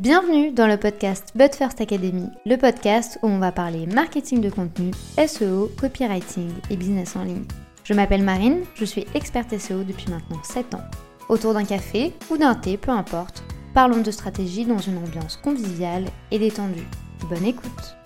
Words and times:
Bienvenue 0.00 0.50
dans 0.50 0.66
le 0.66 0.76
podcast 0.76 1.28
But 1.36 1.54
First 1.54 1.80
Academy, 1.80 2.26
le 2.46 2.56
podcast 2.56 3.16
où 3.22 3.28
on 3.28 3.38
va 3.38 3.52
parler 3.52 3.86
marketing 3.86 4.40
de 4.40 4.50
contenu, 4.50 4.90
SEO, 5.24 5.70
copywriting 5.80 6.50
et 6.68 6.76
business 6.76 7.14
en 7.14 7.22
ligne. 7.22 7.44
Je 7.84 7.94
m'appelle 7.94 8.24
Marine, 8.24 8.64
je 8.74 8.84
suis 8.84 9.06
experte 9.14 9.56
SEO 9.56 9.84
depuis 9.84 10.10
maintenant 10.10 10.42
7 10.42 10.74
ans. 10.74 10.82
Autour 11.28 11.54
d'un 11.54 11.64
café 11.64 12.12
ou 12.28 12.36
d'un 12.36 12.56
thé, 12.56 12.76
peu 12.76 12.90
importe, 12.90 13.44
parlons 13.72 14.00
de 14.00 14.10
stratégie 14.10 14.64
dans 14.64 14.78
une 14.78 14.98
ambiance 14.98 15.36
conviviale 15.36 16.06
et 16.32 16.40
détendue. 16.40 16.88
Bonne 17.30 17.44
écoute 17.44 17.96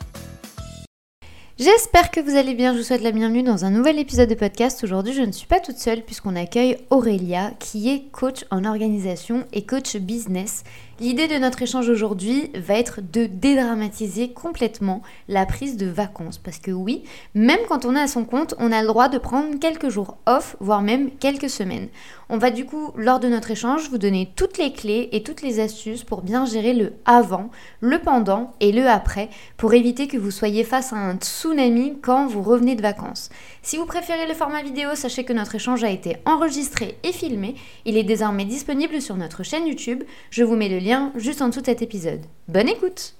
J'espère 1.58 2.12
que 2.12 2.20
vous 2.20 2.36
allez 2.36 2.54
bien, 2.54 2.72
je 2.72 2.78
vous 2.78 2.84
souhaite 2.84 3.02
la 3.02 3.10
bienvenue 3.10 3.42
dans 3.42 3.64
un 3.64 3.70
nouvel 3.70 3.98
épisode 3.98 4.28
de 4.28 4.36
podcast. 4.36 4.84
Aujourd'hui 4.84 5.12
je 5.12 5.22
ne 5.22 5.32
suis 5.32 5.48
pas 5.48 5.58
toute 5.58 5.78
seule 5.78 6.02
puisqu'on 6.02 6.36
accueille 6.36 6.76
Aurélia 6.90 7.50
qui 7.58 7.88
est 7.88 8.10
coach 8.12 8.44
en 8.52 8.64
organisation 8.64 9.44
et 9.52 9.66
coach 9.66 9.96
business 9.96 10.62
L'idée 11.00 11.28
de 11.28 11.36
notre 11.36 11.62
échange 11.62 11.88
aujourd'hui 11.88 12.50
va 12.56 12.74
être 12.74 13.00
de 13.00 13.26
dédramatiser 13.26 14.32
complètement 14.32 15.00
la 15.28 15.46
prise 15.46 15.76
de 15.76 15.86
vacances. 15.86 16.38
Parce 16.38 16.58
que 16.58 16.72
oui, 16.72 17.04
même 17.34 17.60
quand 17.68 17.84
on 17.84 17.94
est 17.94 18.00
à 18.00 18.08
son 18.08 18.24
compte, 18.24 18.56
on 18.58 18.72
a 18.72 18.80
le 18.82 18.88
droit 18.88 19.08
de 19.08 19.18
prendre 19.18 19.60
quelques 19.60 19.90
jours 19.90 20.16
off, 20.26 20.56
voire 20.58 20.82
même 20.82 21.10
quelques 21.12 21.50
semaines. 21.50 21.86
On 22.30 22.36
va 22.36 22.50
du 22.50 22.64
coup, 22.64 22.90
lors 22.96 23.20
de 23.20 23.28
notre 23.28 23.52
échange, 23.52 23.88
vous 23.90 23.98
donner 23.98 24.32
toutes 24.34 24.58
les 24.58 24.72
clés 24.72 25.08
et 25.12 25.22
toutes 25.22 25.40
les 25.42 25.60
astuces 25.60 26.02
pour 26.02 26.22
bien 26.22 26.46
gérer 26.46 26.74
le 26.74 26.94
avant, 27.04 27.48
le 27.80 28.00
pendant 28.00 28.52
et 28.58 28.72
le 28.72 28.88
après, 28.88 29.30
pour 29.56 29.74
éviter 29.74 30.08
que 30.08 30.18
vous 30.18 30.32
soyez 30.32 30.64
face 30.64 30.92
à 30.92 30.96
un 30.96 31.14
tsunami 31.14 31.96
quand 32.02 32.26
vous 32.26 32.42
revenez 32.42 32.74
de 32.74 32.82
vacances. 32.82 33.30
Si 33.68 33.76
vous 33.76 33.84
préférez 33.84 34.26
le 34.26 34.32
format 34.32 34.62
vidéo, 34.62 34.94
sachez 34.94 35.24
que 35.24 35.34
notre 35.34 35.56
échange 35.56 35.84
a 35.84 35.90
été 35.90 36.16
enregistré 36.24 36.96
et 37.02 37.12
filmé. 37.12 37.54
Il 37.84 37.98
est 37.98 38.02
désormais 38.02 38.46
disponible 38.46 39.02
sur 39.02 39.14
notre 39.16 39.42
chaîne 39.42 39.66
YouTube. 39.66 40.04
Je 40.30 40.42
vous 40.42 40.56
mets 40.56 40.70
le 40.70 40.78
lien 40.78 41.12
juste 41.16 41.42
en 41.42 41.48
dessous 41.48 41.60
de 41.60 41.66
cet 41.66 41.82
épisode. 41.82 42.22
Bonne 42.48 42.70
écoute 42.70 43.14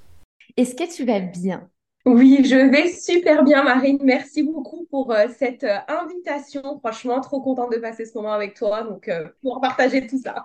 Est-ce 0.56 0.74
que 0.74 0.90
tu 0.90 1.04
vas 1.04 1.20
bien? 1.20 1.68
Oui, 2.06 2.46
je 2.46 2.56
vais 2.56 2.88
super 2.88 3.44
bien 3.44 3.62
Marine. 3.62 3.98
Merci 4.02 4.42
beaucoup 4.42 4.86
pour 4.90 5.12
euh, 5.12 5.26
cette 5.38 5.64
euh, 5.64 5.76
invitation. 5.86 6.62
Franchement, 6.78 7.20
trop 7.20 7.42
contente 7.42 7.70
de 7.70 7.76
passer 7.76 8.06
ce 8.06 8.16
moment 8.16 8.32
avec 8.32 8.54
toi, 8.54 8.84
donc 8.84 9.08
euh, 9.08 9.28
pour 9.42 9.60
partager 9.60 10.06
tout 10.06 10.18
ça. 10.18 10.42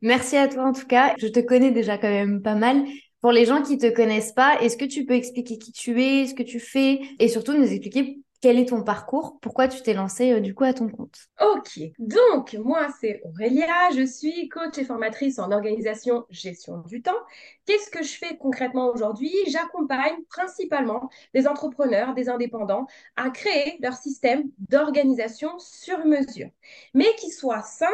Merci 0.00 0.36
à 0.36 0.46
toi 0.46 0.62
en 0.62 0.72
tout 0.72 0.86
cas. 0.86 1.16
Je 1.18 1.26
te 1.26 1.40
connais 1.40 1.72
déjà 1.72 1.98
quand 1.98 2.08
même 2.08 2.40
pas 2.40 2.54
mal. 2.54 2.84
Pour 3.20 3.32
les 3.32 3.46
gens 3.46 3.62
qui 3.62 3.78
te 3.78 3.90
connaissent 3.92 4.32
pas, 4.32 4.60
est-ce 4.60 4.76
que 4.76 4.84
tu 4.84 5.06
peux 5.06 5.14
expliquer 5.14 5.58
qui 5.58 5.72
tu 5.72 6.00
es, 6.00 6.28
ce 6.28 6.34
que 6.34 6.44
tu 6.44 6.60
fais 6.60 7.00
et 7.18 7.26
surtout 7.26 7.54
nous 7.54 7.66
expliquer 7.66 8.20
quel 8.40 8.58
est 8.58 8.70
ton 8.70 8.82
parcours? 8.82 9.38
Pourquoi 9.40 9.68
tu 9.68 9.82
t'es 9.82 9.92
lancée 9.94 10.32
euh, 10.32 10.40
du 10.40 10.54
coup 10.54 10.64
à 10.64 10.72
ton 10.72 10.88
compte? 10.88 11.28
Ok, 11.40 11.78
donc 11.98 12.54
moi 12.54 12.88
c'est 13.00 13.20
Aurélia, 13.24 13.90
je 13.94 14.04
suis 14.04 14.48
coach 14.48 14.78
et 14.78 14.84
formatrice 14.84 15.38
en 15.38 15.52
organisation 15.52 16.24
gestion 16.30 16.78
du 16.86 17.02
temps. 17.02 17.20
Qu'est-ce 17.66 17.90
que 17.90 18.02
je 18.02 18.16
fais 18.16 18.36
concrètement 18.38 18.88
aujourd'hui? 18.88 19.32
J'accompagne 19.48 20.16
principalement 20.28 21.10
des 21.34 21.46
entrepreneurs, 21.46 22.14
des 22.14 22.28
indépendants 22.28 22.86
à 23.16 23.30
créer 23.30 23.78
leur 23.82 23.94
système 23.94 24.44
d'organisation 24.58 25.58
sur 25.58 26.04
mesure, 26.06 26.48
mais 26.94 27.14
qui 27.18 27.30
soit 27.30 27.62
simple, 27.62 27.92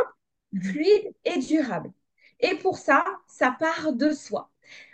mmh. 0.52 0.60
fluide 0.62 1.14
et 1.24 1.38
durable. 1.38 1.92
Et 2.40 2.54
pour 2.56 2.78
ça, 2.78 3.04
ça 3.26 3.54
part 3.58 3.92
de 3.92 4.10
soi. 4.10 4.50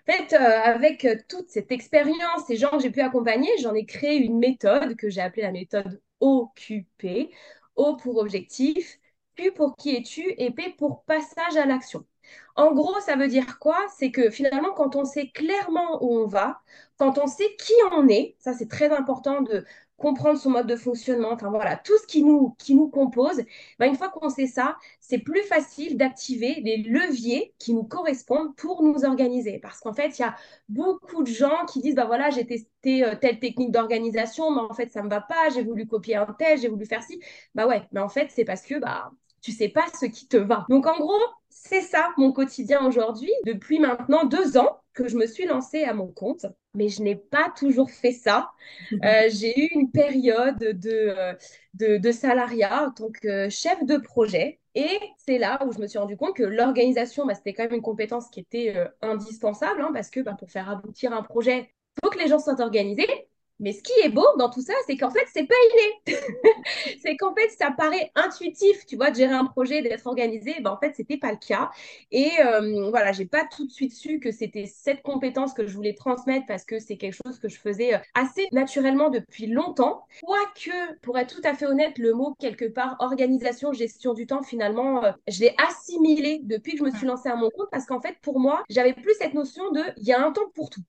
En 0.08 0.12
fait, 0.12 0.33
euh, 0.33 0.61
avec 0.64 1.05
euh, 1.05 1.17
toute 1.28 1.48
cette 1.50 1.70
expérience, 1.70 2.47
ces 2.47 2.56
gens 2.56 2.70
que 2.70 2.81
j'ai 2.81 2.91
pu 2.91 3.00
accompagner, 3.00 3.48
j'en 3.62 3.75
ai 3.75 3.86
créé 3.86 4.17
une 4.17 4.39
méthode 4.39 4.97
que 4.97 5.08
j'ai 5.11 5.20
appelée 5.20 5.42
la 5.42 5.53
méthode 5.53 6.00
OQP. 6.20 7.31
O 7.77 7.97
pour 7.97 8.19
objectif, 8.19 8.98
Q 9.36 9.53
pour 9.53 9.77
qui 9.77 9.95
es-tu 9.97 10.34
et 10.39 10.50
P 10.50 10.75
pour 10.77 11.05
passage 11.05 11.56
à 11.56 11.67
l'action. 11.67 12.05
En 12.56 12.73
gros, 12.75 13.00
ça 13.00 13.17
veut 13.17 13.28
dire 13.28 13.58
quoi? 13.58 13.78
C'est 13.97 14.11
que 14.11 14.30
finalement, 14.30 14.73
quand 14.75 14.97
on 14.97 15.05
sait 15.05 15.30
clairement 15.30 16.03
où 16.05 16.19
on 16.19 16.27
va, 16.27 16.61
quand 16.98 17.19
on 17.19 17.27
sait 17.27 17.56
qui 17.56 17.73
on 17.92 18.08
est, 18.08 18.36
ça 18.39 18.53
c'est 18.55 18.69
très 18.69 18.91
important 18.91 19.41
de 19.42 19.64
comprendre 20.03 20.39
son 20.39 20.50
mode 20.50 20.67
de 20.67 20.77
fonctionnement, 20.77 21.30
enfin 21.33 21.48
voilà, 21.48 21.77
tout 21.77 21.96
ce 21.98 22.07
qui 22.07 22.24
nous, 22.24 22.55
compose, 22.90 23.42
ben, 23.79 23.86
une 23.86 23.96
fois 23.96 24.08
qu'on 24.11 24.29
sait 24.29 24.48
ça, 24.48 24.77
c'est 25.01 25.18
plus 25.18 25.42
facile 25.42 25.96
d'activer 25.96 26.61
les 26.64 26.79
leviers 26.79 27.55
qui 27.58 27.73
nous 27.73 27.85
correspondent 27.85 28.55
pour 28.57 28.83
nous 28.83 29.05
organiser. 29.05 29.58
Parce 29.61 29.79
qu'en 29.79 29.95
fait, 29.95 30.18
il 30.18 30.23
y 30.23 30.24
a 30.24 30.35
beaucoup 30.68 31.23
de 31.23 31.29
gens 31.30 31.64
qui 31.67 31.80
disent, 31.80 31.95
ben 31.95 32.07
voilà, 32.07 32.30
j'ai 32.30 32.45
testé 32.45 33.05
euh, 33.05 33.14
telle 33.14 33.39
technique 33.39 33.70
d'organisation, 33.70 34.51
mais 34.51 34.61
en 34.61 34.74
fait, 34.74 34.91
ça 34.91 35.01
ne 35.01 35.07
me 35.07 35.11
va 35.11 35.20
pas, 35.20 35.51
j'ai 35.55 35.62
voulu 35.62 35.86
copier 35.86 36.17
un 36.17 36.27
tel, 36.39 36.58
j'ai 36.58 36.68
voulu 36.68 36.85
faire 36.85 37.02
ci. 37.02 37.20
Bah 37.55 37.67
ouais, 37.67 37.83
mais 37.92 38.01
en 38.01 38.08
fait, 38.08 38.29
c'est 38.30 38.45
parce 38.45 38.62
que 38.62 38.79
bah, 38.80 39.12
tu 39.41 39.52
sais 39.52 39.68
pas 39.68 39.86
ce 40.01 40.07
qui 40.07 40.27
te 40.27 40.36
va. 40.36 40.67
Donc 40.68 40.86
en 40.86 40.98
gros, 40.98 41.20
c'est 41.48 41.83
ça 41.83 42.11
mon 42.17 42.33
quotidien 42.33 42.85
aujourd'hui, 42.86 43.30
depuis 43.46 43.79
maintenant 43.79 44.24
deux 44.24 44.57
ans 44.57 44.80
que 44.95 45.08
je 45.08 45.17
me 45.17 45.27
suis 45.27 45.46
lancée 45.46 45.85
à 45.85 45.95
mon 45.95 46.08
compte, 46.08 46.46
mais 46.74 46.88
je 46.88 47.02
n'ai 47.02 47.16
pas 47.16 47.52
toujours 47.56 47.90
fait 47.90 48.12
ça. 48.12 48.50
Euh, 49.05 49.28
j'ai 49.30 49.58
eu 49.58 49.68
une 49.72 49.90
période 49.90 50.58
de, 50.58 50.90
euh, 50.90 51.34
de, 51.74 51.96
de, 51.96 52.12
salariat 52.12 52.86
en 52.86 52.90
tant 52.92 53.10
que 53.10 53.48
chef 53.48 53.84
de 53.84 53.96
projet. 53.96 54.60
Et 54.74 54.98
c'est 55.16 55.38
là 55.38 55.64
où 55.66 55.72
je 55.72 55.78
me 55.78 55.86
suis 55.86 55.98
rendu 55.98 56.16
compte 56.16 56.36
que 56.36 56.42
l'organisation, 56.42 57.27
bah, 57.27 57.34
c'était 57.34 57.52
quand 57.52 57.64
même 57.64 57.74
une 57.74 57.82
compétence 57.82 58.28
qui 58.30 58.40
était 58.40 58.74
euh, 58.77 58.86
indispensable, 59.00 59.80
hein, 59.82 59.90
parce 59.92 60.11
que 60.11 60.20
bah, 60.20 60.36
pour 60.38 60.50
faire 60.50 60.70
aboutir 60.70 61.12
un 61.12 61.22
projet, 61.22 61.70
il 61.96 62.00
faut 62.05 62.11
que 62.11 62.18
les 62.18 62.28
gens 62.28 62.38
soient 62.38 62.61
organisés. 62.61 63.08
Mais 63.62 63.73
ce 63.73 63.80
qui 63.80 63.92
est 64.02 64.08
beau 64.08 64.27
dans 64.39 64.50
tout 64.50 64.61
ça, 64.61 64.74
c'est 64.86 64.96
qu'en 64.96 65.11
fait, 65.11 65.24
c'est 65.33 65.46
pas 65.46 65.55
inné. 65.70 66.18
c'est 67.00 67.17
qu'en 67.17 67.33
fait, 67.33 67.48
ça 67.50 67.70
paraît 67.70 68.11
intuitif, 68.17 68.84
tu 68.86 68.96
vois, 68.96 69.11
de 69.11 69.17
gérer 69.17 69.34
un 69.34 69.46
projet, 69.46 69.83
d'être 69.83 70.06
organisé. 70.08 70.56
Ben, 70.61 70.73
en 70.73 70.77
fait, 70.78 70.95
c'était 70.96 71.17
pas 71.17 71.30
le 71.30 71.39
cas. 71.39 71.70
Et 72.11 72.28
euh, 72.45 72.90
voilà, 72.90 73.12
j'ai 73.12 73.24
pas 73.24 73.45
tout 73.45 73.64
de 73.64 73.70
suite 73.70 73.95
su 73.95 74.18
que 74.18 74.33
c'était 74.33 74.67
cette 74.67 75.02
compétence 75.02 75.55
que 75.55 75.64
je 75.64 75.74
voulais 75.74 75.95
transmettre 75.95 76.45
parce 76.46 76.64
que 76.64 76.80
c'est 76.80 76.96
quelque 76.96 77.17
chose 77.24 77.39
que 77.39 77.48
je 77.48 77.58
faisais 77.58 77.95
euh, 77.95 77.98
assez 78.14 78.48
naturellement 78.50 79.11
depuis 79.11 79.46
longtemps. 79.46 80.06
Quoique, 80.24 80.98
pour 81.00 81.17
être 81.17 81.33
tout 81.33 81.42
à 81.44 81.55
fait 81.55 81.67
honnête, 81.67 81.98
le 81.98 82.14
mot 82.14 82.34
quelque 82.40 82.64
part 82.64 82.96
organisation, 82.98 83.73
gestion 83.73 84.12
du 84.12 84.27
temps, 84.27 84.42
finalement, 84.42 85.05
euh, 85.05 85.12
je 85.29 85.40
l'ai 85.40 85.55
assimilé 85.68 86.40
depuis 86.42 86.73
que 86.73 86.79
je 86.79 86.84
me 86.84 86.90
suis 86.90 87.06
lancée 87.06 87.29
à 87.29 87.36
mon 87.36 87.50
compte 87.50 87.68
parce 87.70 87.86
qu'en 87.86 88.00
fait, 88.00 88.17
pour 88.23 88.40
moi, 88.40 88.64
j'avais 88.68 88.92
plus 88.92 89.14
cette 89.20 89.34
notion 89.34 89.70
de 89.70 89.83
il 89.98 90.05
y 90.05 90.12
a 90.12 90.20
un 90.20 90.33
temps 90.33 90.50
pour 90.52 90.68
tout. 90.68 90.83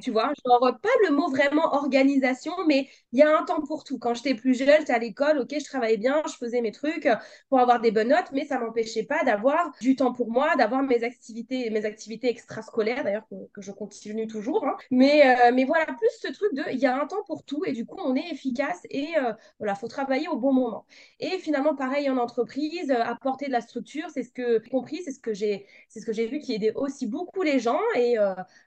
Tu 0.00 0.10
vois, 0.10 0.32
genre 0.44 0.78
pas 0.82 0.88
le 1.08 1.14
mot 1.14 1.28
vraiment 1.28 1.74
organisation, 1.74 2.52
mais 2.66 2.88
il 3.12 3.18
y 3.18 3.22
a 3.22 3.38
un 3.38 3.44
temps 3.44 3.60
pour 3.60 3.84
tout. 3.84 3.98
Quand 3.98 4.14
j'étais 4.14 4.34
plus 4.34 4.54
jeune, 4.54 4.80
j'étais 4.80 4.92
à 4.92 4.98
l'école, 4.98 5.38
ok, 5.38 5.54
je 5.58 5.64
travaillais 5.64 5.96
bien, 5.96 6.22
je 6.26 6.34
faisais 6.34 6.60
mes 6.60 6.72
trucs 6.72 7.08
pour 7.48 7.60
avoir 7.60 7.80
des 7.80 7.90
bonnes 7.90 8.08
notes, 8.08 8.30
mais 8.32 8.44
ça 8.44 8.58
m'empêchait 8.58 9.04
pas 9.04 9.22
d'avoir 9.24 9.72
du 9.80 9.96
temps 9.96 10.12
pour 10.12 10.30
moi, 10.30 10.56
d'avoir 10.56 10.82
mes 10.82 11.04
activités, 11.04 11.70
mes 11.70 11.84
activités 11.84 12.28
extrascolaires, 12.28 13.04
d'ailleurs 13.04 13.26
que, 13.28 13.60
je 13.60 13.72
continue 13.72 14.26
toujours. 14.26 14.64
Hein. 14.66 14.76
Mais, 14.90 15.26
euh, 15.26 15.52
mais 15.54 15.64
voilà, 15.64 15.86
plus 15.86 16.10
ce 16.20 16.32
truc 16.32 16.54
de, 16.54 16.62
il 16.72 16.78
y 16.78 16.86
a 16.86 17.00
un 17.00 17.06
temps 17.06 17.22
pour 17.26 17.44
tout 17.44 17.64
et 17.66 17.72
du 17.72 17.86
coup, 17.86 17.98
on 18.04 18.14
est 18.14 18.30
efficace 18.30 18.80
et 18.90 19.16
euh, 19.18 19.32
voilà, 19.58 19.74
faut 19.74 19.88
travailler 19.88 20.28
au 20.28 20.36
bon 20.36 20.52
moment. 20.52 20.86
Et 21.20 21.38
finalement, 21.38 21.74
pareil 21.74 22.08
en 22.10 22.16
entreprise, 22.16 22.90
euh, 22.90 23.02
apporter 23.02 23.46
de 23.46 23.52
la 23.52 23.60
structure, 23.60 24.08
c'est 24.10 24.22
ce 24.22 24.30
que 24.30 24.60
j'ai 24.62 24.70
compris, 24.70 25.02
c'est 25.02 25.12
ce 25.12 25.20
que 25.20 25.34
j'ai, 25.34 25.66
c'est 25.88 26.00
ce 26.00 26.06
que 26.06 26.12
j'ai 26.12 26.26
vu 26.26 26.38
qui 26.38 26.54
aidait 26.54 26.72
aussi 26.74 27.06
beaucoup 27.06 27.42
les 27.42 27.58
gens. 27.58 27.80
Et 27.96 28.16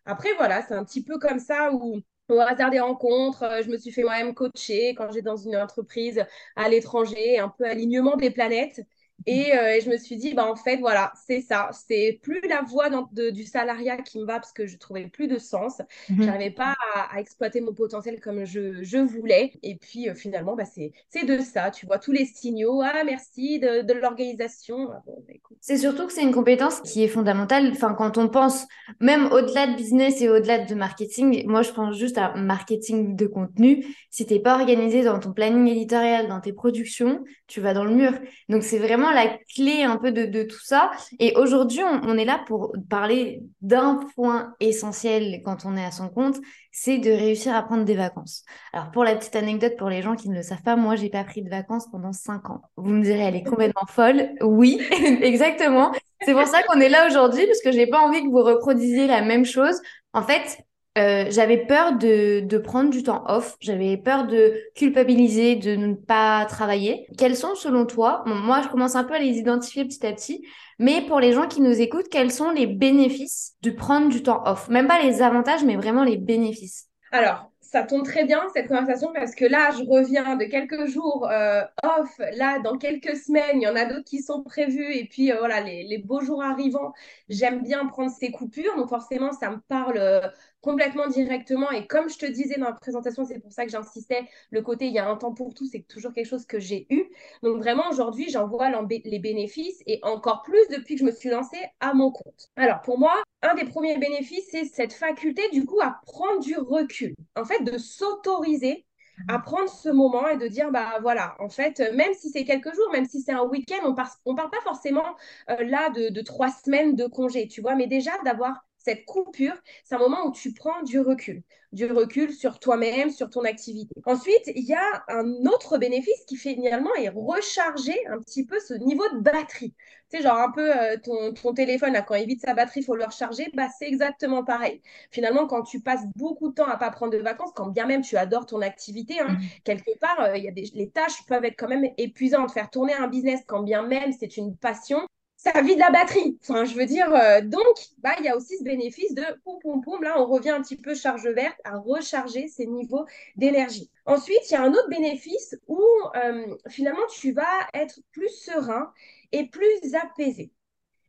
après, 0.06 0.30
voilà, 0.38 0.62
c'est 0.64 0.74
un 0.74 0.84
petit 0.84 1.01
peu 1.04 1.18
comme 1.20 1.40
ça 1.40 1.72
où 1.74 2.02
au 2.30 2.40
hasard 2.40 2.72
des 2.72 2.80
rencontres, 2.80 3.44
euh, 3.44 3.62
je 3.64 3.70
me 3.70 3.78
suis 3.78 3.92
fait 3.92 4.04
moi-même 4.04 4.34
coacher 4.34 4.94
quand 4.96 5.08
j'étais 5.12 5.22
dans 5.24 5.36
une 5.36 5.58
entreprise 5.58 6.24
à 6.56 6.70
l'étranger, 6.70 7.40
un 7.40 7.50
peu 7.50 7.66
alignement 7.66 8.16
des 8.16 8.32
planètes. 8.32 8.82
Euh, 9.28 9.76
et, 9.76 9.82
je 9.82 9.90
me 9.90 9.98
suis 9.98 10.18
dit, 10.18 10.34
bah, 10.34 10.50
en 10.50 10.56
fait, 10.56 10.78
voilà, 10.78 11.12
c'est 11.16 11.42
ça. 11.42 11.70
C'est 11.74 12.20
plus 12.22 12.42
la 12.48 12.62
voie 12.62 12.90
du 13.12 13.44
salariat 13.44 13.98
qui 13.98 14.20
me 14.20 14.26
va 14.26 14.36
parce 14.36 14.54
que 14.54 14.66
je 14.66 14.78
trouvais 14.78 15.08
plus 15.08 15.28
de 15.28 15.38
sens. 15.38 15.82
Mhm. 16.10 16.18
Je 16.18 16.24
n'arrivais 16.24 16.52
pas 16.52 16.76
à, 16.96 17.20
exploiter 17.20 17.62
mon 17.62 17.74
potentiel 17.74 18.20
comme 18.20 18.46
je, 18.46 18.98
voulais. 19.04 19.54
Et 19.64 19.76
puis, 19.76 20.10
euh, 20.10 20.16
finalement, 20.16 20.56
bah, 20.56 20.66
c'est 20.66 20.92
de 21.26 21.40
ça. 21.40 21.72
Tu 21.72 21.86
vois 21.86 22.00
tous 22.00 22.12
les 22.12 22.26
signaux. 22.26 22.82
Ah, 22.82 23.04
merci 23.04 23.60
de, 23.60 23.94
l'organisation. 23.94 24.90
Ah, 24.92 25.04
bah, 25.06 25.14
c'est 25.60 25.78
surtout 25.78 26.08
que 26.08 26.14
c'est 26.14 26.24
une 26.24 26.34
compétence 26.34 26.82
qui 26.82 27.04
est 27.04 27.08
fondamentale. 27.08 27.70
Enfin, 27.72 27.94
quand 27.94 28.18
on 28.18 28.28
pense 28.30 28.66
même 29.00 29.28
au-delà 29.32 29.68
de 29.68 29.76
business 29.76 30.22
et 30.22 30.30
au-delà 30.30 30.60
de 30.60 30.74
marketing, 30.74 31.46
moi, 31.48 31.62
je 31.62 31.72
pense 31.72 31.96
juste 31.98 32.18
à 32.18 32.34
marketing 32.36 33.16
de 33.16 33.28
contenu. 33.28 33.86
Si 34.10 34.26
tu 34.26 34.34
n'es 34.34 34.40
pas 34.40 34.56
organisé 34.56 35.04
dans 35.04 35.20
ton 35.20 35.34
planning 35.34 35.68
éditorial, 35.68 36.28
dans 36.28 36.40
tes 36.40 36.54
productions, 36.54 37.24
tu 37.48 37.62
vas 37.62 37.74
dans 37.74 37.84
le 37.84 37.94
mur. 37.94 38.14
Donc, 38.50 38.64
c'est 38.64 38.80
vraiment 38.80 39.11
la 39.14 39.38
clé 39.54 39.84
un 39.84 39.98
peu 39.98 40.12
de, 40.12 40.44
tout 40.44 40.64
ça. 40.64 40.92
Et 41.20 41.34
aujourd'hui, 41.36 41.82
on, 41.84 42.18
est 42.18 42.26
là 42.26 42.42
pour 42.48 42.74
parler 42.90 43.44
d'un 43.62 44.00
point 44.16 44.54
essentiel 44.60 45.42
quand 45.44 45.66
on 45.66 45.76
est 45.78 45.84
à 45.84 45.92
son 45.92 46.10
compte, 46.10 46.38
c'est 46.72 46.98
de 46.98 47.12
réussir 47.12 47.56
à 47.56 47.64
prendre 47.64 47.84
des 47.84 47.96
vacances. 47.96 48.44
Alors, 48.74 48.92
pour 48.92 49.04
la 49.04 49.16
petite 49.16 49.36
anecdote, 49.36 49.74
pour 49.78 49.90
les 49.90 50.02
gens 50.02 50.16
qui 50.16 50.30
ne 50.30 50.36
le 50.36 50.44
savent 50.44 50.64
pas, 50.64 50.76
moi, 50.76 50.96
j'ai 50.96 51.10
pas 51.10 51.24
pris 51.24 51.42
de 51.42 51.50
vacances 51.50 51.88
pendant 51.92 52.14
cinq 52.14 52.50
ans. 52.50 52.62
Vous 52.78 52.90
me 52.90 53.04
direz, 53.04 53.20
elle 53.20 53.36
est 53.36 53.44
complètement 53.44 53.86
folle. 53.88 54.32
Oui, 54.42 54.82
exactement. 55.22 55.92
C'est 56.24 56.34
pour 56.34 56.48
ça 56.48 56.64
qu'on 56.64 56.80
est 56.80 56.90
là 56.90 57.08
aujourd'hui, 57.08 57.46
parce 57.46 57.62
que 57.62 57.72
j'ai 57.72 57.88
pas 57.88 58.00
envie 58.00 58.22
que 58.24 58.30
vous 58.30 58.44
reproduisiez 58.44 59.08
la 59.08 59.22
même 59.22 59.46
chose. 59.46 59.80
En 60.14 60.24
fait, 60.24 60.60
euh, 60.98 61.26
j'avais 61.30 61.66
peur 61.66 61.98
de, 61.98 62.58
prendre 62.58 62.90
du 62.90 63.02
temps 63.02 63.24
off, 63.28 63.56
j'avais 63.62 63.96
peur 63.96 64.28
de 64.28 64.54
culpabiliser, 64.76 65.56
de 65.56 65.76
ne 65.76 65.94
pas 65.94 66.46
travailler. 66.46 67.08
Quels 67.18 67.38
sont 67.38 67.56
selon 67.56 67.86
toi, 67.86 68.24
moi 68.26 68.62
je 68.62 68.68
commence 68.68 68.96
un 68.96 69.06
peu 69.06 69.14
à 69.14 69.20
les 69.20 69.38
identifier 69.38 69.86
petit 69.86 70.06
à 70.06 70.12
petit, 70.12 70.46
mais 70.80 71.02
pour 71.02 71.20
les 71.20 71.32
gens 71.32 71.48
qui 71.48 71.62
nous 71.62 71.80
écoutent, 71.80 72.10
quels 72.10 72.32
sont 72.32 72.52
les 72.52 72.68
bénéfices 72.68 73.54
de 73.62 73.72
prendre 73.72 74.10
du 74.10 74.22
temps 74.22 74.44
off? 74.46 74.68
Même 74.68 74.88
pas 74.88 75.02
les 75.02 75.22
avantages, 75.22 75.64
mais 75.64 75.78
vraiment 75.78 76.04
les 76.04 76.18
bénéfices. 76.18 76.90
Alors, 77.14 77.52
ça 77.72 77.84
tombe 77.84 78.04
très 78.04 78.26
bien 78.26 78.42
cette 78.54 78.68
conversation 78.68 79.14
parce 79.14 79.34
que 79.34 79.46
là, 79.46 79.72
je 79.72 79.84
reviens 79.90 80.36
de 80.36 80.44
quelques 80.44 80.88
jours 80.88 81.30
euh, 81.32 81.62
off. 81.84 82.18
Là, 82.34 82.60
dans 82.60 82.78
quelques 82.78 83.16
semaines, 83.16 83.62
il 83.62 83.64
y 83.64 83.68
en 83.68 83.78
a 83.78 83.86
d'autres 83.86 84.04
qui 84.04 84.22
sont 84.22 84.44
prévus. 84.44 84.94
Et 84.94 85.06
puis, 85.06 85.32
euh, 85.32 85.38
voilà, 85.40 85.62
les, 85.62 85.98
beaux 86.00 86.20
jours 86.20 86.44
arrivant, 86.44 86.92
j'aime 87.30 87.64
bien 87.64 87.86
prendre 87.86 88.12
ces 88.12 88.30
coupures. 88.30 88.76
Donc, 88.76 88.90
forcément, 88.90 89.32
ça 89.32 89.52
me 89.52 89.60
parle 89.70 90.34
complètement 90.62 91.08
directement. 91.08 91.72
Et 91.72 91.88
comme 91.88 92.10
je 92.10 92.18
te 92.18 92.26
disais 92.26 92.56
dans 92.58 92.68
la 92.68 92.74
présentation, 92.74 93.26
c'est 93.26 93.40
pour 93.40 93.52
ça 93.52 93.66
que 93.66 93.72
j'insistais, 93.72 94.28
le 94.52 94.62
côté 94.62 94.86
il 94.88 94.94
y 94.94 95.00
a 95.00 95.10
un 95.10 95.18
temps 95.18 95.34
pour 95.34 95.54
tout, 95.54 95.66
c'est 95.66 95.88
toujours 95.88 96.14
quelque 96.14 96.28
chose 96.28 96.46
que 96.46 96.60
j'ai 96.60 96.88
eu. 96.90 97.06
Donc, 97.44 97.58
vraiment, 97.58 97.90
aujourd'hui, 97.90 98.30
j'en 98.30 98.48
vois 98.48 98.70
les 98.88 99.20
bénéfices 99.20 99.82
et 99.88 100.00
encore 100.04 100.44
plus 100.44 100.68
depuis 100.70 100.96
que 100.96 101.02
je 101.02 101.06
me 101.06 101.12
suis 101.12 101.30
lancée 101.30 101.64
à 101.80 101.94
mon 101.94 102.12
compte. 102.12 102.50
Alors, 102.56 102.82
pour 102.82 103.00
moi, 103.00 103.22
un 103.42 103.56
des 103.56 103.66
premiers 103.66 103.98
bénéfices, 103.98 104.48
c'est 104.52 104.66
cette 104.66 104.94
faculté, 104.94 105.42
du 105.52 105.66
coup, 105.66 105.82
à 105.82 106.00
prendre 106.06 106.40
du 106.42 106.56
recul. 106.58 107.16
En 107.36 107.46
fait, 107.46 107.64
de 107.64 107.78
s'autoriser 107.78 108.86
à 109.28 109.40
prendre 109.40 109.70
ce 109.70 109.90
moment 109.90 110.28
et 110.28 110.38
de 110.38 110.48
dire, 110.48 110.72
bah 110.72 110.98
voilà, 111.02 111.36
en 111.40 111.50
fait, 111.50 111.80
même 111.94 112.14
si 112.14 112.30
c'est 112.30 112.44
quelques 112.44 112.74
jours, 112.74 112.90
même 112.92 113.06
si 113.06 113.22
c'est 113.22 113.32
un 113.32 113.44
week-end, 113.44 113.80
on 113.84 113.92
ne 113.92 113.96
on 114.26 114.36
parle 114.36 114.50
pas 114.50 114.62
forcément 114.64 115.06
euh, 115.50 115.64
là 115.64 115.90
de, 115.90 116.10
de, 116.10 116.22
trois 116.22 116.50
semaines 116.50 116.96
de 116.96 117.06
congé, 117.06 117.48
tu 117.48 117.62
vois, 117.62 117.76
mais 117.76 117.88
déjà 117.88 118.12
d'avoir 118.24 118.64
cette 118.84 119.06
coupure, 119.06 119.56
c'est 119.84 119.96
un 119.96 120.00
moment 120.00 120.26
où 120.26 120.32
tu 120.32 120.54
prends 120.54 120.82
du 120.84 121.00
recul, 121.00 121.44
du 121.72 121.86
recul 121.86 122.34
sur 122.34 122.60
toi-même, 122.60 123.12
sur 123.12 123.30
ton 123.30 123.44
activité. 123.44 123.94
Ensuite, 124.06 124.52
il 124.56 124.64
y 124.64 124.74
a 124.74 125.04
un 125.08 125.46
autre 125.46 125.78
bénéfice 125.78 126.24
qui 126.28 126.36
finalement 126.36 126.94
est 126.96 127.10
recharger 127.10 127.96
un 128.08 128.20
petit 128.20 128.46
peu 128.46 128.60
ce 128.60 128.74
niveau 128.74 129.08
de 129.10 129.20
batterie. 129.20 129.74
Tu 130.10 130.18
sais, 130.18 130.24
genre 130.24 130.38
un 130.38 130.52
peu 130.52 130.76
euh, 130.76 130.98
ton, 131.02 131.34
ton, 131.34 131.54
téléphone, 131.54 131.94
là, 131.94 132.02
quand 132.02 132.16
il 132.16 132.28
vide 132.28 132.42
sa 132.42 132.54
batterie, 132.54 132.82
il 132.82 132.84
faut 132.84 132.96
le 132.96 133.06
recharger, 133.06 133.50
bah, 133.54 133.68
c'est 133.78 133.88
exactement 133.88 134.44
pareil. 134.44 134.82
Finalement, 135.12 135.48
quand 135.48 135.62
tu 135.62 135.80
passes 135.80 136.06
beaucoup 136.16 136.50
de 136.50 136.56
temps 136.56 136.68
à 136.68 136.78
pas 136.78 136.90
prendre 136.90 137.14
de 137.14 137.20
vacances, 137.20 137.52
quand 137.56 137.68
bien 137.68 137.86
même 137.86 138.02
tu 138.02 138.18
adores 138.18 138.46
ton 138.46 138.62
activité, 138.62 139.20
hein, 139.20 139.30
mmh. 139.30 139.40
quelque 139.64 139.98
part, 140.00 140.20
euh, 140.22 140.38
il 140.38 140.44
y 140.44 140.48
a 140.48 140.52
des, 140.52 140.70
les 140.74 140.90
tâches 140.90 141.26
peuvent 141.28 141.46
être 141.46 141.56
quand 141.58 141.70
même 141.70 141.88
épuisantes. 141.98 142.52
Faire 142.52 142.70
tourner 142.70 142.94
un 142.94 143.08
business, 143.08 143.42
quand 143.46 143.64
bien 143.64 143.84
même 143.84 144.12
c'est 144.12 144.38
une 144.38 144.58
passion, 144.58 145.06
ça 145.44 145.60
vide 145.62 145.80
la 145.80 145.90
batterie. 145.90 146.38
Enfin, 146.42 146.66
je 146.66 146.76
veux 146.76 146.86
dire, 146.86 147.12
euh, 147.16 147.42
donc, 147.42 147.76
bah, 147.98 148.14
il 148.20 148.26
y 148.26 148.30
a 148.30 148.38
aussi 148.38 148.58
ce 148.60 148.64
bénéfice 148.64 149.16
de 149.16 149.24
poum, 149.44 149.60
poum, 149.60 149.82
poum. 149.82 150.04
Là, 150.04 150.22
on 150.22 150.26
revient 150.28 150.52
un 150.52 150.62
petit 150.62 150.76
peu 150.76 150.94
charge 150.94 151.28
verte 151.28 151.60
à 151.64 151.78
recharger 151.78 152.48
ces 152.48 152.68
niveaux 152.68 153.06
d'énergie. 153.36 153.90
Ensuite, 154.06 154.40
il 154.50 154.54
y 154.54 154.56
a 154.56 154.62
un 154.62 154.72
autre 154.72 154.90
bénéfice 154.90 155.58
où 155.68 155.84
euh, 156.16 156.56
finalement, 156.70 157.06
tu 157.10 157.32
vas 157.32 157.68
être 157.74 158.00
plus 158.12 158.30
serein 158.30 158.94
et 159.32 159.48
plus 159.48 159.96
apaisé. 159.96 160.52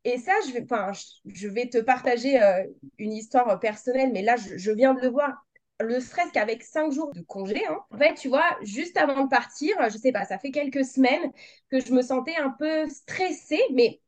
Et 0.04 0.16
ça, 0.16 0.32
je 0.46 0.52
vais, 0.52 0.66
je 1.26 1.48
vais 1.48 1.68
te 1.68 1.78
partager 1.78 2.42
euh, 2.42 2.64
une 2.98 3.12
histoire 3.12 3.60
personnelle, 3.60 4.12
mais 4.14 4.22
là, 4.22 4.36
je, 4.36 4.70
viens 4.70 4.94
de 4.94 5.00
le 5.00 5.08
voir 5.08 5.44
le 5.78 6.00
stress 6.00 6.30
qu'avec 6.32 6.62
cinq 6.62 6.90
jours 6.90 7.12
de 7.12 7.20
congé. 7.20 7.66
Hein. 7.66 7.78
En 7.90 7.98
fait, 7.98 8.14
tu 8.14 8.28
vois, 8.28 8.56
juste 8.62 8.96
avant 8.96 9.24
de 9.24 9.28
partir, 9.28 9.76
je 9.90 9.98
sais 9.98 10.12
pas, 10.12 10.24
ça 10.24 10.38
fait 10.38 10.50
quelques 10.52 10.84
semaines 10.86 11.32
que 11.70 11.80
je 11.80 11.92
me 11.92 12.02
sentais 12.02 12.36
un 12.36 12.50
peu 12.50 12.88
stressée, 12.88 13.62
mais 13.74 14.00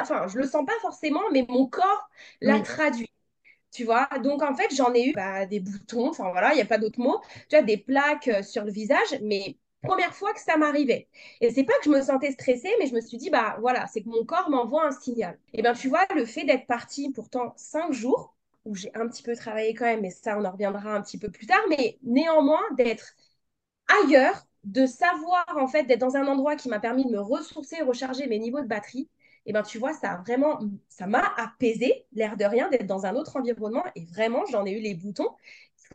enfin, 0.00 0.26
je 0.28 0.38
le 0.38 0.46
sens 0.46 0.64
pas 0.66 0.78
forcément, 0.80 1.22
mais 1.32 1.44
mon 1.48 1.66
corps 1.66 2.08
l'a 2.40 2.60
traduit. 2.60 3.08
Tu 3.72 3.84
vois, 3.84 4.08
donc 4.22 4.42
en 4.42 4.54
fait, 4.54 4.74
j'en 4.74 4.94
ai 4.94 5.08
eu 5.08 5.12
bah, 5.14 5.46
des 5.46 5.60
boutons, 5.60 6.08
enfin 6.10 6.30
voilà, 6.30 6.52
il 6.52 6.56
n'y 6.56 6.62
a 6.62 6.66
pas 6.66 6.78
d'autre 6.78 7.00
mot, 7.00 7.20
tu 7.50 7.56
vois, 7.56 7.62
des 7.62 7.76
plaques 7.76 8.28
euh, 8.28 8.42
sur 8.42 8.64
le 8.64 8.70
visage, 8.72 9.18
mais 9.22 9.58
première 9.82 10.14
fois 10.14 10.32
que 10.32 10.40
ça 10.40 10.56
m'arrivait. 10.56 11.08
Et 11.40 11.50
c'est 11.52 11.64
pas 11.64 11.72
que 11.80 11.86
je 11.86 11.90
me 11.90 12.00
sentais 12.02 12.32
stressée, 12.32 12.70
mais 12.78 12.86
je 12.86 12.94
me 12.94 13.00
suis 13.00 13.18
dit, 13.18 13.30
bah 13.30 13.56
voilà, 13.60 13.86
c'est 13.88 14.02
que 14.02 14.08
mon 14.08 14.24
corps 14.24 14.48
m'envoie 14.50 14.86
un 14.86 14.92
signal. 14.92 15.38
Et 15.54 15.62
bien, 15.62 15.74
tu 15.74 15.88
vois, 15.88 16.06
le 16.14 16.24
fait 16.24 16.44
d'être 16.44 16.66
partie 16.66 17.10
pourtant 17.12 17.52
cinq 17.56 17.92
jours, 17.92 18.34
où 18.64 18.74
j'ai 18.76 18.90
un 18.94 19.08
petit 19.08 19.22
peu 19.24 19.34
travaillé 19.36 19.74
quand 19.74 19.86
même, 19.86 20.00
mais 20.02 20.10
ça, 20.10 20.38
on 20.38 20.44
en 20.44 20.52
reviendra 20.52 20.94
un 20.94 21.02
petit 21.02 21.18
peu 21.18 21.30
plus 21.30 21.46
tard, 21.46 21.60
mais 21.68 21.98
néanmoins, 22.04 22.62
d'être 22.76 23.14
ailleurs, 23.88 24.46
de 24.64 24.86
savoir 24.86 25.44
en 25.56 25.68
fait, 25.68 25.84
d'être 25.84 26.00
dans 26.00 26.16
un 26.16 26.26
endroit 26.26 26.56
qui 26.56 26.68
m'a 26.68 26.80
permis 26.80 27.04
de 27.04 27.10
me 27.10 27.20
ressourcer, 27.20 27.82
recharger 27.82 28.26
mes 28.26 28.38
niveaux 28.38 28.60
de 28.62 28.66
batterie, 28.66 29.08
et 29.46 29.52
ben 29.52 29.62
tu 29.62 29.78
vois, 29.78 29.92
ça 29.92 30.12
a 30.12 30.16
vraiment, 30.22 30.58
ça 30.88 31.06
m'a 31.06 31.34
apaisé, 31.36 32.06
l'air 32.12 32.36
de 32.36 32.44
rien, 32.44 32.68
d'être 32.70 32.86
dans 32.86 33.06
un 33.06 33.14
autre 33.14 33.36
environnement. 33.36 33.84
Et 33.94 34.04
vraiment, 34.06 34.44
j'en 34.50 34.64
ai 34.64 34.72
eu 34.72 34.80
les 34.80 34.94
boutons 34.94 35.28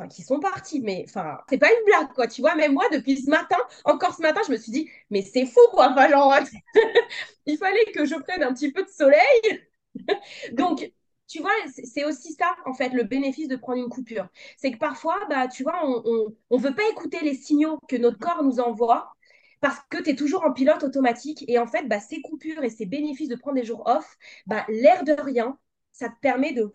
qui 0.10 0.22
sont 0.22 0.40
partis. 0.40 0.80
Mais 0.81 1.06
enfin, 1.07 1.40
c'est 1.50 1.57
pas 1.57 1.69
une 1.72 1.86
blague, 1.86 2.13
quoi. 2.13 2.28
Tu 2.28 2.42
vois, 2.42 2.56
même 2.56 2.74
moi, 2.74 2.86
depuis 2.92 3.18
ce 3.18 3.30
matin, 3.30 3.57
encore 3.86 4.16
ce 4.16 4.22
matin, 4.22 4.42
je 4.46 4.51
me 4.51 4.57
suis 4.57 4.72
dit, 4.72 4.90
mais 5.10 5.22
c'est 5.22 5.46
fou, 5.46 5.60
quoi. 5.72 5.92
Enfin, 5.92 6.07
il 7.46 7.57
fallait 7.57 7.92
que 7.94 8.06
je 8.06 8.16
prenne 8.16 8.44
un 8.44 8.54
petit 8.54 8.72
peu 8.72 8.84
de 8.84 8.90
soleil. 8.90 9.68
Donc, 10.54 10.92
tu 11.28 11.42
vois, 11.42 11.52
c'est 11.84 12.06
aussi 12.06 12.34
ça, 12.34 12.56
en 12.66 12.74
fait, 12.74 12.90
le 12.90 13.04
bénéfice 13.04 13.48
de 13.48 13.56
prendre 13.56 13.81
une 13.81 13.90
coupure. 13.90 14.28
C'est 14.57 14.72
que 14.72 14.78
parfois, 14.78 15.19
bah, 15.30 15.48
tu 15.48 15.63
vois, 15.63 15.80
on 15.86 16.34
ne 16.52 16.62
veut 16.62 16.74
pas 16.74 16.88
écouter 16.92 17.19
les 17.22 17.36
signaux 17.36 17.80
que 17.88 17.95
notre 17.95 18.19
corps 18.19 18.44
nous 18.44 18.60
envoie 18.60 19.12
parce 19.61 19.79
que 19.89 20.01
tu 20.01 20.11
es 20.11 20.15
toujours 20.15 20.44
en 20.45 20.53
pilote 20.53 20.83
automatique. 20.83 21.44
Et 21.47 21.59
en 21.59 21.67
fait, 21.67 21.88
bah, 21.88 22.00
ces 22.00 22.21
coupures 22.21 22.63
et 22.63 22.69
ces 22.69 22.85
bénéfices 22.85 23.29
de 23.29 23.35
prendre 23.35 23.57
des 23.57 23.65
jours 23.65 23.83
off, 23.88 24.17
bah, 24.45 24.65
l'air 24.69 25.03
de 25.03 25.13
rien, 25.13 25.57
ça 25.91 26.09
te 26.09 26.19
permet 26.21 26.53
de 26.53 26.71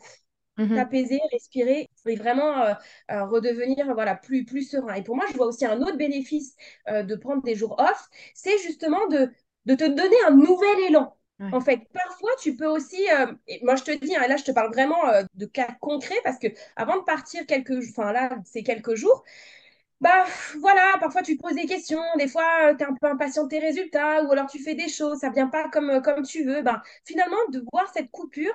mhm. 0.58 0.74
t'apaiser, 0.74 1.20
respirer 1.32 1.90
et 2.06 2.16
vraiment 2.16 2.60
euh, 2.60 2.74
euh, 3.10 3.24
redevenir 3.24 3.92
voilà, 3.94 4.14
plus, 4.14 4.44
plus 4.44 4.68
serein. 4.68 4.94
Et 4.94 5.02
pour 5.02 5.16
moi, 5.16 5.24
je 5.30 5.36
vois 5.36 5.46
aussi 5.46 5.64
un 5.64 5.80
autre 5.80 5.96
bénéfice 5.96 6.54
euh, 6.88 7.02
de 7.02 7.14
prendre 7.16 7.42
des 7.42 7.54
jours 7.54 7.76
off, 7.78 8.08
c'est 8.34 8.58
justement 8.58 9.06
de, 9.08 9.30
de 9.66 9.74
te 9.74 9.84
donner 9.84 10.16
un 10.26 10.32
nouvel 10.32 10.78
élan. 10.88 11.16
En 11.52 11.60
fait, 11.60 11.80
parfois, 11.92 12.30
tu 12.40 12.56
peux 12.56 12.68
aussi, 12.68 13.02
et 13.48 13.62
moi 13.64 13.74
je 13.74 13.82
te 13.82 13.90
dis, 13.90 14.14
hein, 14.16 14.26
là 14.28 14.36
je 14.36 14.44
te 14.44 14.52
parle 14.52 14.72
vraiment 14.72 14.96
de 15.34 15.46
cas 15.46 15.76
concrets 15.80 16.14
parce 16.22 16.38
que 16.38 16.46
avant 16.76 16.96
de 16.96 17.02
partir 17.02 17.44
quelques, 17.44 17.76
enfin 17.90 18.12
là 18.12 18.38
c'est 18.44 18.62
quelques 18.62 18.94
jours, 18.94 19.24
bah 20.04 20.24
voilà, 20.60 20.98
parfois 21.00 21.22
tu 21.22 21.36
te 21.36 21.42
poses 21.42 21.54
des 21.56 21.66
questions, 21.66 22.00
des 22.18 22.28
fois 22.28 22.74
tu 22.76 22.84
es 22.84 22.86
un 22.86 22.94
peu 22.94 23.08
impatient 23.08 23.44
de 23.44 23.48
tes 23.48 23.58
résultats, 23.58 24.22
ou 24.24 24.32
alors 24.32 24.46
tu 24.48 24.58
fais 24.62 24.74
des 24.74 24.88
choses, 24.88 25.18
ça 25.18 25.30
vient 25.30 25.48
pas 25.48 25.68
comme, 25.70 26.02
comme 26.02 26.22
tu 26.24 26.44
veux. 26.44 26.62
Bah, 26.62 26.82
finalement, 27.06 27.36
de 27.50 27.64
voir 27.72 27.90
cette 27.94 28.10
coupure, 28.10 28.52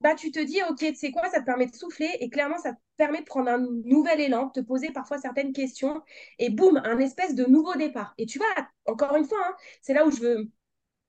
bah, 0.00 0.14
tu 0.14 0.30
te 0.32 0.40
dis, 0.40 0.60
ok, 0.70 0.78
tu 0.78 0.94
sais 0.94 1.10
quoi, 1.12 1.28
ça 1.30 1.40
te 1.40 1.44
permet 1.46 1.66
de 1.66 1.74
souffler 1.76 2.10
et 2.20 2.30
clairement, 2.30 2.58
ça 2.58 2.72
te 2.74 2.78
permet 2.96 3.20
de 3.20 3.26
prendre 3.26 3.50
un 3.50 3.58
nouvel 3.84 4.20
élan, 4.20 4.46
de 4.46 4.52
te 4.60 4.66
poser 4.66 4.90
parfois 4.92 5.18
certaines 5.18 5.52
questions 5.52 6.02
et 6.38 6.50
boum, 6.50 6.80
un 6.84 6.98
espèce 6.98 7.34
de 7.34 7.44
nouveau 7.46 7.74
départ. 7.76 8.14
Et 8.18 8.26
tu 8.26 8.38
vois, 8.38 8.48
encore 8.86 9.16
une 9.16 9.26
fois, 9.26 9.38
hein, 9.46 9.54
c'est 9.82 9.94
là 9.94 10.06
où 10.06 10.10
je 10.10 10.20
veux 10.20 10.50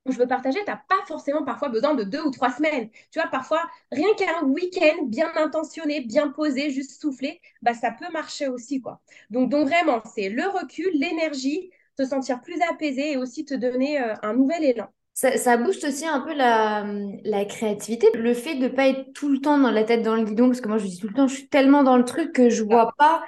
je 0.07 0.17
veux 0.17 0.27
partager, 0.27 0.59
tu 0.59 0.65
n'as 0.71 0.77
pas 0.77 1.03
forcément 1.07 1.43
parfois 1.43 1.69
besoin 1.69 1.93
de 1.93 2.03
deux 2.03 2.21
ou 2.21 2.31
trois 2.31 2.51
semaines. 2.51 2.89
Tu 3.11 3.19
vois, 3.19 3.29
parfois, 3.29 3.61
rien 3.91 4.07
qu'un 4.17 4.43
week-end 4.43 5.03
bien 5.03 5.29
intentionné, 5.35 6.01
bien 6.01 6.29
posé, 6.29 6.71
juste 6.71 6.99
soufflé, 6.99 7.39
bah, 7.61 7.73
ça 7.73 7.91
peut 7.91 8.11
marcher 8.11 8.47
aussi. 8.47 8.81
quoi. 8.81 9.01
Donc, 9.29 9.49
donc 9.49 9.67
vraiment, 9.67 10.01
c'est 10.15 10.29
le 10.29 10.47
recul, 10.47 10.89
l'énergie, 10.93 11.69
te 11.95 12.03
sentir 12.03 12.41
plus 12.41 12.59
apaisé 12.69 13.11
et 13.11 13.17
aussi 13.17 13.45
te 13.45 13.53
donner 13.53 14.01
euh, 14.01 14.15
un 14.23 14.33
nouvel 14.33 14.63
élan. 14.63 14.87
Ça, 15.13 15.37
ça, 15.37 15.57
booste 15.57 15.83
aussi 15.83 16.07
un 16.07 16.21
peu 16.21 16.33
la, 16.33 16.85
la 17.23 17.45
créativité. 17.45 18.07
Le 18.15 18.33
fait 18.33 18.55
de 18.55 18.63
ne 18.63 18.67
pas 18.69 18.87
être 18.87 19.13
tout 19.13 19.29
le 19.29 19.39
temps 19.39 19.59
dans 19.59 19.69
la 19.69 19.83
tête 19.83 20.01
dans 20.01 20.15
le 20.15 20.23
guidon, 20.23 20.47
parce 20.47 20.61
que 20.61 20.69
moi 20.69 20.77
je 20.77 20.85
dis 20.85 20.99
tout 20.99 21.09
le 21.09 21.13
temps, 21.13 21.27
je 21.27 21.35
suis 21.35 21.47
tellement 21.49 21.83
dans 21.83 21.97
le 21.97 22.05
truc 22.05 22.31
que 22.31 22.49
je 22.49 22.63
vois 22.63 22.91
pas 22.97 23.21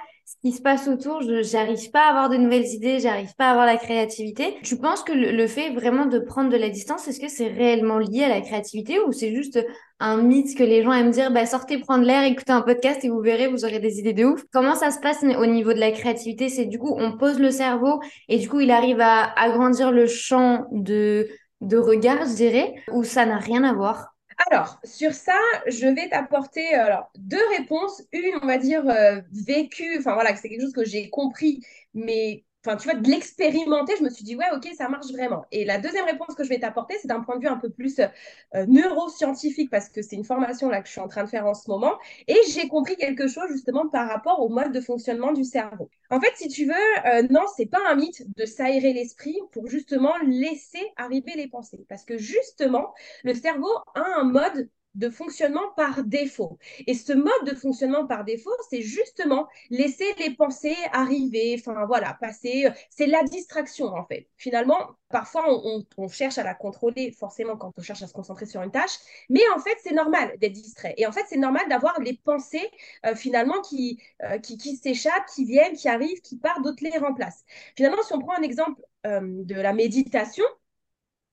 qui 0.44 0.52
se 0.52 0.60
passe 0.60 0.88
autour, 0.88 1.22
j'arrive 1.40 1.90
pas 1.90 2.04
à 2.04 2.10
avoir 2.10 2.28
de 2.28 2.36
nouvelles 2.36 2.66
idées, 2.66 3.00
j'arrive 3.00 3.34
pas 3.34 3.46
à 3.46 3.50
avoir 3.52 3.64
la 3.64 3.78
créativité. 3.78 4.58
Tu 4.62 4.76
penses 4.76 5.02
que 5.02 5.12
le, 5.12 5.46
fait 5.46 5.70
vraiment 5.70 6.04
de 6.04 6.18
prendre 6.18 6.50
de 6.50 6.56
la 6.58 6.68
distance, 6.68 7.08
est-ce 7.08 7.18
que 7.18 7.28
c'est 7.28 7.48
réellement 7.48 7.98
lié 7.98 8.24
à 8.24 8.28
la 8.28 8.42
créativité 8.42 9.00
ou 9.00 9.10
c'est 9.10 9.34
juste 9.34 9.58
un 10.00 10.18
mythe 10.18 10.54
que 10.54 10.62
les 10.62 10.82
gens 10.82 10.92
aiment 10.92 11.12
dire, 11.12 11.30
bah, 11.30 11.46
sortez 11.46 11.78
prendre 11.78 12.04
l'air, 12.04 12.24
écoutez 12.24 12.52
un 12.52 12.60
podcast 12.60 13.02
et 13.06 13.08
vous 13.08 13.22
verrez, 13.22 13.48
vous 13.48 13.64
aurez 13.64 13.78
des 13.78 13.98
idées 14.00 14.12
de 14.12 14.26
ouf. 14.26 14.44
Comment 14.52 14.74
ça 14.74 14.90
se 14.90 15.00
passe 15.00 15.22
au 15.22 15.46
niveau 15.46 15.72
de 15.72 15.80
la 15.80 15.92
créativité? 15.92 16.50
C'est 16.50 16.66
du 16.66 16.78
coup, 16.78 16.94
on 16.94 17.16
pose 17.16 17.38
le 17.38 17.50
cerveau 17.50 18.00
et 18.28 18.36
du 18.36 18.46
coup, 18.46 18.60
il 18.60 18.70
arrive 18.70 19.00
à 19.00 19.32
agrandir 19.40 19.92
le 19.92 20.06
champ 20.06 20.66
de, 20.72 21.26
de 21.62 21.78
regard, 21.78 22.26
je 22.26 22.34
dirais, 22.34 22.74
ou 22.92 23.02
ça 23.02 23.24
n'a 23.24 23.38
rien 23.38 23.64
à 23.64 23.72
voir? 23.72 24.13
Alors, 24.50 24.78
sur 24.84 25.12
ça, 25.14 25.38
je 25.66 25.86
vais 25.86 26.08
t'apporter 26.08 26.74
deux 27.16 27.40
réponses. 27.56 28.02
Une, 28.12 28.38
on 28.42 28.46
va 28.46 28.58
dire, 28.58 28.86
euh, 28.88 29.20
vécue, 29.32 29.98
enfin 29.98 30.14
voilà, 30.14 30.36
c'est 30.36 30.48
quelque 30.48 30.60
chose 30.62 30.72
que 30.72 30.84
j'ai 30.84 31.08
compris, 31.10 31.60
mais 31.94 32.44
enfin, 32.64 32.76
tu 32.76 32.88
vois, 32.88 32.98
de 32.98 33.08
l'expérimenter, 33.08 33.94
je 33.98 34.04
me 34.04 34.10
suis 34.10 34.24
dit, 34.24 34.36
ouais, 34.36 34.46
ok, 34.54 34.68
ça 34.76 34.88
marche 34.88 35.10
vraiment. 35.12 35.44
Et 35.52 35.64
la 35.64 35.78
deuxième 35.78 36.04
réponse 36.06 36.34
que 36.34 36.44
je 36.44 36.48
vais 36.48 36.58
t'apporter, 36.58 36.96
c'est 37.00 37.08
d'un 37.08 37.20
point 37.20 37.36
de 37.36 37.42
vue 37.42 37.48
un 37.48 37.58
peu 37.58 37.70
plus 37.70 38.00
euh, 38.00 38.66
neuroscientifique, 38.66 39.70
parce 39.70 39.88
que 39.88 40.02
c'est 40.02 40.16
une 40.16 40.24
formation 40.24 40.68
là 40.68 40.80
que 40.80 40.86
je 40.86 40.92
suis 40.92 41.00
en 41.00 41.08
train 41.08 41.24
de 41.24 41.28
faire 41.28 41.46
en 41.46 41.54
ce 41.54 41.70
moment, 41.70 41.94
et 42.28 42.36
j'ai 42.50 42.68
compris 42.68 42.96
quelque 42.96 43.28
chose 43.28 43.48
justement 43.50 43.88
par 43.88 44.08
rapport 44.08 44.40
au 44.40 44.48
mode 44.48 44.72
de 44.72 44.80
fonctionnement 44.80 45.32
du 45.32 45.44
cerveau. 45.44 45.90
En 46.10 46.20
fait, 46.20 46.32
si 46.36 46.48
tu 46.48 46.66
veux, 46.66 46.72
euh, 47.06 47.22
non, 47.30 47.42
c'est 47.56 47.66
pas 47.66 47.80
un 47.88 47.96
mythe 47.96 48.24
de 48.36 48.46
s'aérer 48.46 48.92
l'esprit 48.92 49.38
pour 49.52 49.66
justement 49.68 50.14
laisser 50.26 50.82
arriver 50.96 51.32
les 51.36 51.48
pensées, 51.48 51.84
parce 51.88 52.04
que 52.04 52.18
justement, 52.18 52.94
le 53.24 53.34
cerveau 53.34 53.70
a 53.94 54.04
un 54.20 54.24
mode 54.24 54.68
de 54.94 55.08
fonctionnement 55.10 55.72
par 55.76 56.04
défaut. 56.04 56.58
Et 56.86 56.94
ce 56.94 57.12
mode 57.12 57.44
de 57.46 57.54
fonctionnement 57.54 58.06
par 58.06 58.24
défaut, 58.24 58.54
c'est 58.70 58.82
justement 58.82 59.48
laisser 59.70 60.06
les 60.18 60.30
pensées 60.34 60.76
arriver, 60.92 61.56
enfin 61.58 61.84
voilà, 61.86 62.16
passer. 62.20 62.68
C'est 62.90 63.06
la 63.06 63.22
distraction 63.24 63.86
en 63.86 64.04
fait. 64.04 64.28
Finalement, 64.36 64.96
parfois 65.10 65.44
on, 65.48 66.08
cherche 66.08 66.38
à 66.38 66.42
la 66.44 66.54
contrôler 66.54 67.12
forcément 67.12 67.56
quand 67.56 67.72
on 67.76 67.82
cherche 67.82 68.02
à 68.02 68.06
se 68.06 68.12
concentrer 68.12 68.46
sur 68.46 68.62
une 68.62 68.70
tâche, 68.70 68.98
mais 69.30 69.42
en 69.54 69.58
fait 69.58 69.76
c'est 69.82 69.94
normal 69.94 70.36
d'être 70.40 70.52
distrait. 70.52 70.94
Et 70.96 71.06
en 71.06 71.12
fait 71.12 71.24
c'est 71.28 71.38
normal 71.38 71.68
d'avoir 71.68 72.00
les 72.00 72.14
pensées 72.14 72.70
euh, 73.06 73.14
finalement 73.14 73.60
qui, 73.62 74.00
euh, 74.22 74.38
qui, 74.38 74.56
qui 74.58 74.76
s'échappent, 74.76 75.26
qui 75.34 75.44
viennent, 75.44 75.74
qui 75.74 75.88
arrivent, 75.88 76.20
qui 76.20 76.36
partent, 76.36 76.62
d'autres 76.62 76.82
les 76.82 76.98
remplacent. 76.98 77.44
Finalement, 77.76 78.02
si 78.02 78.12
on 78.12 78.18
prend 78.18 78.36
un 78.36 78.42
exemple 78.42 78.82
euh, 79.06 79.20
de 79.22 79.54
la 79.54 79.72
méditation, 79.72 80.44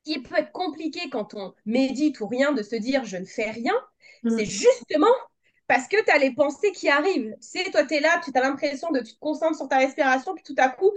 qui 0.04 0.20
peut 0.20 0.36
être 0.38 0.52
compliqué 0.52 1.10
quand 1.10 1.34
on 1.34 1.54
médite 1.66 2.20
ou 2.22 2.28
rien 2.28 2.52
de 2.52 2.64
se 2.64 2.76
dire 2.76 3.04
je 3.06 3.18
ne 3.18 3.26
fais 3.26 3.52
rien, 3.52 3.74
mm. 4.24 4.38
c'est 4.38 4.46
justement 4.46 5.14
parce 5.68 5.88
que 5.88 6.04
tu 6.04 6.12
as 6.12 6.18
les 6.18 6.32
pensées 6.32 6.74
qui 6.74 6.90
arrivent. 6.90 7.34
Tu 7.42 7.48
sais, 7.48 7.72
toi, 7.72 7.86
tu 7.86 7.96
es 7.96 8.02
là, 8.02 8.20
tu 8.24 8.32
as 8.34 8.42
l'impression 8.42 8.92
de 8.92 9.00
tu 9.00 9.14
te 9.14 9.20
concentres 9.20 9.56
sur 9.56 9.70
ta 9.70 9.78
respiration, 9.78 10.36
puis 10.36 10.44
tout 10.44 10.56
à 10.58 10.68
coup, 10.68 10.92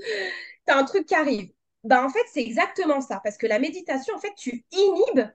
tu 0.67 0.73
as 0.73 0.77
un 0.77 0.83
truc 0.85 1.07
qui 1.07 1.15
arrive. 1.15 1.49
Ben, 1.85 2.05
en 2.05 2.09
fait, 2.09 2.25
c'est 2.33 2.43
exactement 2.43 3.01
ça. 3.01 3.21
Parce 3.23 3.37
que 3.37 3.47
la 3.47 3.61
méditation, 3.61 4.15
en 4.17 4.19
fait, 4.19 4.35
tu 4.37 4.65
inhibes 4.73 5.31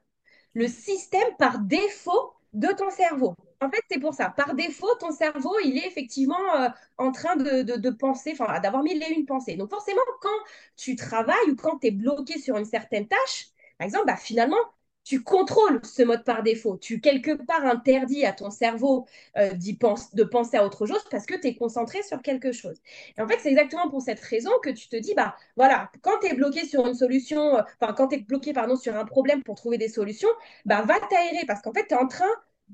le 0.55 0.67
système 0.67 1.35
par 1.37 1.59
défaut 1.59 2.33
de 2.51 2.67
ton 2.67 2.89
cerveau. 2.89 3.33
En 3.61 3.69
fait, 3.69 3.81
c'est 3.89 3.99
pour 3.99 4.13
ça. 4.13 4.29
Par 4.29 4.55
défaut, 4.55 4.93
ton 4.99 5.11
cerveau, 5.11 5.55
il 5.63 5.77
est 5.77 5.87
effectivement 5.87 6.55
euh, 6.57 6.67
en 6.97 7.11
train 7.11 7.35
de, 7.35 7.61
de, 7.61 7.89
penser, 7.91 8.35
enfin, 8.37 8.59
d'avoir 8.59 8.83
mille 8.83 9.01
et 9.03 9.13
une 9.13 9.25
pensées. 9.25 9.55
Donc, 9.55 9.69
forcément, 9.69 10.01
quand 10.21 10.29
tu 10.75 10.95
travailles 10.95 11.51
ou 11.51 11.55
quand 11.55 11.79
tu 11.79 11.87
es 11.87 11.91
bloqué 11.91 12.39
sur 12.39 12.57
une 12.57 12.65
certaine 12.65 13.07
tâche, 13.07 13.47
par 13.79 13.85
exemple, 13.87 14.05
bah, 14.07 14.17
finalement, 14.17 14.57
tu 15.05 15.23
contrôles 15.23 15.81
ce 15.83 16.03
mode 16.03 16.23
par 16.25 16.43
défaut. 16.43 16.77
Tu, 16.77 17.01
quelque 17.01 17.31
part, 17.31 17.65
interdis 17.65 18.25
à 18.25 18.33
ton 18.33 18.51
cerveau 18.51 19.07
euh, 19.37 19.51
de 19.53 20.23
penser 20.23 20.57
à 20.57 20.65
autre 20.65 20.85
chose 20.85 21.03
parce 21.09 21.25
que 21.25 21.35
tu 21.35 21.47
es 21.47 21.55
concentré 21.55 22.03
sur 22.03 22.21
quelque 22.21 22.51
chose. 22.51 22.77
Et 23.17 23.21
en 23.21 23.27
fait, 23.27 23.39
c'est 23.41 23.49
exactement 23.49 23.89
pour 23.89 24.01
cette 24.01 24.19
raison 24.19 24.51
que 24.63 24.69
tu 24.69 24.89
te 24.89 24.95
dis, 24.97 25.13
bah 25.15 25.35
voilà, 25.57 25.91
quand 26.03 26.19
tu 26.21 26.27
es 26.27 26.35
bloqué 26.35 26.65
sur 26.65 26.85
une 26.87 26.93
solution, 26.95 27.57
euh, 27.57 27.61
quand 27.97 28.09
bloqué, 28.27 28.53
pardon, 28.53 28.75
sur 28.75 28.95
un 28.95 29.05
problème 29.05 29.43
pour 29.43 29.55
trouver 29.55 29.77
des 29.79 29.89
solutions, 29.89 30.29
bah 30.65 30.81
va 30.83 30.99
t'aérer 30.99 31.45
parce 31.47 31.61
qu'en 31.61 31.73
fait, 31.73 31.87
tu 31.87 31.95
es 31.95 31.97
en 31.97 32.07
train 32.07 32.25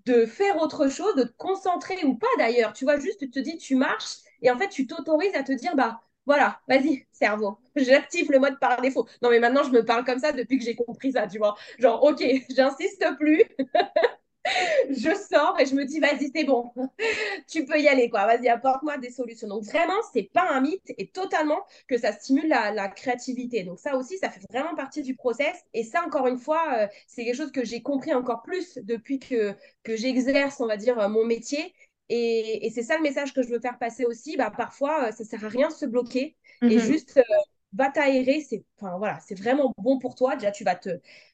de 0.05 0.25
faire 0.25 0.61
autre 0.61 0.89
chose, 0.89 1.15
de 1.15 1.23
te 1.23 1.33
concentrer 1.37 2.03
ou 2.05 2.15
pas 2.15 2.27
d'ailleurs. 2.37 2.73
Tu 2.73 2.83
vois, 2.85 2.99
juste, 2.99 3.19
tu 3.19 3.29
te 3.31 3.39
dis, 3.39 3.57
tu 3.57 3.75
marches 3.75 4.17
et 4.41 4.51
en 4.51 4.57
fait, 4.57 4.69
tu 4.69 4.87
t'autorises 4.87 5.33
à 5.35 5.43
te 5.43 5.51
dire, 5.53 5.75
bah 5.75 6.01
voilà, 6.25 6.59
vas-y, 6.67 7.05
cerveau, 7.11 7.57
j'active 7.75 8.31
le 8.31 8.39
mode 8.39 8.59
par 8.59 8.81
défaut. 8.81 9.07
Non, 9.21 9.29
mais 9.29 9.39
maintenant, 9.39 9.63
je 9.63 9.71
me 9.71 9.85
parle 9.85 10.05
comme 10.05 10.19
ça 10.19 10.31
depuis 10.31 10.57
que 10.57 10.63
j'ai 10.63 10.75
compris 10.75 11.11
ça, 11.13 11.27
tu 11.27 11.37
vois. 11.37 11.55
Genre, 11.79 12.03
ok, 12.03 12.23
j'insiste 12.49 13.05
plus. 13.17 13.43
je 14.89 15.15
sors 15.15 15.59
et 15.59 15.65
je 15.65 15.75
me 15.75 15.85
dis, 15.85 15.99
vas-y, 15.99 16.31
c'est 16.33 16.43
bon, 16.43 16.71
tu 17.47 17.65
peux 17.65 17.79
y 17.79 17.87
aller, 17.87 18.09
quoi. 18.09 18.25
Vas-y, 18.25 18.47
apporte-moi 18.47 18.97
des 18.97 19.09
solutions. 19.11 19.47
Donc, 19.47 19.63
vraiment, 19.63 19.93
c'est 20.13 20.29
pas 20.33 20.47
un 20.51 20.61
mythe 20.61 20.93
et 20.97 21.07
totalement 21.07 21.59
que 21.87 21.97
ça 21.97 22.11
stimule 22.11 22.47
la, 22.47 22.87
créativité. 22.89 23.63
Donc, 23.63 23.79
ça 23.79 23.95
aussi, 23.97 24.17
ça 24.17 24.29
fait 24.29 24.41
vraiment 24.49 24.75
partie 24.75 25.01
du 25.01 25.15
process. 25.15 25.55
Et 25.73 25.83
ça, 25.83 26.03
encore 26.05 26.27
une 26.27 26.37
fois, 26.37 26.63
euh, 26.77 26.87
c'est 27.07 27.25
quelque 27.25 27.35
chose 27.35 27.51
que 27.51 27.65
j'ai 27.65 27.81
compris 27.81 28.13
encore 28.13 28.43
plus 28.43 28.77
depuis 28.83 29.19
que, 29.19 29.53
que 29.83 29.95
j'exerce, 29.95 30.59
on 30.59 30.67
va 30.67 30.77
dire, 30.77 31.09
mon 31.09 31.25
métier. 31.25 31.73
Et, 32.09 32.71
c'est 32.73 32.83
ça 32.83 32.97
le 32.97 33.03
message 33.03 33.33
que 33.33 33.41
je 33.41 33.49
veux 33.49 33.59
faire 33.59 33.77
passer 33.77 34.05
aussi. 34.05 34.37
Bah, 34.37 34.51
parfois, 34.55 35.07
euh, 35.07 35.11
ça 35.11 35.23
sert 35.23 35.43
à 35.43 35.49
rien 35.49 35.69
de 35.69 35.73
se 35.73 35.85
bloquer 35.85 36.35
et 36.61 36.75
mhm. 36.75 36.79
juste 36.79 37.17
euh, 37.17 37.33
va 37.73 37.89
t'aérer. 37.89 38.41
C'est 38.41 38.63
enfin, 38.79 38.97
voilà, 38.97 39.19
vraiment 39.31 39.73
bon 39.77 39.99
pour 39.99 40.15
toi. 40.15 40.35
Déjà, 40.35 40.51
tu 40.51 40.63
vas 40.63 40.75
te 40.75 40.89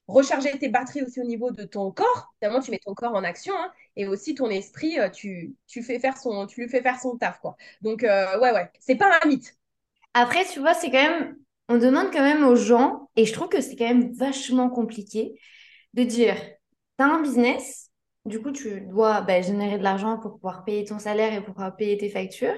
recharger 0.08 0.58
tes 0.58 0.70
batteries 0.70 1.04
aussi 1.04 1.20
au 1.20 1.26
niveau 1.26 1.52
de 1.52 1.64
ton 1.64 1.92
corps. 1.92 2.34
Finalement, 2.40 2.62
tu 2.62 2.72
mets 2.72 2.80
ton 2.80 2.94
corps 2.94 3.14
en 3.14 3.24
action 3.24 3.54
hein, 3.58 3.72
et 3.96 4.08
aussi 4.08 4.36
ton 4.36 4.50
esprit, 4.50 5.00
euh, 5.00 5.10
tu, 5.10 5.56
tu, 5.68 5.84
fais 5.84 6.00
faire 6.00 6.18
son, 6.18 6.48
tu 6.48 6.62
lui 6.62 6.70
fais 6.70 6.82
faire 6.82 7.00
son 7.00 7.18
taf. 7.18 7.40
Quoi. 7.40 7.58
Donc, 7.82 8.04
ouais, 8.04 8.52
ouais, 8.52 8.72
c'est 8.80 8.96
pas 8.96 9.20
un 9.22 9.28
mythe. 9.28 9.58
Après, 10.14 10.46
tu 10.46 10.60
vois, 10.60 10.74
c'est 10.74 10.92
quand 10.92 11.02
même. 11.02 11.38
On 11.70 11.78
demande 11.78 12.12
quand 12.12 12.22
même 12.22 12.44
aux 12.44 12.58
gens, 12.58 13.10
et 13.16 13.26
je 13.26 13.32
trouve 13.32 13.48
que 13.48 13.62
c'est 13.62 13.78
quand 13.78 13.88
même 13.88 14.12
vachement 14.12 14.70
compliqué, 14.70 15.40
de 15.94 16.04
dire 16.04 16.36
tu 16.36 17.04
as 17.04 17.06
un 17.06 17.22
business, 17.22 17.91
du 18.26 18.42
coup, 18.42 18.52
tu 18.52 18.82
dois 18.82 19.22
bah, 19.22 19.42
générer 19.42 19.78
de 19.78 19.84
l'argent 19.84 20.18
pour 20.18 20.34
pouvoir 20.36 20.64
payer 20.64 20.86
ton 20.86 21.00
salaire 21.00 21.34
et 21.34 21.42
pour 21.42 21.54
pouvoir 21.54 21.76
payer 21.76 21.98
tes 21.98 22.10
factures. 22.10 22.56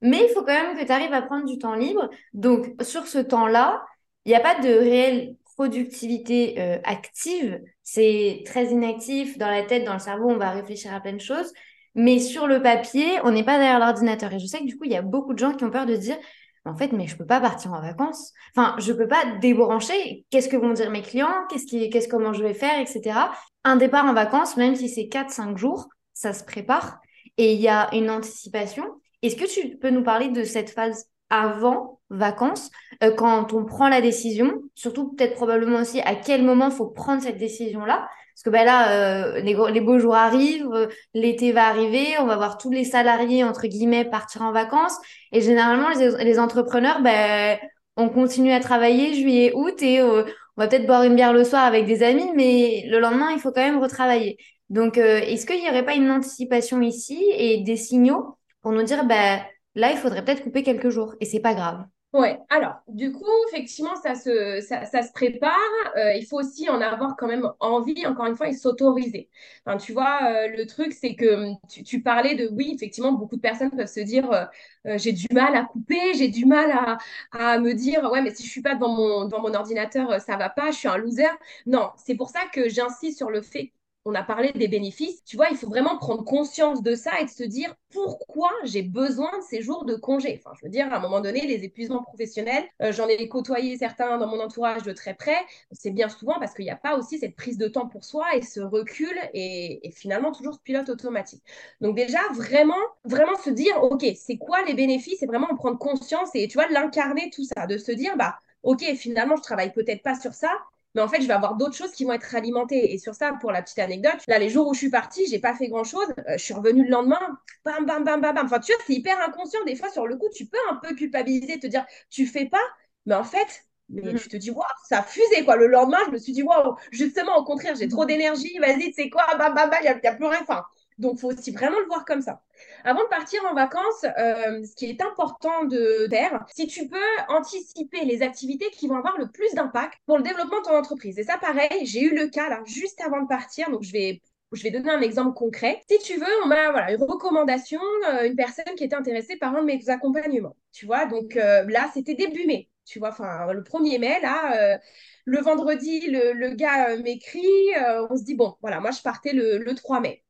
Mais 0.00 0.26
il 0.28 0.32
faut 0.34 0.42
quand 0.42 0.52
même 0.52 0.76
que 0.76 0.84
tu 0.84 0.92
arrives 0.92 1.12
à 1.12 1.22
prendre 1.22 1.46
du 1.46 1.58
temps 1.58 1.74
libre. 1.74 2.08
Donc, 2.34 2.74
sur 2.82 3.06
ce 3.06 3.18
temps-là, 3.18 3.84
il 4.24 4.30
n'y 4.30 4.34
a 4.34 4.40
pas 4.40 4.60
de 4.60 4.68
réelle 4.68 5.36
productivité 5.56 6.60
euh, 6.60 6.78
active. 6.84 7.60
C'est 7.82 8.42
très 8.46 8.66
inactif 8.70 9.38
dans 9.38 9.50
la 9.50 9.62
tête, 9.62 9.84
dans 9.84 9.92
le 9.92 9.98
cerveau, 9.98 10.30
on 10.30 10.36
va 10.36 10.50
réfléchir 10.50 10.92
à 10.94 11.00
plein 11.00 11.12
de 11.12 11.20
choses. 11.20 11.52
Mais 11.94 12.18
sur 12.18 12.46
le 12.46 12.62
papier, 12.62 13.20
on 13.24 13.30
n'est 13.32 13.44
pas 13.44 13.58
derrière 13.58 13.78
l'ordinateur. 13.78 14.32
Et 14.32 14.38
je 14.38 14.46
sais 14.46 14.60
que 14.60 14.66
du 14.66 14.78
coup, 14.78 14.84
il 14.84 14.92
y 14.92 14.96
a 14.96 15.02
beaucoup 15.02 15.34
de 15.34 15.38
gens 15.38 15.54
qui 15.54 15.64
ont 15.64 15.70
peur 15.70 15.86
de 15.86 15.94
dire 15.96 16.16
en 16.64 16.76
fait, 16.76 16.92
mais 16.92 17.06
je 17.06 17.16
peux 17.16 17.26
pas 17.26 17.40
partir 17.40 17.72
en 17.72 17.80
vacances. 17.80 18.32
Enfin, 18.54 18.76
je 18.78 18.92
peux 18.92 19.08
pas 19.08 19.24
débrancher. 19.40 20.24
Qu'est-ce 20.30 20.48
que 20.48 20.56
vont 20.56 20.72
dire 20.72 20.90
mes 20.90 21.02
clients 21.02 21.46
Qu'est-ce 21.50 21.66
qui, 21.66 21.90
qu'est-ce 21.90 22.08
comment 22.08 22.32
je 22.32 22.42
vais 22.42 22.54
faire, 22.54 22.78
etc. 22.80 23.18
Un 23.64 23.76
départ 23.76 24.04
en 24.04 24.14
vacances, 24.14 24.56
même 24.56 24.76
si 24.76 24.88
c'est 24.88 25.08
4-5 25.08 25.56
jours, 25.56 25.88
ça 26.14 26.32
se 26.32 26.44
prépare 26.44 27.00
et 27.36 27.54
il 27.54 27.60
y 27.60 27.68
a 27.68 27.92
une 27.94 28.10
anticipation. 28.10 28.84
Est-ce 29.22 29.36
que 29.36 29.52
tu 29.52 29.76
peux 29.78 29.90
nous 29.90 30.02
parler 30.02 30.28
de 30.28 30.44
cette 30.44 30.70
phase 30.70 31.06
avant 31.30 32.00
vacances, 32.12 32.70
euh, 33.02 33.12
quand 33.12 33.52
on 33.52 33.64
prend 33.64 33.88
la 33.88 34.00
décision, 34.00 34.54
surtout 34.74 35.12
peut-être 35.12 35.34
probablement 35.34 35.80
aussi 35.80 36.00
à 36.00 36.14
quel 36.14 36.42
moment 36.42 36.70
faut 36.70 36.86
prendre 36.86 37.22
cette 37.22 37.38
décision-là 37.38 38.08
parce 38.34 38.44
que 38.44 38.50
ben 38.50 38.64
là, 38.64 39.36
euh, 39.36 39.40
les, 39.40 39.80
beaux 39.80 39.98
jours 39.98 40.14
arrivent, 40.14 40.72
euh, 40.72 40.86
l'été 41.12 41.52
va 41.52 41.66
arriver, 41.66 42.16
on 42.18 42.24
va 42.24 42.36
voir 42.36 42.56
tous 42.56 42.70
les 42.70 42.84
salariés, 42.84 43.44
entre 43.44 43.66
guillemets, 43.66 44.06
partir 44.06 44.40
en 44.40 44.52
vacances. 44.52 44.96
Et 45.32 45.42
généralement, 45.42 45.90
les, 45.90 46.38
entrepreneurs, 46.38 47.02
ben, 47.02 47.58
on 47.96 48.08
continue 48.08 48.52
à 48.52 48.60
travailler 48.60 49.14
juillet, 49.14 49.52
août 49.54 49.80
et 49.82 50.02
on 50.02 50.24
va 50.56 50.66
peut-être 50.66 50.86
boire 50.86 51.02
une 51.04 51.14
bière 51.14 51.34
le 51.34 51.44
soir 51.44 51.62
avec 51.64 51.84
des 51.84 52.02
amis, 52.02 52.30
mais 52.34 52.84
le 52.88 52.98
lendemain, 53.00 53.30
il 53.32 53.38
faut 53.38 53.52
quand 53.52 53.60
même 53.60 53.78
retravailler. 53.78 54.38
Donc, 54.70 54.96
est-ce 54.96 55.44
qu'il 55.44 55.60
n'y 55.60 55.68
aurait 55.68 55.84
pas 55.84 55.94
une 55.94 56.10
anticipation 56.10 56.80
ici 56.80 57.22
et 57.36 57.58
des 57.62 57.76
signaux 57.76 58.38
pour 58.62 58.72
nous 58.72 58.82
dire, 58.82 59.04
ben, 59.04 59.40
là, 59.74 59.92
il 59.92 59.98
faudrait 59.98 60.24
peut-être 60.24 60.42
couper 60.42 60.62
quelques 60.62 60.88
jours 60.88 61.14
et 61.20 61.26
c'est 61.26 61.40
pas 61.40 61.54
grave? 61.54 61.84
Ouais, 62.12 62.38
alors, 62.50 62.74
du 62.88 63.10
coup, 63.10 63.24
effectivement, 63.48 63.96
ça 63.96 64.14
se, 64.14 64.60
ça, 64.60 64.84
ça 64.84 65.02
se 65.02 65.12
prépare. 65.12 65.56
Euh, 65.96 66.12
il 66.12 66.26
faut 66.26 66.38
aussi 66.38 66.68
en 66.68 66.78
avoir 66.82 67.16
quand 67.16 67.26
même 67.26 67.50
envie, 67.58 68.06
encore 68.06 68.26
une 68.26 68.36
fois, 68.36 68.48
et 68.48 68.52
s'autoriser. 68.52 69.30
Enfin, 69.64 69.78
tu 69.78 69.94
vois, 69.94 70.20
euh, 70.30 70.48
le 70.48 70.66
truc, 70.66 70.92
c'est 70.92 71.14
que 71.14 71.34
hum, 71.52 71.56
tu, 71.70 71.82
tu, 71.82 72.02
parlais 72.02 72.34
de, 72.34 72.48
oui, 72.52 72.70
effectivement, 72.74 73.12
beaucoup 73.12 73.36
de 73.36 73.40
personnes 73.40 73.70
peuvent 73.70 73.86
se 73.86 74.00
dire, 74.00 74.30
euh, 74.30 74.98
j'ai 74.98 75.12
du 75.12 75.26
mal 75.32 75.56
à 75.56 75.64
couper, 75.64 76.12
j'ai 76.14 76.28
du 76.28 76.44
mal 76.44 76.70
à, 76.70 76.98
à, 77.32 77.58
me 77.58 77.72
dire, 77.72 78.04
ouais, 78.12 78.20
mais 78.20 78.34
si 78.34 78.44
je 78.44 78.50
suis 78.50 78.60
pas 78.62 78.74
devant 78.74 78.94
mon, 78.94 79.24
devant 79.24 79.40
mon 79.40 79.54
ordinateur, 79.54 80.20
ça 80.20 80.36
va 80.36 80.50
pas, 80.50 80.70
je 80.70 80.76
suis 80.76 80.88
un 80.88 80.98
loser. 80.98 81.24
Non, 81.64 81.92
c'est 81.96 82.14
pour 82.14 82.28
ça 82.28 82.40
que 82.52 82.68
j'insiste 82.68 83.16
sur 83.16 83.30
le 83.30 83.40
fait 83.40 83.72
on 84.04 84.14
a 84.14 84.22
parlé 84.22 84.52
des 84.52 84.68
bénéfices. 84.68 85.22
Tu 85.24 85.36
vois, 85.36 85.48
il 85.50 85.56
faut 85.56 85.68
vraiment 85.68 85.96
prendre 85.96 86.24
conscience 86.24 86.82
de 86.82 86.94
ça 86.94 87.20
et 87.20 87.24
de 87.24 87.30
se 87.30 87.44
dire 87.44 87.74
pourquoi 87.90 88.50
j'ai 88.64 88.82
besoin 88.82 89.30
de 89.38 89.44
ces 89.48 89.62
jours 89.62 89.84
de 89.84 89.94
congé. 89.94 90.40
Enfin, 90.40 90.54
je 90.58 90.66
veux 90.66 90.70
dire, 90.70 90.92
à 90.92 90.96
un 90.96 91.00
moment 91.00 91.20
donné, 91.20 91.46
les 91.46 91.64
épuisements 91.64 92.02
professionnels, 92.02 92.64
euh, 92.82 92.92
j'en 92.92 93.06
ai 93.06 93.28
côtoyé 93.28 93.76
certains 93.76 94.18
dans 94.18 94.26
mon 94.26 94.40
entourage 94.40 94.82
de 94.82 94.92
très 94.92 95.14
près. 95.14 95.36
C'est 95.70 95.90
bien 95.90 96.08
souvent 96.08 96.38
parce 96.40 96.54
qu'il 96.54 96.64
n'y 96.64 96.70
a 96.70 96.76
pas 96.76 96.96
aussi 96.96 97.18
cette 97.18 97.36
prise 97.36 97.58
de 97.58 97.68
temps 97.68 97.88
pour 97.88 98.04
soi 98.04 98.34
et 98.34 98.42
ce 98.42 98.60
recul 98.60 99.14
et, 99.34 99.80
finalement 99.94 100.32
toujours 100.32 100.54
ce 100.54 100.60
pilote 100.60 100.88
automatique. 100.88 101.42
Donc 101.80 101.94
déjà, 101.96 102.20
vraiment, 102.34 102.74
vraiment 103.04 103.36
se 103.38 103.50
dire, 103.50 103.82
OK, 103.82 104.04
c'est 104.16 104.36
quoi 104.36 104.62
les 104.64 104.74
bénéfices? 104.74 105.22
Et 105.22 105.26
vraiment 105.26 105.48
en 105.50 105.56
prendre 105.56 105.78
conscience 105.78 106.30
et 106.34 106.48
tu 106.48 106.54
vois, 106.54 106.68
l'incarner 106.68 107.30
tout 107.30 107.44
ça, 107.44 107.66
de 107.66 107.78
se 107.78 107.92
dire, 107.92 108.16
bah, 108.16 108.38
OK, 108.62 108.82
finalement, 108.96 109.36
je 109.36 109.42
travaille 109.42 109.72
peut-être 109.72 110.02
pas 110.02 110.18
sur 110.18 110.34
ça, 110.34 110.50
mais 110.94 111.00
en 111.00 111.08
fait, 111.08 111.22
je 111.22 111.26
vais 111.26 111.32
avoir 111.32 111.56
d'autres 111.56 111.74
choses 111.74 111.92
qui 111.92 112.04
vont 112.04 112.12
être 112.12 112.34
alimentées. 112.34 112.92
Et 112.92 112.98
sur 112.98 113.14
ça, 113.14 113.32
pour 113.40 113.50
la 113.50 113.62
petite 113.62 113.78
anecdote, 113.78 114.20
là, 114.28 114.38
les 114.38 114.50
jours 114.50 114.68
où 114.68 114.74
je 114.74 114.78
suis 114.78 114.90
partie, 114.90 115.26
j'ai 115.26 115.38
pas 115.38 115.54
fait 115.54 115.68
grand-chose. 115.68 116.08
Euh, 116.28 116.36
je 116.36 116.42
suis 116.42 116.54
revenue 116.54 116.84
le 116.84 116.90
lendemain, 116.90 117.38
bam, 117.64 117.86
bam, 117.86 118.04
bam, 118.04 118.20
bam, 118.20 118.34
bam. 118.34 118.46
Enfin, 118.46 118.58
tu 118.60 118.72
vois, 118.72 118.82
c'est 118.86 118.92
hyper 118.92 119.18
inconscient. 119.26 119.64
Des 119.64 119.74
fois, 119.74 119.90
sur 119.90 120.06
le 120.06 120.16
coup, 120.16 120.28
tu 120.34 120.46
peux 120.46 120.58
un 120.70 120.76
peu 120.76 120.94
culpabiliser, 120.94 121.58
te 121.58 121.66
dire, 121.66 121.86
tu 122.10 122.26
fais 122.26 122.46
pas. 122.46 122.62
Mais 123.06 123.14
en 123.14 123.24
fait, 123.24 123.64
mais 123.88 124.02
mm. 124.02 124.18
tu 124.18 124.28
te 124.28 124.36
dis, 124.36 124.50
waouh, 124.50 124.64
ça 124.86 125.00
a 125.00 125.02
fusé, 125.02 125.44
quoi. 125.44 125.56
Le 125.56 125.66
lendemain, 125.66 125.98
je 126.06 126.10
me 126.12 126.18
suis 126.18 126.32
dit, 126.32 126.42
waouh, 126.42 126.76
justement, 126.90 127.36
au 127.38 127.44
contraire, 127.44 127.74
j'ai 127.74 127.88
trop 127.88 128.04
d'énergie. 128.04 128.58
Vas-y, 128.58 128.92
c'est 128.92 129.08
quoi, 129.08 129.24
bam, 129.38 129.54
bam, 129.54 129.70
bam, 129.70 129.80
il 129.82 129.84
n'y 129.84 130.08
a, 130.08 130.14
plus 130.14 130.26
rien. 130.26 130.40
Enfin, 130.42 130.62
donc, 131.02 131.14
il 131.16 131.20
faut 131.20 131.32
aussi 131.32 131.50
vraiment 131.50 131.78
le 131.80 131.86
voir 131.86 132.04
comme 132.04 132.22
ça. 132.22 132.42
Avant 132.84 133.02
de 133.02 133.08
partir 133.08 133.44
en 133.44 133.54
vacances, 133.54 134.04
euh, 134.04 134.64
ce 134.64 134.74
qui 134.76 134.86
est 134.86 135.02
important 135.02 135.64
de 135.64 136.06
faire, 136.08 136.46
si 136.54 136.68
tu 136.68 136.88
peux 136.88 136.96
anticiper 137.28 138.04
les 138.04 138.22
activités 138.22 138.70
qui 138.70 138.86
vont 138.86 138.96
avoir 138.96 139.18
le 139.18 139.28
plus 139.28 139.52
d'impact 139.54 139.94
pour 140.06 140.16
le 140.16 140.22
développement 140.22 140.60
de 140.60 140.64
ton 140.64 140.76
entreprise. 140.76 141.18
Et 141.18 141.24
ça, 141.24 141.38
pareil, 141.38 141.84
j'ai 141.86 142.02
eu 142.02 142.14
le 142.14 142.28
cas 142.28 142.48
là, 142.48 142.62
juste 142.66 143.00
avant 143.00 143.20
de 143.20 143.26
partir. 143.26 143.68
Donc, 143.70 143.82
je 143.82 143.92
vais 143.92 144.70
donner 144.70 144.90
un 144.90 145.00
exemple 145.00 145.34
concret. 145.34 145.82
Si 145.90 145.98
tu 145.98 146.18
veux, 146.20 146.42
on 146.44 146.46
m'a 146.46 146.70
voilà, 146.70 146.92
une 146.92 147.02
recommandation, 147.02 147.80
euh, 148.08 148.24
une 148.28 148.36
personne 148.36 148.74
qui 148.76 148.84
était 148.84 148.94
intéressée 148.94 149.36
par 149.36 149.56
un 149.56 149.62
de 149.62 149.66
mes 149.66 149.90
accompagnements. 149.90 150.56
Tu 150.72 150.86
vois, 150.86 151.06
donc 151.06 151.36
euh, 151.36 151.64
là, 151.68 151.90
c'était 151.92 152.14
début 152.14 152.46
mai. 152.46 152.68
tu 152.84 153.00
vois, 153.00 153.08
enfin, 153.08 153.52
le 153.52 153.62
1er 153.62 153.98
mai, 153.98 154.20
là, 154.20 154.78
le 155.24 155.40
vendredi, 155.40 156.10
le, 156.10 156.54
gars 156.54 156.96
m'écrit, 156.98 157.74
on 158.08 158.16
se 158.16 158.22
dit, 158.22 158.34
bon, 158.36 158.54
voilà, 158.60 158.78
moi, 158.80 158.92
je 158.92 159.02
partais 159.02 159.32
le 159.32 159.74
3 159.74 160.00
mai. 160.00 160.22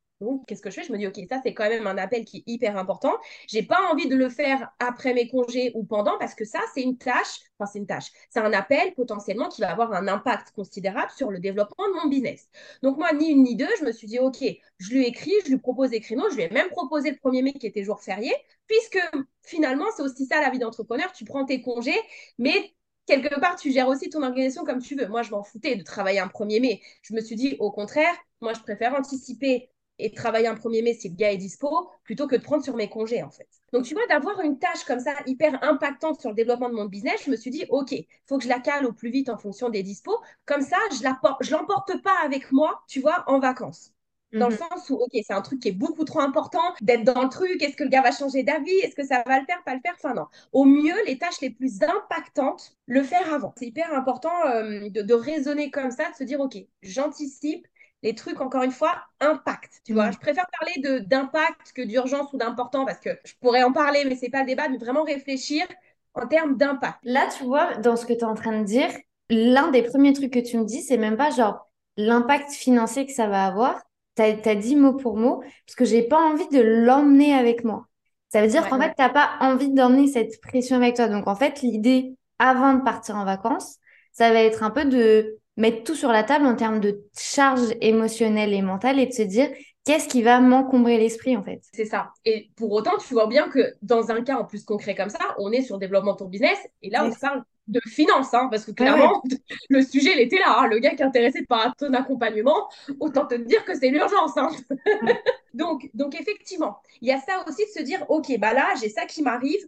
Qu'est-ce 0.47 0.61
que 0.61 0.69
je 0.69 0.75
fais? 0.75 0.83
Je 0.83 0.91
me 0.91 0.97
dis, 0.97 1.07
OK, 1.07 1.19
ça, 1.29 1.39
c'est 1.43 1.53
quand 1.53 1.67
même 1.67 1.87
un 1.87 1.97
appel 1.97 2.25
qui 2.25 2.37
est 2.37 2.43
hyper 2.47 2.77
important. 2.77 3.13
Je 3.49 3.57
n'ai 3.57 3.63
pas 3.63 3.79
envie 3.91 4.07
de 4.07 4.15
le 4.15 4.29
faire 4.29 4.71
après 4.79 5.13
mes 5.13 5.27
congés 5.27 5.71
ou 5.75 5.83
pendant 5.83 6.17
parce 6.17 6.35
que 6.35 6.45
ça, 6.45 6.59
c'est 6.73 6.81
une 6.81 6.97
tâche, 6.97 7.39
enfin, 7.57 7.69
c'est 7.71 7.79
une 7.79 7.87
tâche, 7.87 8.11
c'est 8.29 8.39
un 8.39 8.53
appel 8.53 8.93
potentiellement 8.93 9.49
qui 9.49 9.61
va 9.61 9.71
avoir 9.71 9.93
un 9.93 10.07
impact 10.07 10.51
considérable 10.51 11.11
sur 11.15 11.31
le 11.31 11.39
développement 11.39 11.87
de 11.87 11.93
mon 12.03 12.09
business. 12.09 12.47
Donc, 12.81 12.97
moi, 12.97 13.13
ni 13.13 13.29
une 13.29 13.43
ni 13.43 13.55
deux, 13.55 13.69
je 13.79 13.85
me 13.85 13.91
suis 13.91 14.07
dit, 14.07 14.19
OK, 14.19 14.43
je 14.77 14.89
lui 14.91 15.05
écris, 15.05 15.33
je 15.45 15.51
lui 15.51 15.57
propose 15.57 15.91
des 15.91 15.99
créneaux, 15.99 16.29
je 16.29 16.35
lui 16.35 16.43
ai 16.43 16.49
même 16.49 16.69
proposé 16.69 17.11
le 17.11 17.17
1er 17.17 17.43
mai 17.43 17.53
qui 17.53 17.67
était 17.67 17.83
jour 17.83 18.01
férié, 18.01 18.33
puisque 18.67 18.99
finalement, 19.43 19.85
c'est 19.95 20.03
aussi 20.03 20.25
ça 20.25 20.41
la 20.41 20.49
vie 20.49 20.59
d'entrepreneur. 20.59 21.11
Tu 21.13 21.25
prends 21.25 21.45
tes 21.45 21.61
congés, 21.61 21.99
mais 22.37 22.73
quelque 23.05 23.39
part, 23.39 23.55
tu 23.55 23.71
gères 23.71 23.87
aussi 23.87 24.09
ton 24.09 24.23
organisation 24.23 24.63
comme 24.63 24.81
tu 24.81 24.95
veux. 24.95 25.07
Moi, 25.07 25.21
je 25.23 25.31
m'en 25.31 25.43
foutais 25.43 25.75
de 25.75 25.83
travailler 25.83 26.19
un 26.19 26.27
1er 26.27 26.59
mai. 26.59 26.81
Je 27.01 27.13
me 27.13 27.21
suis 27.21 27.35
dit, 27.35 27.55
au 27.59 27.71
contraire, 27.71 28.13
moi, 28.41 28.53
je 28.53 28.61
préfère 28.61 28.93
anticiper 28.95 29.69
et 30.03 30.11
travailler 30.11 30.47
un 30.47 30.55
1er 30.55 30.83
mai 30.83 30.93
si 30.93 31.09
le 31.09 31.15
gars 31.15 31.31
est 31.31 31.37
dispo, 31.37 31.89
plutôt 32.03 32.27
que 32.27 32.35
de 32.35 32.41
prendre 32.41 32.63
sur 32.63 32.75
mes 32.75 32.89
congés, 32.89 33.23
en 33.23 33.31
fait. 33.31 33.47
Donc, 33.71 33.85
tu 33.85 33.93
vois, 33.93 34.05
d'avoir 34.07 34.41
une 34.41 34.59
tâche 34.59 34.83
comme 34.85 34.99
ça 34.99 35.13
hyper 35.25 35.63
impactante 35.63 36.19
sur 36.19 36.29
le 36.29 36.35
développement 36.35 36.69
de 36.69 36.75
mon 36.75 36.85
business, 36.85 37.23
je 37.25 37.31
me 37.31 37.37
suis 37.37 37.51
dit, 37.51 37.65
OK, 37.69 37.91
il 37.93 38.05
faut 38.27 38.37
que 38.37 38.43
je 38.43 38.49
la 38.49 38.59
cale 38.59 38.85
au 38.85 38.91
plus 38.91 39.09
vite 39.09 39.29
en 39.29 39.37
fonction 39.37 39.69
des 39.69 39.81
dispos. 39.81 40.19
Comme 40.45 40.61
ça, 40.61 40.77
je 40.91 40.97
ne 41.03 41.51
l'emporte 41.51 42.01
pas 42.03 42.15
avec 42.23 42.51
moi, 42.51 42.83
tu 42.87 42.99
vois, 42.99 43.23
en 43.27 43.39
vacances. 43.39 43.93
Dans 44.33 44.49
le 44.49 44.55
mhm. 44.55 44.59
sens 44.59 44.89
où, 44.89 44.95
OK, 44.95 45.11
c'est 45.13 45.33
un 45.33 45.41
truc 45.41 45.59
qui 45.59 45.69
est 45.69 45.73
beaucoup 45.73 46.03
trop 46.05 46.19
important 46.19 46.73
d'être 46.81 47.03
dans 47.03 47.21
le 47.23 47.29
truc. 47.29 47.61
Est-ce 47.61 47.77
que 47.77 47.83
le 47.83 47.89
gars 47.89 48.01
va 48.01 48.11
changer 48.11 48.43
d'avis? 48.43 48.75
Est-ce 48.79 48.95
que 48.95 49.05
ça 49.05 49.23
va 49.25 49.39
le 49.39 49.45
faire 49.45 49.63
Pas 49.63 49.75
le 49.75 49.79
faire? 49.79 49.93
Enfin, 49.95 50.15
non. 50.15 50.25
Au 50.51 50.65
mieux, 50.65 50.95
les 51.05 51.17
tâches 51.17 51.39
les 51.39 51.51
plus 51.51 51.81
impactantes, 51.83 52.75
le 52.87 53.03
faire 53.03 53.31
avant. 53.31 53.53
C'est 53.57 53.67
hyper 53.67 53.93
important 53.93 54.33
euh, 54.47 54.89
de, 54.89 55.01
de 55.03 55.13
raisonner 55.13 55.69
comme 55.69 55.91
ça, 55.91 56.09
de 56.09 56.15
se 56.15 56.23
dire, 56.23 56.39
OK, 56.39 56.57
j'anticipe 56.81 57.67
les 58.03 58.13
trucs, 58.13 58.41
encore 58.41 58.63
une 58.63 58.71
fois, 58.71 58.95
impact. 59.21 59.81
Tu 59.85 59.93
vois, 59.93 60.09
mm. 60.09 60.13
je 60.13 60.19
préfère 60.19 60.45
parler 60.59 61.01
d'impact 61.05 61.71
que 61.73 61.81
d'urgence 61.81 62.31
ou 62.33 62.37
d'important 62.37 62.85
parce 62.85 62.99
que 62.99 63.09
je 63.25 63.33
pourrais 63.41 63.63
en 63.63 63.71
parler, 63.71 64.03
mais 64.05 64.15
c'est 64.15 64.29
pas 64.29 64.41
le 64.41 64.47
débat, 64.47 64.67
mais 64.69 64.77
vraiment 64.77 65.03
réfléchir 65.03 65.65
en 66.13 66.27
termes 66.27 66.57
d'impact. 66.57 66.99
Là, 67.03 67.27
tu 67.35 67.45
vois, 67.45 67.75
dans 67.77 67.95
ce 67.95 68.05
que 68.05 68.13
tu 68.13 68.19
es 68.19 68.23
en 68.25 68.35
train 68.35 68.59
de 68.59 68.65
dire, 68.65 68.89
l'un 69.29 69.71
des 69.71 69.81
premiers 69.81 70.13
trucs 70.13 70.33
que 70.33 70.39
tu 70.39 70.57
me 70.57 70.65
dis, 70.65 70.81
c'est 70.81 70.97
même 70.97 71.17
pas 71.17 71.31
genre 71.31 71.69
l'impact 71.97 72.51
financier 72.51 73.05
que 73.05 73.13
ça 73.13 73.27
va 73.27 73.45
avoir. 73.45 73.81
Tu 74.15 74.21
as, 74.21 74.55
dit 74.55 74.75
mot 74.75 74.93
pour 74.93 75.17
mot, 75.17 75.41
parce 75.65 75.75
que 75.75 75.85
j'ai 75.85 76.03
pas 76.03 76.19
envie 76.19 76.47
de 76.49 76.61
l'emmener 76.61 77.33
avec 77.33 77.63
moi. 77.63 77.87
Ça 78.29 78.41
veut 78.41 78.47
dire 78.47 78.67
qu'en 78.67 78.79
fait, 78.79 78.89
tu 78.89 79.01
n'as 79.01 79.09
pas 79.09 79.31
envie 79.39 79.71
d'emmener 79.71 80.07
cette 80.07 80.39
pression 80.41 80.75
avec 80.75 80.95
toi. 80.95 81.07
Donc, 81.07 81.27
en 81.27 81.35
fait, 81.35 81.61
l'idée, 81.61 82.15
avant 82.37 82.73
de 82.73 82.81
partir 82.81 83.15
en 83.15 83.25
vacances, 83.25 83.77
ça 84.11 84.31
va 84.31 84.43
être 84.43 84.61
un 84.61 84.69
peu 84.69 84.85
de 84.85 85.39
mettre 85.57 85.83
tout 85.83 85.95
sur 85.95 86.11
la 86.11 86.23
table 86.23 86.45
en 86.45 86.55
termes 86.55 86.79
de 86.79 87.03
charge 87.17 87.73
émotionnelle 87.81 88.53
et 88.53 88.61
mentale 88.61 88.99
et 88.99 89.05
de 89.05 89.13
se 89.13 89.21
dire 89.21 89.49
qu'est-ce 89.85 90.07
qui 90.07 90.21
va 90.21 90.39
m'encombrer 90.39 90.97
l'esprit 90.97 91.37
en 91.37 91.43
fait? 91.43 91.61
C'est 91.73 91.85
ça. 91.85 92.11
Et 92.25 92.49
pour 92.55 92.71
autant, 92.71 92.97
tu 92.97 93.13
vois 93.13 93.27
bien 93.27 93.49
que 93.49 93.75
dans 93.81 94.11
un 94.11 94.23
cas 94.23 94.37
en 94.37 94.45
plus 94.45 94.63
concret 94.63 94.95
comme 94.95 95.09
ça, 95.09 95.35
on 95.37 95.51
est 95.51 95.61
sur 95.61 95.77
développement 95.77 96.13
de 96.13 96.17
ton 96.17 96.27
business 96.27 96.57
et 96.81 96.89
là, 96.89 97.05
on 97.05 97.11
parle 97.11 97.43
de 97.67 97.79
finance, 97.85 98.33
hein, 98.33 98.49
parce 98.51 98.65
que 98.65 98.71
clairement, 98.71 99.21
le 99.69 99.81
sujet, 99.83 100.11
il 100.13 100.19
était 100.19 100.39
là. 100.39 100.59
Hein. 100.59 100.67
Le 100.67 100.79
gars 100.79 100.91
qui 100.91 101.01
est 101.01 101.05
intéressé 101.05 101.45
par 101.45 101.75
ton 101.75 101.93
accompagnement, 101.93 102.69
autant 102.99 103.25
te 103.25 103.35
dire 103.35 103.63
que 103.63 103.77
c'est 103.77 103.89
l'urgence. 103.89 104.37
Hein. 104.37 104.49
donc, 105.53 105.89
donc, 105.93 106.19
effectivement, 106.19 106.81
il 107.01 107.07
y 107.07 107.11
a 107.11 107.19
ça 107.19 107.43
aussi 107.47 107.63
de 107.65 107.79
se 107.79 107.83
dire, 107.83 108.05
OK, 108.09 108.37
bah 108.37 108.53
là, 108.53 108.73
j'ai 108.81 108.89
ça 108.89 109.05
qui 109.05 109.21
m'arrive, 109.21 109.61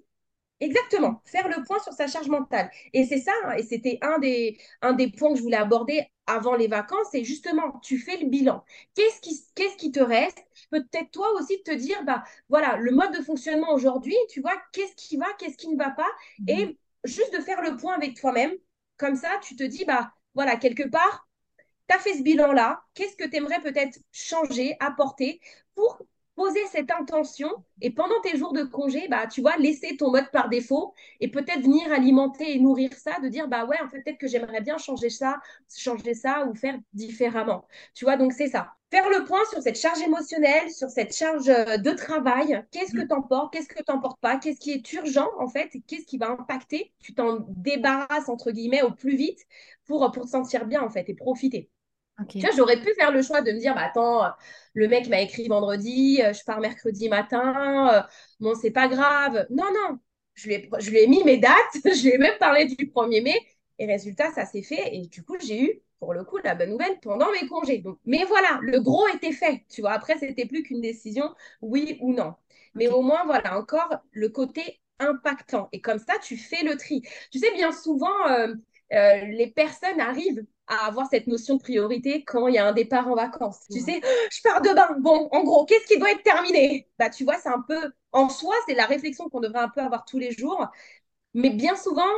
Exactement, 0.62 1.22
faire 1.26 1.50
le 1.50 1.64
point 1.66 1.80
sur 1.80 1.92
sa 1.94 2.08
charge 2.08 2.30
mentale. 2.30 2.72
Et 2.94 3.06
c'est 3.06 3.20
ça, 3.20 3.34
hein, 3.46 3.54
et 3.58 3.64
c'était 3.64 3.98
un 4.02 4.20
des, 4.20 4.58
un 4.82 4.94
des 4.94 5.12
points 5.12 5.32
que 5.32 5.38
je 5.38 5.44
voulais 5.44 5.58
aborder 5.58 6.08
avant 6.28 6.56
les 6.56 6.68
vacances, 6.68 7.08
c'est 7.12 7.24
justement, 7.26 7.80
tu 7.84 8.00
fais 8.00 8.18
le 8.18 8.30
bilan. 8.30 8.64
Qu'est-ce 8.96 9.20
qui, 9.22 9.44
qu'est-ce 9.54 9.76
qui 9.76 9.92
te 9.92 10.00
reste? 10.00 10.38
Peut-être 10.72 11.12
toi 11.12 11.30
aussi 11.34 11.62
te 11.64 11.72
dire, 11.72 12.02
bah 12.06 12.24
voilà, 12.50 12.78
le 12.78 12.92
mode 12.92 13.12
de 13.16 13.22
fonctionnement 13.22 13.74
aujourd'hui, 13.74 14.16
tu 14.30 14.42
vois, 14.42 14.56
qu'est-ce 14.72 14.96
qui 14.96 15.18
va, 15.18 15.28
qu'est-ce 15.38 15.58
qui 15.58 15.68
ne 15.68 15.78
va 15.78 15.92
pas? 15.92 16.08
Mmh. 16.40 16.50
Et 16.50 16.78
juste 17.04 17.34
de 17.36 17.42
faire 17.42 17.62
le 17.62 17.76
point 17.78 17.94
avec 17.94 18.16
toi-même, 18.20 18.54
comme 18.98 19.16
ça, 19.16 19.30
tu 19.44 19.56
te 19.58 19.64
dis, 19.64 19.84
bah 19.86 20.14
voilà, 20.36 20.56
quelque 20.56 20.88
part, 20.88 21.28
tu 21.90 21.96
as 21.96 22.00
fait 22.00 22.14
ce 22.16 22.24
bilan-là, 22.24 22.82
qu'est-ce 22.94 23.16
que 23.18 23.28
tu 23.28 23.36
aimerais 23.38 23.62
peut-être 23.62 24.00
changer, 24.12 24.76
apporter 24.80 25.42
pour 25.76 26.02
poser 26.36 26.66
cette 26.72 26.92
intention 26.92 27.50
et 27.82 27.92
pendant 27.92 28.20
tes 28.22 28.38
jours 28.38 28.54
de 28.54 28.64
congé, 28.64 29.08
bah, 29.08 29.28
tu 29.28 29.42
vois, 29.42 29.58
laisser 29.58 29.98
ton 29.98 30.12
mode 30.12 30.30
par 30.32 30.50
défaut 30.50 30.94
et 31.20 31.30
peut-être 31.30 31.62
venir 31.62 31.92
alimenter 31.92 32.56
et 32.56 32.60
nourrir 32.60 32.94
ça, 32.94 33.20
de 33.22 33.30
dire, 33.30 33.48
bah 33.48 33.66
ouais, 33.66 33.78
en 33.84 33.90
fait, 33.90 34.02
peut-être 34.02 34.18
que 34.18 34.28
j'aimerais 34.28 34.62
bien 34.62 34.78
changer 34.78 35.10
ça, 35.10 35.40
changer 35.76 36.14
ça 36.14 36.46
ou 36.46 36.56
faire 36.56 36.78
différemment. 36.94 37.66
Tu 37.94 38.06
vois, 38.06 38.18
donc 38.18 38.34
c'est 38.34 38.48
ça. 38.48 38.74
Faire 38.92 39.10
le 39.10 39.24
point 39.26 39.44
sur 39.52 39.62
cette 39.62 39.78
charge 39.78 40.02
émotionnelle, 40.02 40.70
sur 40.72 40.90
cette 40.90 41.16
charge 41.16 41.50
euh, 41.50 41.78
de 41.78 41.92
travail. 41.92 42.64
Qu'est-ce 42.72 42.94
que 42.94 43.06
tu 43.06 43.14
emportes, 43.14 43.52
qu'est-ce 43.54 43.68
que 43.68 43.84
tu 43.84 43.92
n'emportes 43.92 44.20
pas, 44.22 44.38
qu'est-ce 44.38 44.60
qui 44.60 44.72
est 44.72 44.94
urgent 44.94 45.28
en 45.40 45.48
fait, 45.48 45.72
qu'est-ce 45.88 46.06
qui 46.06 46.18
va 46.18 46.30
impacter? 46.30 46.94
Tu 47.02 47.14
t'en 47.14 47.40
débarrasses 47.50 48.30
entre 48.30 48.52
guillemets 48.52 48.84
au 48.84 48.92
plus 48.92 49.16
vite 49.16 49.40
pour, 49.86 50.10
pour 50.12 50.26
te 50.26 50.30
sentir 50.30 50.66
bien 50.66 50.82
en 50.82 50.90
fait 50.90 51.10
et 51.10 51.16
profiter. 51.16 51.70
Tu 52.38 52.46
vois, 52.48 52.56
j'aurais 52.56 52.80
pu 52.82 52.94
faire 52.96 53.12
le 53.12 53.22
choix 53.22 53.42
de 53.42 53.52
me 53.52 53.60
dire, 53.60 53.76
bah, 53.76 53.84
attends, 53.86 54.24
le 54.74 54.88
mec 54.88 55.08
m'a 55.08 55.22
écrit 55.22 55.48
vendredi, 55.48 56.22
euh, 56.24 56.34
je 56.34 56.44
pars 56.44 56.60
mercredi 56.60 57.10
matin, 57.10 57.90
euh, 57.94 58.02
bon, 58.40 58.56
c'est 58.56 58.72
pas 58.72 58.88
grave. 58.88 59.46
Non, 59.50 59.66
non, 59.74 60.00
je 60.34 60.48
lui, 60.48 60.54
ai, 60.56 60.70
je 60.80 60.90
lui 60.92 61.00
ai 61.00 61.08
mis 61.08 61.24
mes 61.24 61.38
dates, 61.38 61.54
je 61.86 62.04
lui 62.04 62.10
ai 62.14 62.18
même 62.18 62.38
parlé 62.40 62.66
du 62.66 62.90
1er 62.90 63.22
mai, 63.22 63.36
et 63.80 63.86
résultat, 63.86 64.32
ça 64.34 64.46
s'est 64.46 64.64
fait, 64.64 64.96
et 64.96 65.08
du 65.08 65.24
coup, 65.24 65.36
j'ai 65.40 65.62
eu, 65.62 65.82
pour 66.00 66.14
le 66.14 66.24
coup, 66.26 66.38
la 66.44 66.56
bonne 66.56 66.72
nouvelle 66.72 67.00
pendant 67.02 67.32
mes 67.32 67.48
congés. 67.48 67.80
Donc, 67.80 68.00
mais 68.06 68.24
voilà, 68.26 68.60
le 68.62 68.80
gros 68.82 69.08
était 69.10 69.32
fait, 69.32 69.64
tu 69.70 69.82
vois. 69.82 69.92
Après, 69.94 70.18
c'était 70.18 70.46
plus 70.46 70.64
qu'une 70.64 70.82
décision, 70.82 71.34
oui 71.62 71.98
ou 72.02 72.14
non. 72.14 72.34
Mais 72.76 72.88
au 72.90 73.02
moins, 73.02 73.26
voilà, 73.26 73.58
encore 73.58 73.90
le 74.12 74.30
côté 74.30 74.80
impactant. 75.00 75.70
Et 75.72 75.82
comme 75.82 76.00
ça, 76.00 76.14
tu 76.22 76.38
fais 76.38 76.64
le 76.64 76.78
tri. 76.78 77.02
Tu 77.32 77.40
sais, 77.40 77.52
bien 77.56 77.72
souvent, 77.72 78.28
euh, 78.30 78.54
les 78.92 79.52
personnes 79.56 80.00
arrivent 80.00 80.46
à 80.68 80.88
avoir 80.88 81.08
cette 81.10 81.28
notion 81.28 81.56
de 81.56 81.62
priorité 81.62 82.24
quand 82.24 82.48
il 82.48 82.56
y 82.56 82.58
a 82.58 82.68
un 82.68 82.74
départ 82.74 83.08
en 83.08 83.16
vacances. 83.16 83.62
Tu 83.72 83.80
sais, 83.80 84.02
je 84.32 84.42
pars 84.44 84.62
de 84.62 84.74
bain. 84.74 84.96
Bon, 85.00 85.28
en 85.32 85.44
gros, 85.44 85.66
qu'est-ce 85.66 85.86
qui 85.86 86.00
doit 86.00 86.12
être 86.12 86.24
terminé? 86.24 86.88
Bah, 86.98 87.10
tu 87.10 87.24
vois, 87.24 87.38
c'est 87.38 87.50
un 87.50 87.62
peu 87.62 87.92
en 88.12 88.30
soi, 88.30 88.56
c'est 88.68 88.74
la 88.74 88.86
réflexion 88.86 89.30
qu'on 89.30 89.42
devrait 89.42 89.60
un 89.60 89.70
peu 89.70 89.82
avoir 89.82 90.06
tous 90.06 90.18
les 90.18 90.32
jours. 90.32 90.68
Mais 91.34 91.50
bien 91.50 91.76
souvent, 91.76 92.10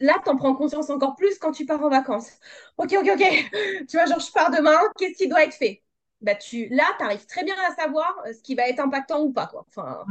là, 0.00 0.20
tu 0.22 0.30
en 0.30 0.36
prends 0.36 0.54
conscience 0.54 0.90
encore 0.90 1.16
plus 1.16 1.38
quand 1.38 1.52
tu 1.52 1.64
pars 1.64 1.82
en 1.82 1.88
vacances. 1.88 2.30
Ok, 2.76 2.94
ok, 2.98 3.10
ok. 3.14 3.50
Tu 3.88 3.96
vois, 3.96 4.06
genre, 4.06 4.20
je 4.20 4.32
pars 4.32 4.50
demain. 4.50 4.78
Qu'est-ce 4.98 5.16
qui 5.16 5.28
doit 5.28 5.44
être 5.44 5.54
fait? 5.54 5.82
Bah, 6.20 6.34
tu, 6.34 6.68
Là, 6.68 6.84
tu 6.98 7.04
arrives 7.04 7.26
très 7.26 7.44
bien 7.44 7.54
à 7.68 7.74
savoir 7.74 8.14
euh, 8.26 8.32
ce 8.32 8.42
qui 8.42 8.54
va 8.54 8.68
être 8.68 8.80
impactant 8.80 9.22
ou 9.22 9.32
pas. 9.32 9.46
Quoi. 9.46 9.64
Enfin... 9.68 10.04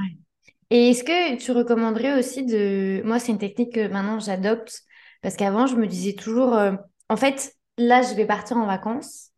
Et 0.69 0.89
est-ce 0.89 1.03
que 1.03 1.35
tu 1.37 1.51
recommanderais 1.51 2.17
aussi 2.17 2.43
de... 2.43 3.01
Moi, 3.05 3.19
c'est 3.19 3.31
une 3.31 3.37
technique 3.37 3.73
que 3.73 3.87
maintenant 3.87 4.19
j'adopte 4.19 4.83
parce 5.21 5.35
qu'avant, 5.35 5.67
je 5.67 5.75
me 5.75 5.87
disais 5.87 6.13
toujours, 6.13 6.55
euh, 6.55 6.73
en 7.09 7.17
fait, 7.17 7.53
là, 7.77 8.01
je 8.01 8.13
vais 8.15 8.25
partir 8.25 8.57
en 8.57 8.65
vacances. 8.65 9.31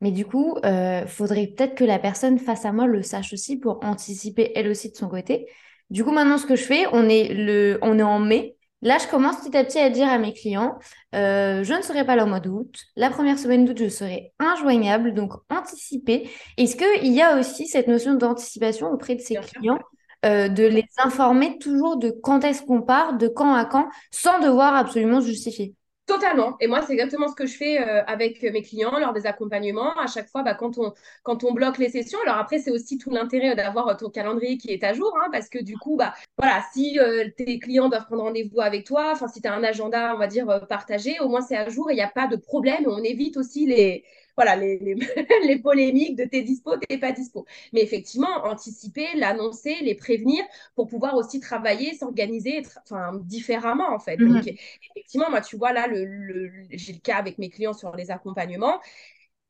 Mais 0.00 0.10
du 0.10 0.26
coup, 0.26 0.56
euh, 0.64 1.06
faudrait 1.06 1.46
peut-être 1.46 1.74
que 1.74 1.84
la 1.84 1.98
personne 1.98 2.38
face 2.38 2.66
à 2.66 2.72
moi 2.72 2.86
le 2.86 3.02
sache 3.02 3.32
aussi 3.32 3.56
pour 3.58 3.82
anticiper 3.82 4.52
elle 4.54 4.68
aussi 4.68 4.90
de 4.90 4.96
son 4.96 5.08
côté. 5.08 5.48
Du 5.88 6.04
coup, 6.04 6.10
maintenant, 6.10 6.36
ce 6.38 6.46
que 6.46 6.56
je 6.56 6.64
fais, 6.64 6.86
on 6.92 7.08
est, 7.08 7.32
le, 7.32 7.78
on 7.82 7.98
est 7.98 8.02
en 8.02 8.18
mai. 8.18 8.56
Là, 8.82 8.98
je 8.98 9.08
commence 9.08 9.38
petit 9.38 9.56
à 9.56 9.64
petit 9.64 9.78
à 9.78 9.88
dire 9.88 10.08
à 10.08 10.18
mes 10.18 10.34
clients, 10.34 10.78
euh, 11.14 11.64
je 11.64 11.72
ne 11.72 11.80
serai 11.80 12.04
pas 12.04 12.14
là 12.14 12.24
au 12.24 12.26
mois 12.26 12.40
d'août. 12.40 12.76
La 12.94 13.08
première 13.08 13.38
semaine 13.38 13.64
d'août, 13.64 13.78
je 13.78 13.88
serai 13.88 14.32
injoignable, 14.38 15.14
donc 15.14 15.32
anticiper. 15.48 16.28
Est-ce 16.58 16.76
qu'il 16.76 17.12
y 17.12 17.22
a 17.22 17.38
aussi 17.38 17.66
cette 17.66 17.88
notion 17.88 18.14
d'anticipation 18.14 18.88
auprès 18.88 19.14
de 19.14 19.22
ses 19.22 19.36
clients, 19.36 19.78
euh, 20.26 20.48
de 20.48 20.64
les 20.64 20.84
informer 20.98 21.58
toujours 21.58 21.96
de 21.96 22.10
quand 22.10 22.44
est-ce 22.44 22.62
qu'on 22.62 22.82
part, 22.82 23.16
de 23.16 23.28
quand 23.28 23.54
à 23.54 23.64
quand, 23.64 23.88
sans 24.10 24.38
devoir 24.40 24.74
absolument 24.74 25.20
justifier 25.20 25.74
Totalement. 26.06 26.56
Et 26.60 26.68
moi, 26.68 26.82
c'est 26.82 26.92
exactement 26.92 27.26
ce 27.26 27.34
que 27.34 27.46
je 27.46 27.56
fais 27.56 27.80
euh, 27.80 28.04
avec 28.04 28.40
mes 28.40 28.62
clients 28.62 28.96
lors 28.96 29.12
des 29.12 29.26
accompagnements. 29.26 29.92
À 29.98 30.06
chaque 30.06 30.28
fois, 30.28 30.44
bah, 30.44 30.54
quand, 30.54 30.78
on, 30.78 31.52
bloque 31.52 31.78
les 31.78 31.88
sessions, 31.88 32.20
alors 32.24 32.38
après, 32.38 32.60
c'est 32.60 32.70
aussi 32.70 32.96
tout 32.96 33.10
l'intérêt 33.10 33.56
d'avoir 33.56 33.96
ton 33.96 34.08
calendrier 34.08 34.56
qui 34.56 34.70
est 34.70 34.84
à 34.84 34.92
jour, 34.92 35.12
hein, 35.20 35.28
parce 35.32 35.48
que 35.48 35.58
du 35.58 35.76
coup, 35.76 35.96
bah, 35.96 36.14
voilà, 36.38 36.62
si 36.72 37.00
euh, 37.00 37.28
tes 37.36 37.58
clients 37.58 37.88
doivent 37.88 38.06
prendre 38.06 38.22
rendez-vous 38.22 38.60
avec 38.60 38.86
toi, 38.86 39.10
enfin, 39.12 39.26
si 39.26 39.42
tu 39.42 39.48
as 39.48 39.54
un 39.54 39.64
agenda, 39.64 40.14
on 40.14 40.18
va 40.18 40.28
dire, 40.28 40.48
euh, 40.48 40.60
partagé, 40.60 41.18
au 41.18 41.28
moins 41.28 41.40
c'est 41.40 41.56
à 41.56 41.68
jour 41.68 41.90
et 41.90 41.94
il 41.94 41.96
n'y 41.96 42.02
a 42.02 42.08
pas 42.08 42.28
de 42.28 42.36
problème. 42.36 42.84
On 42.86 43.02
évite 43.02 43.36
aussi 43.36 43.66
les, 43.66 44.04
voilà, 44.36 44.56
les, 44.56 44.78
les, 45.46 45.58
polémiques 45.58 46.16
de 46.16 46.24
t'es 46.24 46.42
dispo, 46.42 46.76
t'es 46.76 46.98
pas 46.98 47.12
dispo. 47.12 47.46
Mais 47.72 47.82
effectivement, 47.82 48.44
anticiper, 48.44 49.06
l'annoncer, 49.16 49.76
les 49.82 49.94
prévenir 49.94 50.44
pour 50.74 50.86
pouvoir 50.88 51.14
aussi 51.16 51.40
travailler, 51.40 51.94
s'organiser 51.94 52.62
enfin, 52.82 53.12
différemment, 53.24 53.92
en 53.94 53.98
fait. 53.98 54.16
Donc, 54.18 54.44
mhm. 54.44 54.56
effectivement, 54.90 55.30
moi, 55.30 55.40
tu 55.40 55.56
vois, 55.56 55.72
là, 55.72 55.86
le, 55.86 56.50
j'ai 56.70 56.92
le 56.92 56.98
cas 56.98 57.16
avec 57.16 57.38
mes 57.38 57.48
clients 57.48 57.72
sur 57.72 57.94
les 57.96 58.10
accompagnements 58.10 58.78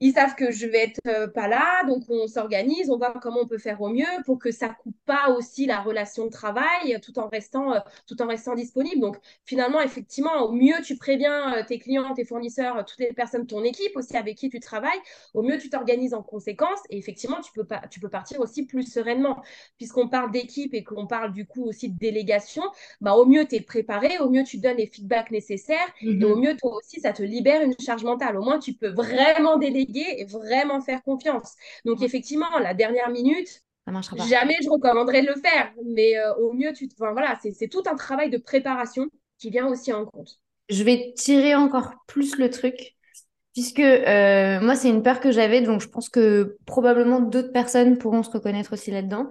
ils 0.00 0.12
savent 0.12 0.35
que 0.35 0.50
je 0.50 0.66
vais 0.66 0.85
être 0.85 1.00
euh, 1.06 1.26
pas 1.26 1.48
là, 1.48 1.82
donc 1.87 2.02
on 2.11 2.26
s'organise, 2.26 2.90
on 2.90 2.98
voit 2.98 3.14
comment 3.22 3.40
on 3.42 3.46
peut 3.46 3.56
faire 3.56 3.80
au 3.80 3.88
mieux 3.88 4.04
pour 4.26 4.38
que 4.38 4.50
ça 4.50 4.68
coupe 4.68 4.96
pas 5.06 5.30
aussi 5.30 5.64
la 5.64 5.80
relation 5.80 6.26
de 6.26 6.30
travail 6.30 7.00
tout 7.02 7.18
en 7.18 7.28
restant, 7.28 7.72
euh, 7.72 7.78
tout 8.06 8.20
en 8.20 8.26
restant 8.26 8.54
disponible. 8.54 9.00
Donc 9.00 9.16
finalement, 9.46 9.80
effectivement, 9.80 10.42
au 10.42 10.52
mieux 10.52 10.74
tu 10.85 10.96
préviens 10.96 11.54
euh, 11.54 11.62
tes 11.66 11.78
clients, 11.78 12.12
tes 12.12 12.26
fournisseurs, 12.26 12.85
toutes 12.85 12.98
les 12.98 13.14
personnes 13.14 13.42
de 13.42 13.46
ton 13.46 13.64
équipe 13.64 13.96
aussi 13.96 14.16
avec 14.18 14.37
qui 14.37 14.50
tu 14.50 14.61
travailles, 14.61 14.98
au 15.32 15.42
mieux 15.42 15.56
tu 15.56 15.70
t'organises 15.70 16.12
en 16.12 16.22
conséquence 16.22 16.80
et 16.90 16.98
effectivement 16.98 17.40
tu 17.40 17.52
peux, 17.52 17.64
pas, 17.64 17.82
tu 17.90 17.98
peux 17.98 18.11
partir 18.11 18.40
aussi 18.40 18.66
plus 18.66 18.82
sereinement. 18.82 19.42
Puisqu'on 19.78 20.09
parle 20.09 20.30
d'équipe 20.30 20.74
et 20.74 20.85
qu'on 20.85 21.06
parle 21.06 21.32
du 21.32 21.46
coup 21.46 21.64
aussi 21.64 21.88
de 21.88 21.98
délégation, 21.98 22.64
bah, 23.00 23.14
au 23.14 23.24
mieux 23.24 23.46
tu 23.46 23.56
es 23.56 23.61
préparé, 23.61 24.18
au 24.18 24.28
mieux 24.28 24.44
tu 24.44 24.59
donnes 24.59 24.76
les 24.76 24.87
feedbacks 24.87 25.30
nécessaires 25.30 25.88
et 26.02 26.22
au 26.22 26.37
mhm. 26.37 26.42
mieux 26.42 26.56
toi 26.56 26.76
aussi 26.76 27.00
ça 27.00 27.14
te 27.14 27.22
libère 27.22 27.62
une 27.62 27.74
charge 27.80 28.04
mentale. 28.04 28.37
Au 28.37 28.42
moins 28.42 28.59
tu 28.59 28.74
peux 28.74 28.90
vraiment 28.90 29.56
déléguer 29.56 29.86
et 29.94 30.25
vraiment 30.25 30.81
faire 30.81 31.03
confiance. 31.03 31.55
Donc, 31.85 32.03
effectivement, 32.03 32.59
la 32.59 32.75
dernière 32.75 33.11
minute, 33.11 33.62
jamais 34.29 34.57
je 34.62 34.68
recommanderais 34.68 35.22
de 35.22 35.29
le 35.29 35.35
faire. 35.35 35.72
Mais 35.85 36.16
euh, 36.16 36.35
au 36.37 36.53
mieux, 36.53 36.72
tu 36.72 36.88
enfin, 36.99 37.12
voilà, 37.12 37.38
c'est 37.40 37.68
tout 37.68 37.83
un 37.87 37.94
travail 37.94 38.31
de 38.31 38.38
préparation 38.38 39.07
qui 39.38 39.51
vient 39.51 39.66
aussi 39.68 39.92
en 39.92 40.07
compte. 40.07 40.40
Je 40.68 40.83
vais 40.83 41.12
tirer 41.16 41.55
encore 41.55 41.94
plus 42.07 42.38
le 42.38 42.51
truc. 42.51 42.94
Puisque 43.55 43.81
euh, 43.81 44.61
moi, 44.61 44.75
c'est 44.75 44.90
une 44.90 45.03
peur 45.03 45.18
que 45.18 45.31
j'avais, 45.31 45.62
donc 45.62 45.81
je 45.81 45.88
pense 45.88 46.11
que 46.11 46.59
probablement 46.66 47.20
d'autres 47.20 47.53
personnes 47.53 47.96
pourront 47.96 48.22
se 48.22 48.31
reconnaître 48.31 48.75
aussi 48.75 48.90
là-dedans. 48.90 49.31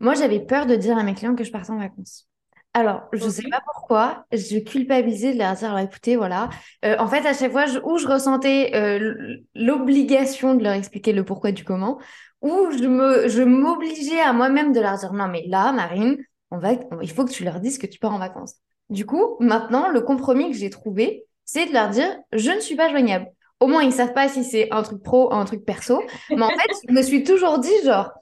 Moi, 0.00 0.14
j'avais 0.14 0.40
peur 0.40 0.66
de 0.66 0.74
dire 0.74 0.98
à 0.98 1.04
mes 1.04 1.14
clients 1.14 1.36
que 1.36 1.44
je 1.44 1.52
partais 1.52 1.70
en 1.70 1.78
vacances. 1.78 2.29
Alors, 2.72 3.08
je 3.12 3.24
ne 3.24 3.30
sais 3.30 3.48
pas 3.50 3.60
pourquoi, 3.72 4.24
je 4.30 4.58
culpabilisais 4.60 5.32
de 5.32 5.38
leur 5.38 5.54
dire, 5.54 5.68
alors 5.68 5.80
écoutez, 5.80 6.14
voilà. 6.14 6.50
Euh, 6.84 6.94
en 7.00 7.08
fait, 7.08 7.26
à 7.26 7.34
chaque 7.34 7.50
fois 7.50 7.64
où 7.82 7.98
je 7.98 8.06
ressentais 8.06 8.70
euh, 8.76 9.38
l'obligation 9.56 10.54
de 10.54 10.62
leur 10.62 10.74
expliquer 10.74 11.12
le 11.12 11.24
pourquoi 11.24 11.50
du 11.50 11.64
comment, 11.64 11.98
où 12.42 12.70
je 12.70 12.86
me, 12.86 13.26
je 13.28 13.42
m'obligeais 13.42 14.20
à 14.20 14.32
moi-même 14.32 14.72
de 14.72 14.78
leur 14.78 14.96
dire, 14.98 15.12
non, 15.12 15.26
mais 15.26 15.44
là, 15.48 15.72
Marine, 15.72 16.16
on 16.52 16.58
va, 16.58 16.74
il 17.02 17.10
faut 17.10 17.24
que 17.24 17.32
tu 17.32 17.42
leur 17.42 17.58
dises 17.58 17.76
que 17.76 17.88
tu 17.88 17.98
pars 17.98 18.12
en 18.12 18.18
vacances. 18.18 18.54
Du 18.88 19.04
coup, 19.04 19.36
maintenant, 19.40 19.88
le 19.88 20.00
compromis 20.00 20.52
que 20.52 20.56
j'ai 20.56 20.70
trouvé, 20.70 21.24
c'est 21.44 21.66
de 21.66 21.72
leur 21.72 21.88
dire, 21.88 22.16
je 22.32 22.52
ne 22.52 22.60
suis 22.60 22.76
pas 22.76 22.88
joignable. 22.88 23.26
Au 23.58 23.66
moins, 23.66 23.82
ils 23.82 23.92
savent 23.92 24.14
pas 24.14 24.28
si 24.28 24.44
c'est 24.44 24.72
un 24.72 24.82
truc 24.82 25.02
pro 25.02 25.28
ou 25.28 25.34
un 25.34 25.44
truc 25.44 25.64
perso. 25.64 26.02
Mais 26.30 26.42
en 26.42 26.50
fait, 26.50 26.70
je 26.88 26.94
me 26.94 27.02
suis 27.02 27.24
toujours 27.24 27.58
dit, 27.58 27.72
genre, 27.84 28.12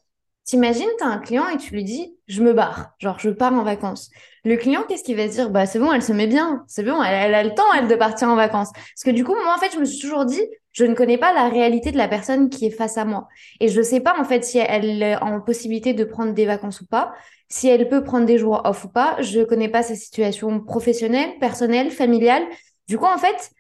T'imagines, 0.49 0.89
tu 0.97 1.05
as 1.05 1.09
un 1.09 1.19
client 1.19 1.47
et 1.49 1.59
tu 1.59 1.75
lui 1.75 1.85
dis, 1.85 2.17
je 2.27 2.43
me 2.43 2.55
barre, 2.55 2.95
genre 2.99 3.19
je 3.19 3.29
pars 3.29 3.53
en 3.53 3.65
vacances. 3.65 4.09
Le 4.49 4.57
client, 4.57 4.83
qu'est-ce 4.89 5.05
qu'il 5.05 5.19
va 5.19 5.29
dire? 5.29 5.51
Bah 5.51 5.67
c'est 5.67 5.79
bon, 5.79 5.93
elle 5.93 6.03
se 6.03 6.15
met 6.15 6.27
bien, 6.27 6.65
c'est 6.69 6.83
bon, 6.83 7.03
elle, 7.03 7.35
a 7.35 7.43
le 7.45 7.53
temps, 7.53 7.71
elle, 7.77 7.87
de 7.87 7.95
partir 7.95 8.29
en 8.29 8.35
vacances. 8.35 8.73
Parce 8.73 9.05
que 9.05 9.11
du 9.11 9.23
coup, 9.23 9.35
moi, 9.35 9.55
en 9.55 9.59
fait, 9.59 9.75
je 9.75 9.79
me 9.79 9.85
suis 9.85 10.01
toujours 10.01 10.25
dit, 10.25 10.41
je 10.73 10.87
ne 10.87 10.95
connais 10.95 11.19
pas 11.19 11.35
la 11.35 11.51
réalité 11.51 11.93
de 11.93 11.99
la 11.99 12.09
personne 12.09 12.49
qui 12.49 12.65
est 12.65 12.71
face 12.71 12.97
à 12.97 13.05
moi. 13.05 13.29
Et 13.61 13.69
je 13.69 13.79
ne 13.79 13.85
sais 13.85 14.01
pas, 14.01 14.19
en 14.19 14.25
fait, 14.25 14.47
si 14.47 14.57
elle 14.57 15.03
est 15.03 15.17
en 15.17 15.43
possibilité 15.43 15.93
de 15.93 16.03
prendre 16.03 16.33
des 16.33 16.47
vacances 16.47 16.81
ou 16.81 16.87
pas, 16.87 17.13
si 17.51 17.69
elle 17.69 17.91
peut 17.91 18.03
prendre 18.03 18.25
des 18.25 18.39
jours 18.39 18.63
off 18.65 18.85
ou 18.85 18.89
pas. 18.89 19.21
Je 19.21 19.41
ne 19.41 19.45
connais 19.45 19.69
pas 19.69 19.83
sa 19.83 19.95
situation 19.95 20.61
professionnelle, 20.61 21.39
personnelle, 21.41 21.91
familiale. 21.91 22.45
Du 22.89 22.97
coup, 22.97 23.05
en 23.05 23.19
fait, 23.19 23.51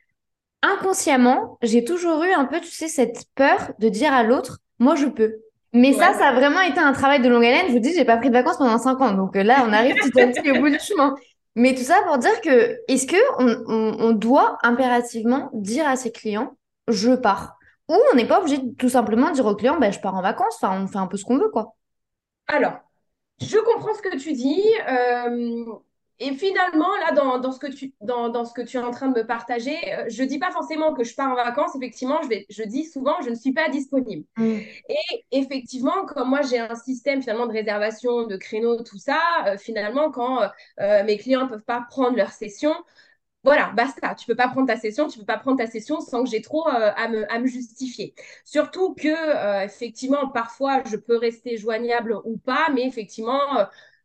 inconsciemment, 0.62 1.59
j'ai 1.61 1.85
toujours 1.85 2.24
eu 2.24 2.33
un 2.33 2.46
peu, 2.46 2.62
tu 2.62 2.70
sais, 2.70 2.88
cette 2.88 3.27
peur 3.35 3.72
de 3.79 3.90
dire 3.90 4.14
à 4.14 4.22
l'autre, 4.22 4.61
moi, 4.79 4.94
je 4.94 5.05
peux. 5.05 5.37
Mais 5.72 5.92
ça, 5.92 6.14
ça 6.14 6.28
a 6.28 6.33
vraiment 6.33 6.61
été 6.61 6.81
un 6.81 6.92
travail 6.92 7.20
de 7.20 7.28
longue 7.28 7.44
haleine. 7.44 7.66
Je 7.68 7.72
vous 7.72 7.78
dis, 7.78 7.92
j'ai 7.94 8.04
pas 8.04 8.16
pris 8.16 8.28
de 8.28 8.35
vacances 8.35 8.57
pendant 8.57 8.78
cinq 8.78 9.00
ans. 9.00 9.12
Donc 9.12 9.37
euh, 9.37 9.42
là, 9.42 9.64
on 9.66 9.72
arrive 9.72 9.96
petit 9.96 10.20
à 10.20 10.26
petit 10.28 10.50
au 10.50 10.61
bout 10.61 10.70
du 10.70 10.78
chemin. 10.78 11.14
Mais 11.54 11.74
tout 11.74 11.83
ça 11.83 12.00
pour 12.07 12.18
dire 12.18 12.40
que, 12.40 12.78
est-ce 12.88 13.07
que 13.07 13.16
on, 13.40 14.12
doit 14.12 14.59
impérativement 14.62 15.50
dire 15.52 15.88
à 15.88 15.96
ses 15.96 16.12
clients, 16.12 16.57
je 16.87 17.12
pars? 17.12 17.59
Ou 17.88 17.96
on 18.12 18.16
n'est 18.16 18.26
pas 18.26 18.40
obligé 18.40 18.59
de 18.59 18.74
tout 18.74 18.88
simplement 18.88 19.31
dire 19.31 19.46
aux 19.46 19.57
clients, 19.57 19.78
ben, 19.78 19.92
je 19.92 19.98
pars 19.98 20.14
en 20.14 20.22
vacances. 20.22 20.57
Enfin, 20.62 20.81
on 20.81 20.87
fait 20.87 20.98
un 20.98 21.07
peu 21.07 21.16
ce 21.16 21.24
qu'on 21.24 21.38
veut, 21.38 21.50
quoi. 21.50 21.74
Alors, 22.46 22.74
je 23.40 23.59
comprends 23.59 23.94
ce 23.94 24.02
que 24.02 24.16
tu 24.16 24.33
dis. 24.33 24.62
Euh, 24.88 25.64
et 26.20 26.33
finalement, 26.33 26.90
là, 26.96 27.12
dans, 27.12 27.38
dans, 27.38 27.52
ce 27.52 27.61
que 27.61 27.68
tu, 27.68 27.94
dans, 28.00 28.28
dans, 28.28 28.44
ce 28.44 28.52
que 28.52 28.62
tu 28.62 28.76
es 28.76 28.81
en 28.81 28.90
train 28.90 29.09
de 29.09 29.20
me 29.20 29.26
partager, 29.26 29.76
euh, 29.92 30.07
je 30.09 30.24
ne 30.24 30.28
dis 30.28 30.40
pas 30.40 30.50
forcément 30.50 30.92
que 30.92 31.04
je 31.04 31.14
pars 31.14 31.31
en 31.31 31.37
vacances. 31.37 31.76
Effectivement, 31.76 32.20
je, 32.22 32.28
vais, 32.28 32.46
je 32.50 32.64
dis 32.64 32.85
souvent, 32.85 33.14
je 33.22 33.31
ne 33.31 33.37
suis 33.37 33.52
pas 33.52 33.68
disponible. 33.68 34.24
Mm. 34.37 34.59
Et 34.88 35.24
effectivement, 35.31 36.07
comme 36.07 36.28
moi, 36.28 36.42
j'ai 36.42 36.59
un 36.59 36.74
système 36.74 37.22
finalement 37.22 37.46
de 37.46 37.52
réservation, 37.52 38.26
de 38.26 38.37
créneaux, 38.37 38.83
tout 38.83 38.98
ça, 38.98 39.20
euh, 39.46 39.59
finalement, 39.59 40.11
quand 40.11 40.42
euh, 40.81 41.04
mes 41.04 41.18
clients 41.18 41.44
ne 41.44 41.50
peuvent 41.50 41.64
pas 41.64 41.87
prendre 41.88 42.16
leur 42.16 42.33
session, 42.33 42.74
voilà, 43.44 43.70
basta. 43.76 44.14
Tu 44.16 44.26
peux 44.26 44.35
pas 44.35 44.48
prendre 44.48 44.66
ta 44.66 44.76
session, 44.76 45.07
tu 45.07 45.20
peux 45.20 45.24
pas 45.24 45.38
prendre 45.38 45.59
ta 45.59 45.68
session 45.68 46.00
sans 46.00 46.24
que 46.24 46.31
j'ai 46.31 46.42
trop 46.42 46.66
à, 46.66 47.09
me, 47.09 47.33
à, 47.33 47.38
me, 47.38 47.46
justifier. 47.46 48.14
Surtout 48.44 48.94
que, 48.94 49.64
effectivement, 49.64 50.28
parfois, 50.28 50.83
je 50.85 50.96
peux 50.96 51.16
rester 51.16 51.57
joignable 51.57 52.16
ou 52.24 52.37
pas, 52.38 52.68
mais 52.74 52.87
effectivement, 52.87 53.40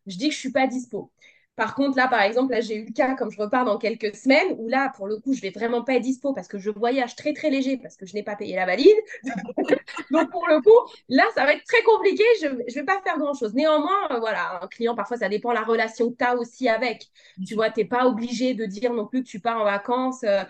je 0.05 0.17
dis 0.17 0.29
que 0.29 0.35
je 0.35 0.39
suis 0.39 0.51
pas 0.51 0.67
dispo. 0.67 1.11
Par 1.55 1.75
contre, 1.75 1.97
là, 1.97 2.07
par 2.07 2.21
exemple, 2.21 2.51
là, 2.51 2.61
j'ai 2.61 2.75
eu 2.75 2.85
le 2.85 2.91
cas, 2.91 3.13
comme 3.15 3.29
je 3.29 3.39
repars 3.39 3.63
dans 3.63 3.77
quelques 3.77 4.15
semaines, 4.15 4.55
où 4.57 4.67
là, 4.67 4.91
pour 4.95 5.07
le 5.07 5.17
coup, 5.17 5.33
je 5.33 5.41
vais 5.41 5.51
vraiment 5.51 5.83
pas 5.83 5.93
être 5.93 6.01
dispo 6.01 6.33
parce 6.33 6.47
que 6.47 6.57
je 6.57 6.71
voyage 6.71 7.15
très, 7.15 7.33
très 7.33 7.51
léger 7.51 7.77
parce 7.77 7.95
que 7.95 8.07
je 8.07 8.15
n'ai 8.15 8.23
pas 8.23 8.35
payé 8.35 8.55
la 8.55 8.65
valide. 8.65 8.97
Donc, 10.11 10.31
pour 10.31 10.47
le 10.47 10.61
coup, 10.61 10.91
là, 11.09 11.23
ça 11.35 11.45
va 11.45 11.53
être 11.53 11.63
très 11.65 11.83
compliqué. 11.83 12.23
Je 12.41 12.47
ne 12.47 12.73
vais 12.73 12.83
pas 12.83 12.99
faire 13.03 13.19
grand-chose. 13.19 13.53
Néanmoins, 13.53 14.11
euh, 14.11 14.19
voilà, 14.19 14.61
un 14.63 14.67
client, 14.67 14.95
parfois, 14.95 15.17
ça 15.17 15.29
dépend 15.29 15.49
de 15.49 15.55
la 15.55 15.63
relation 15.63 16.11
que 16.11 16.17
tu 16.17 16.23
as 16.25 16.35
aussi 16.35 16.67
avec. 16.69 17.07
Tu 17.45 17.53
vois, 17.53 17.69
tu 17.69 17.81
n'es 17.81 17.85
pas 17.85 18.07
obligé 18.07 18.55
de 18.55 18.65
dire 18.65 18.93
non 18.93 19.05
plus 19.05 19.23
que 19.23 19.29
tu 19.29 19.39
pars 19.39 19.61
en 19.61 19.65
vacances. 19.65 20.23
Euh, 20.23 20.43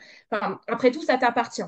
après 0.67 0.91
tout, 0.91 1.03
ça 1.03 1.17
t'appartient. 1.17 1.63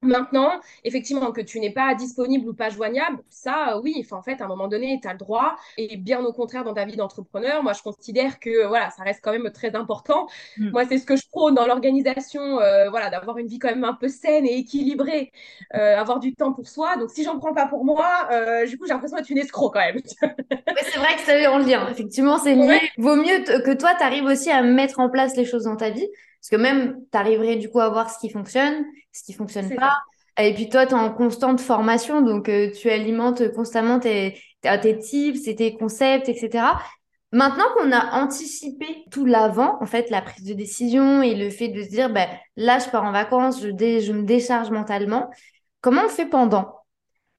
Maintenant, 0.00 0.60
effectivement, 0.84 1.32
que 1.32 1.40
tu 1.40 1.58
n'es 1.58 1.72
pas 1.72 1.92
disponible 1.96 2.48
ou 2.48 2.54
pas 2.54 2.68
joignable, 2.68 3.18
ça, 3.30 3.74
euh, 3.74 3.80
oui, 3.82 4.06
en 4.12 4.22
fait, 4.22 4.40
à 4.40 4.44
un 4.44 4.48
moment 4.48 4.68
donné, 4.68 5.00
tu 5.02 5.08
as 5.08 5.12
le 5.12 5.18
droit. 5.18 5.56
Et 5.76 5.96
bien 5.96 6.24
au 6.24 6.32
contraire, 6.32 6.62
dans 6.62 6.72
ta 6.72 6.84
vie 6.84 6.94
d'entrepreneur, 6.94 7.64
moi, 7.64 7.72
je 7.72 7.82
considère 7.82 8.38
que 8.38 8.66
voilà, 8.68 8.90
ça 8.90 9.02
reste 9.02 9.20
quand 9.24 9.32
même 9.32 9.50
très 9.50 9.74
important. 9.74 10.28
Mm. 10.56 10.70
Moi, 10.70 10.84
c'est 10.86 10.98
ce 10.98 11.04
que 11.04 11.16
je 11.16 11.26
prône 11.28 11.56
dans 11.56 11.66
l'organisation, 11.66 12.60
euh, 12.60 12.90
voilà, 12.90 13.10
d'avoir 13.10 13.38
une 13.38 13.48
vie 13.48 13.58
quand 13.58 13.70
même 13.70 13.82
un 13.82 13.92
peu 13.92 14.06
saine 14.06 14.46
et 14.46 14.58
équilibrée, 14.58 15.32
euh, 15.74 15.98
avoir 15.98 16.20
du 16.20 16.32
temps 16.32 16.52
pour 16.52 16.68
soi. 16.68 16.96
Donc, 16.96 17.10
si 17.10 17.24
j'en 17.24 17.36
prends 17.40 17.52
pas 17.52 17.66
pour 17.66 17.84
moi, 17.84 18.28
du 18.68 18.78
coup, 18.78 18.86
j'ai 18.86 18.92
l'impression 18.92 19.16
d'être 19.16 19.30
une 19.30 19.38
escroc 19.38 19.70
quand 19.70 19.80
même. 19.80 19.98
c'est 20.20 20.98
vrai 20.98 21.16
que 21.16 21.22
c'est 21.24 21.46
en 21.48 21.58
lien. 21.58 21.88
Effectivement, 21.90 22.38
c'est 22.38 22.54
lié. 22.54 22.80
Vaut 22.98 23.16
mieux 23.16 23.42
que 23.42 23.74
toi, 23.74 23.96
tu 23.98 24.04
arrives 24.04 24.24
aussi 24.24 24.50
à 24.50 24.62
mettre 24.62 25.00
en 25.00 25.10
place 25.10 25.36
les 25.36 25.44
choses 25.44 25.64
dans 25.64 25.76
ta 25.76 25.90
vie. 25.90 26.08
Parce 26.48 26.62
que 26.62 26.66
même, 26.66 27.00
tu 27.12 27.18
arriverais 27.18 27.56
du 27.56 27.68
coup 27.68 27.80
à 27.80 27.90
voir 27.90 28.08
ce 28.10 28.18
qui 28.18 28.30
fonctionne, 28.30 28.86
ce 29.12 29.22
qui 29.22 29.34
fonctionne 29.34 29.74
pas. 29.74 29.98
Et 30.40 30.54
puis 30.54 30.68
toi, 30.68 30.86
tu 30.86 30.92
es 30.92 30.98
en 30.98 31.12
constante 31.12 31.60
formation, 31.60 32.22
donc 32.22 32.48
euh, 32.48 32.70
tu 32.70 32.88
alimentes 32.88 33.52
constamment 33.52 33.98
tes, 33.98 34.40
tes 34.62 34.98
tips 34.98 35.46
et 35.46 35.56
tes 35.56 35.76
concepts, 35.76 36.28
etc. 36.28 36.64
Maintenant 37.32 37.64
qu'on 37.76 37.92
a 37.92 38.22
anticipé 38.22 38.86
tout 39.10 39.26
l'avant, 39.26 39.76
en 39.82 39.86
fait, 39.86 40.08
la 40.08 40.22
prise 40.22 40.44
de 40.44 40.54
décision 40.54 41.20
et 41.20 41.34
le 41.34 41.50
fait 41.50 41.68
de 41.68 41.82
se 41.82 41.88
dire, 41.88 42.08
ben, 42.08 42.26
là, 42.56 42.78
je 42.78 42.88
pars 42.88 43.04
en 43.04 43.12
vacances, 43.12 43.60
je, 43.60 43.68
je 43.68 44.12
me 44.12 44.22
décharge 44.22 44.70
mentalement, 44.70 45.28
comment 45.82 46.02
on 46.06 46.08
fait 46.08 46.24
pendant? 46.24 46.76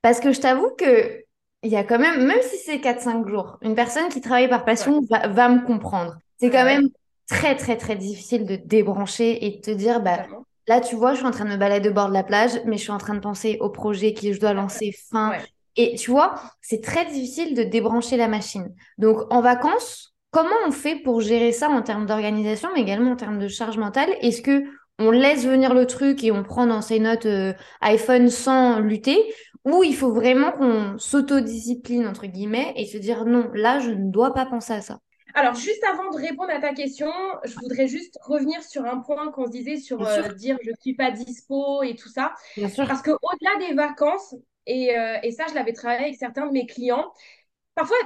Parce 0.04 0.20
que 0.20 0.32
je 0.34 0.40
t'avoue 0.40 0.70
que 0.78 1.24
il 1.64 1.72
y 1.72 1.76
a 1.76 1.84
quand 1.84 2.00
même, 2.00 2.26
même 2.26 2.42
si 2.44 2.58
c'est 2.58 2.78
4-5 2.78 3.28
jours, 3.28 3.58
une 3.62 3.76
personne 3.76 4.08
qui 4.10 4.22
travaille 4.22 4.48
par 4.48 4.66
passion 4.66 5.02
va, 5.10 5.28
va 5.28 5.50
me 5.50 5.66
comprendre. 5.66 6.16
C'est 6.40 6.52
quand 6.52 6.64
même 6.64 6.90
très, 7.30 7.56
très, 7.56 7.78
très 7.78 7.96
difficile 7.96 8.46
de 8.46 8.58
débrancher 8.58 9.46
et 9.46 9.52
de 9.58 9.62
te 9.62 9.72
dire, 9.72 10.02
bah, 10.02 10.28
là, 10.68 10.82
tu 10.82 10.96
vois, 10.96 11.14
je 11.14 11.20
suis 11.20 11.28
en 11.28 11.32
train 11.32 11.46
de 11.46 11.52
me 11.52 11.58
balader 11.58 11.90
au 11.90 11.94
bord 11.94 12.10
de 12.10 12.14
la 12.14 12.24
plage, 12.24 12.60
mais 12.66 12.78
je 12.78 12.84
suis 12.84 12.92
en 12.92 12.98
train 12.98 13.16
de 13.16 13.20
penser 13.20 13.58
au 13.62 13.70
projet 13.70 14.14
que 14.14 14.34
je 14.34 14.40
dois 14.40 14.54
lancer 14.54 14.92
fin. 15.12 15.34
Et 15.76 15.96
tu 15.96 16.12
vois, 16.12 16.36
c'est 16.62 16.82
très 16.84 17.06
difficile 17.06 17.56
de 17.56 17.64
débrancher 17.64 18.18
la 18.18 18.28
machine. 18.28 18.74
Donc, 18.98 19.22
en 19.32 19.42
vacances, 19.42 20.16
comment 20.32 20.50
on 20.68 20.72
fait 20.72 20.98
pour 20.98 21.22
gérer 21.22 21.52
ça 21.52 21.70
en 21.70 21.82
termes 21.84 22.06
d'organisation, 22.06 22.70
mais 22.74 22.82
également 22.82 23.12
en 23.12 23.16
termes 23.16 23.40
de 23.40 23.48
charge 23.48 23.78
mentale? 23.78 24.10
Est-ce 24.22 24.42
que 24.42 24.64
on 25.02 25.12
laisse 25.12 25.46
venir 25.46 25.74
le 25.74 25.86
truc 25.86 26.24
et 26.26 26.32
on 26.32 26.44
prend 26.44 26.68
dans 26.68 26.82
ses 26.82 27.00
notes 27.00 27.26
euh, 27.26 27.54
iPhone 27.82 28.30
sans 28.30 28.80
lutter? 28.80 29.18
Ou 29.66 29.84
il 29.84 29.96
faut 29.96 30.12
vraiment 30.14 30.52
qu'on 30.52 30.98
s'autodiscipline, 30.98 32.08
entre 32.08 32.26
guillemets, 32.28 32.74
et 32.76 32.86
se 32.86 32.98
dire 32.98 33.26
non, 33.26 33.50
là, 33.54 33.80
je 33.80 33.92
ne 33.92 34.12
dois 34.12 34.34
pas 34.34 34.46
penser 34.46 34.74
à 34.74 34.82
ça? 34.82 35.00
Alors, 35.34 35.56
juste 35.56 35.84
avant 35.84 36.10
de 36.12 36.18
répondre 36.18 36.50
à 36.50 36.60
ta 36.60 36.74
question, 36.74 37.12
je 37.44 37.56
voudrais 37.56 37.88
juste 37.88 38.18
revenir 38.22 38.64
sur 38.64 38.86
un 38.86 39.00
point 39.00 39.32
qu'on 39.32 39.46
se 39.46 39.52
disait 39.52 39.78
sur 39.78 40.02
euh, 40.06 40.30
dire 40.30 40.58
je 40.64 40.72
ne 40.72 40.76
suis 40.82 40.96
pas 40.96 41.12
dispo 41.12 41.84
et 41.84 41.96
tout 41.96 42.10
ça. 42.10 42.34
Bien 42.58 42.70
sûr. 42.70 42.88
Parce 42.88 43.02
qu'au-delà 43.02 43.68
des 43.68 43.76
vacances, 43.76 44.36
et, 44.66 44.98
euh, 44.98 45.18
et 45.24 45.32
ça, 45.32 45.46
je 45.50 45.56
l'avais 45.56 45.74
travaillé 45.74 46.06
avec 46.06 46.16
certains 46.16 46.48
de 46.48 46.52
mes 46.52 46.66
clients, 46.66 47.12
parfois, 47.76 47.98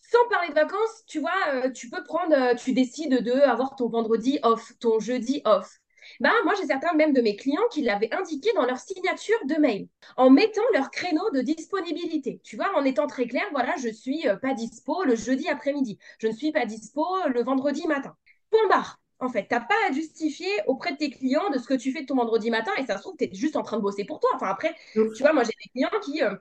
sans 0.00 0.28
parler 0.30 0.48
de 0.48 0.54
vacances, 0.54 1.04
tu 1.06 1.20
vois, 1.20 1.30
euh, 1.54 1.70
tu 1.70 1.88
peux 1.88 2.02
prendre, 2.04 2.54
tu 2.56 2.72
décides 2.72 3.22
de 3.22 3.32
avoir 3.32 3.76
ton 3.76 3.88
vendredi 3.88 4.38
off, 4.42 4.72
ton 4.78 4.98
jeudi 4.98 5.42
off. 5.44 5.81
Bah, 6.22 6.30
moi, 6.44 6.54
j'ai 6.56 6.66
certains 6.66 6.94
même 6.94 7.12
de 7.12 7.20
mes 7.20 7.34
clients 7.34 7.66
qui 7.72 7.82
l'avaient 7.82 8.14
indiqué 8.14 8.48
dans 8.54 8.64
leur 8.64 8.78
signature 8.78 9.44
de 9.46 9.56
mail, 9.56 9.88
en 10.16 10.30
mettant 10.30 10.62
leur 10.72 10.92
créneau 10.92 11.28
de 11.30 11.40
disponibilité. 11.40 12.40
Tu 12.44 12.54
vois, 12.54 12.72
en 12.76 12.84
étant 12.84 13.08
très 13.08 13.26
clair, 13.26 13.42
voilà, 13.50 13.74
je 13.76 13.88
suis 13.88 14.28
euh, 14.28 14.36
pas 14.36 14.54
dispo 14.54 15.02
le 15.02 15.16
jeudi 15.16 15.48
après-midi, 15.48 15.98
je 16.20 16.28
ne 16.28 16.32
suis 16.32 16.52
pas 16.52 16.64
dispo 16.64 17.04
le 17.26 17.42
vendredi 17.42 17.88
matin. 17.88 18.14
Point 18.50 18.68
barre. 18.68 19.00
en 19.18 19.30
fait. 19.30 19.48
Tu 19.48 19.54
n'as 19.54 19.62
pas 19.62 19.74
à 19.88 19.92
justifier 19.92 20.48
auprès 20.68 20.92
de 20.92 20.98
tes 20.98 21.10
clients 21.10 21.50
de 21.50 21.58
ce 21.58 21.66
que 21.66 21.74
tu 21.74 21.90
fais 21.90 22.02
de 22.02 22.06
ton 22.06 22.14
vendredi 22.14 22.50
matin 22.50 22.70
et 22.78 22.86
ça 22.86 22.98
se 22.98 23.02
trouve, 23.02 23.16
tu 23.18 23.24
es 23.24 23.34
juste 23.34 23.56
en 23.56 23.64
train 23.64 23.78
de 23.78 23.82
bosser 23.82 24.04
pour 24.04 24.20
toi. 24.20 24.30
Enfin, 24.36 24.46
après, 24.46 24.76
tu 24.92 25.22
vois, 25.22 25.32
moi, 25.32 25.42
j'ai 25.42 25.50
des 25.60 25.70
clients 25.72 26.00
qui. 26.04 26.22
Euh, 26.22 26.36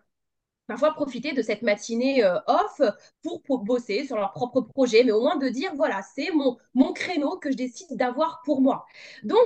parfois 0.67 0.93
profiter 0.93 1.33
de 1.33 1.41
cette 1.41 1.63
matinée 1.63 2.23
euh, 2.23 2.37
off 2.47 2.81
pour, 3.23 3.41
pour, 3.41 3.59
bosser 3.59 4.05
sur 4.05 4.15
leur 4.15 4.31
propre 4.31 4.61
projet, 4.61 5.03
mais 5.03 5.11
au 5.11 5.19
moins 5.19 5.35
de 5.35 5.49
dire, 5.49 5.73
voilà, 5.75 6.01
c'est 6.15 6.31
mon, 6.31 6.57
mon 6.73 6.93
créneau 6.93 7.37
que 7.37 7.51
je 7.51 7.57
décide 7.57 7.97
d'avoir 7.97 8.41
pour 8.45 8.61
moi. 8.61 8.85
Donc, 9.23 9.41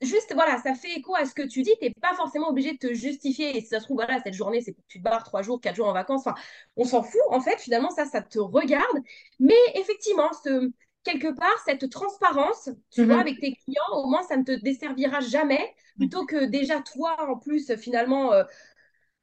juste, 0.00 0.32
voilà, 0.34 0.58
ça 0.62 0.74
fait 0.74 0.96
écho 0.96 1.14
à 1.14 1.24
ce 1.24 1.34
que 1.34 1.42
tu 1.42 1.62
dis. 1.62 1.72
Tu 1.80 1.86
n'es 1.86 1.94
pas 2.00 2.14
forcément 2.14 2.48
obligé 2.48 2.72
de 2.72 2.78
te 2.78 2.92
justifier. 2.94 3.56
Et 3.56 3.60
si 3.60 3.68
ça 3.68 3.80
se 3.80 3.84
trouve, 3.84 3.96
voilà, 3.96 4.20
cette 4.22 4.34
journée, 4.34 4.60
c'est 4.60 4.72
que 4.72 4.80
tu 4.88 4.98
te 4.98 5.04
barres 5.04 5.24
trois 5.24 5.42
jours, 5.42 5.60
quatre 5.60 5.76
jours 5.76 5.88
en 5.88 5.92
vacances. 5.92 6.22
Enfin, 6.26 6.34
on 6.76 6.84
s'en 6.84 7.02
fout. 7.02 7.20
En 7.30 7.40
fait, 7.40 7.58
finalement, 7.58 7.90
ça, 7.90 8.06
ça 8.06 8.22
te 8.22 8.38
regarde. 8.38 8.98
Mais 9.38 9.58
effectivement, 9.74 10.30
ce, 10.44 10.70
quelque 11.04 11.32
part, 11.34 11.58
cette 11.64 11.88
transparence, 11.90 12.70
tu 12.90 13.04
vois, 13.04 13.16
mhm. 13.16 13.20
avec 13.20 13.40
tes 13.40 13.54
clients, 13.54 13.82
au 13.92 14.06
moins, 14.06 14.22
ça 14.22 14.36
ne 14.36 14.44
te 14.44 14.52
desservira 14.52 15.20
jamais. 15.20 15.74
Plutôt 15.96 16.24
que 16.24 16.46
déjà, 16.46 16.80
toi, 16.80 17.16
en 17.28 17.36
plus, 17.36 17.74
finalement, 17.76 18.32
euh, 18.32 18.44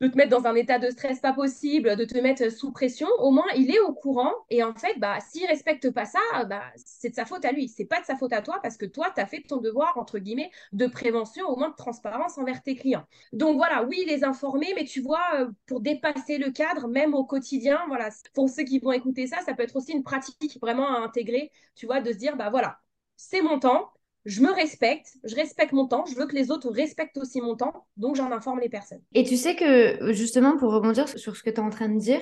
de 0.01 0.07
te 0.07 0.17
mettre 0.17 0.29
dans 0.29 0.47
un 0.47 0.55
état 0.55 0.79
de 0.79 0.89
stress 0.89 1.19
pas 1.19 1.33
possible, 1.33 1.95
de 1.95 2.05
te 2.05 2.17
mettre 2.19 2.51
sous 2.51 2.71
pression, 2.71 3.07
au 3.19 3.31
moins 3.31 3.45
il 3.55 3.71
est 3.71 3.79
au 3.79 3.93
courant. 3.93 4.31
Et 4.49 4.63
en 4.63 4.73
fait, 4.73 4.99
bah, 4.99 5.19
s'il 5.19 5.45
respecte 5.47 5.89
pas 5.91 6.05
ça, 6.05 6.19
bah, 6.49 6.61
c'est 6.75 7.09
de 7.09 7.15
sa 7.15 7.25
faute 7.25 7.45
à 7.45 7.51
lui. 7.51 7.67
C'est 7.67 7.85
pas 7.85 7.99
de 7.99 8.05
sa 8.05 8.15
faute 8.15 8.33
à 8.33 8.41
toi 8.41 8.59
parce 8.61 8.77
que 8.77 8.85
toi, 8.85 9.11
tu 9.13 9.21
as 9.21 9.25
fait 9.25 9.41
ton 9.41 9.57
devoir, 9.57 9.97
entre 9.97 10.19
guillemets, 10.19 10.51
de 10.73 10.87
prévention, 10.87 11.47
au 11.47 11.55
moins 11.57 11.69
de 11.69 11.75
transparence 11.75 12.37
envers 12.37 12.61
tes 12.61 12.75
clients. 12.75 13.05
Donc 13.33 13.57
voilà, 13.57 13.83
oui, 13.83 14.03
les 14.07 14.23
informer, 14.23 14.73
mais 14.75 14.85
tu 14.85 15.01
vois, 15.01 15.23
euh, 15.39 15.49
pour 15.65 15.81
dépasser 15.81 16.37
le 16.37 16.51
cadre, 16.51 16.87
même 16.87 17.13
au 17.13 17.25
quotidien, 17.25 17.79
voilà, 17.87 18.09
pour 18.33 18.49
ceux 18.49 18.63
qui 18.63 18.79
vont 18.79 18.91
écouter 18.91 19.27
ça, 19.27 19.41
ça 19.41 19.53
peut 19.53 19.63
être 19.63 19.75
aussi 19.75 19.91
une 19.93 20.03
pratique 20.03 20.59
vraiment 20.61 20.87
à 20.95 20.99
intégrer, 20.99 21.51
tu 21.75 21.85
vois, 21.85 22.01
de 22.01 22.11
se 22.11 22.17
dire, 22.17 22.37
bah 22.37 22.49
voilà, 22.49 22.79
c'est 23.15 23.41
mon 23.41 23.59
temps, 23.59 23.91
je 24.27 24.41
me 24.41 24.53
respecte, 24.53 25.07
je 25.23 25.35
respecte 25.35 25.71
mon 25.71 25.87
temps, 25.87 26.05
je 26.05 26.13
veux 26.15 26.27
que 26.27 26.35
les 26.35 26.51
autres 26.51 26.69
respectent 26.69 27.17
aussi 27.17 27.39
mon 27.39 27.55
temps, 27.55 27.87
donc 27.95 28.17
j'en 28.17 28.29
informe 28.33 28.59
les 28.59 28.67
personnes. 28.67 29.01
Et 29.13 29.23
tu 29.23 29.37
sais 29.37 29.55
que, 29.55 30.11
justement, 30.11 30.57
pour 30.57 30.73
rebondir 30.73 31.07
sur 31.07 31.37
ce 31.37 31.43
que 31.43 31.49
tu 31.49 31.55
es 31.55 31.63
en 31.63 31.69
train 31.69 31.87
de 31.87 31.97
dire, 31.97 32.19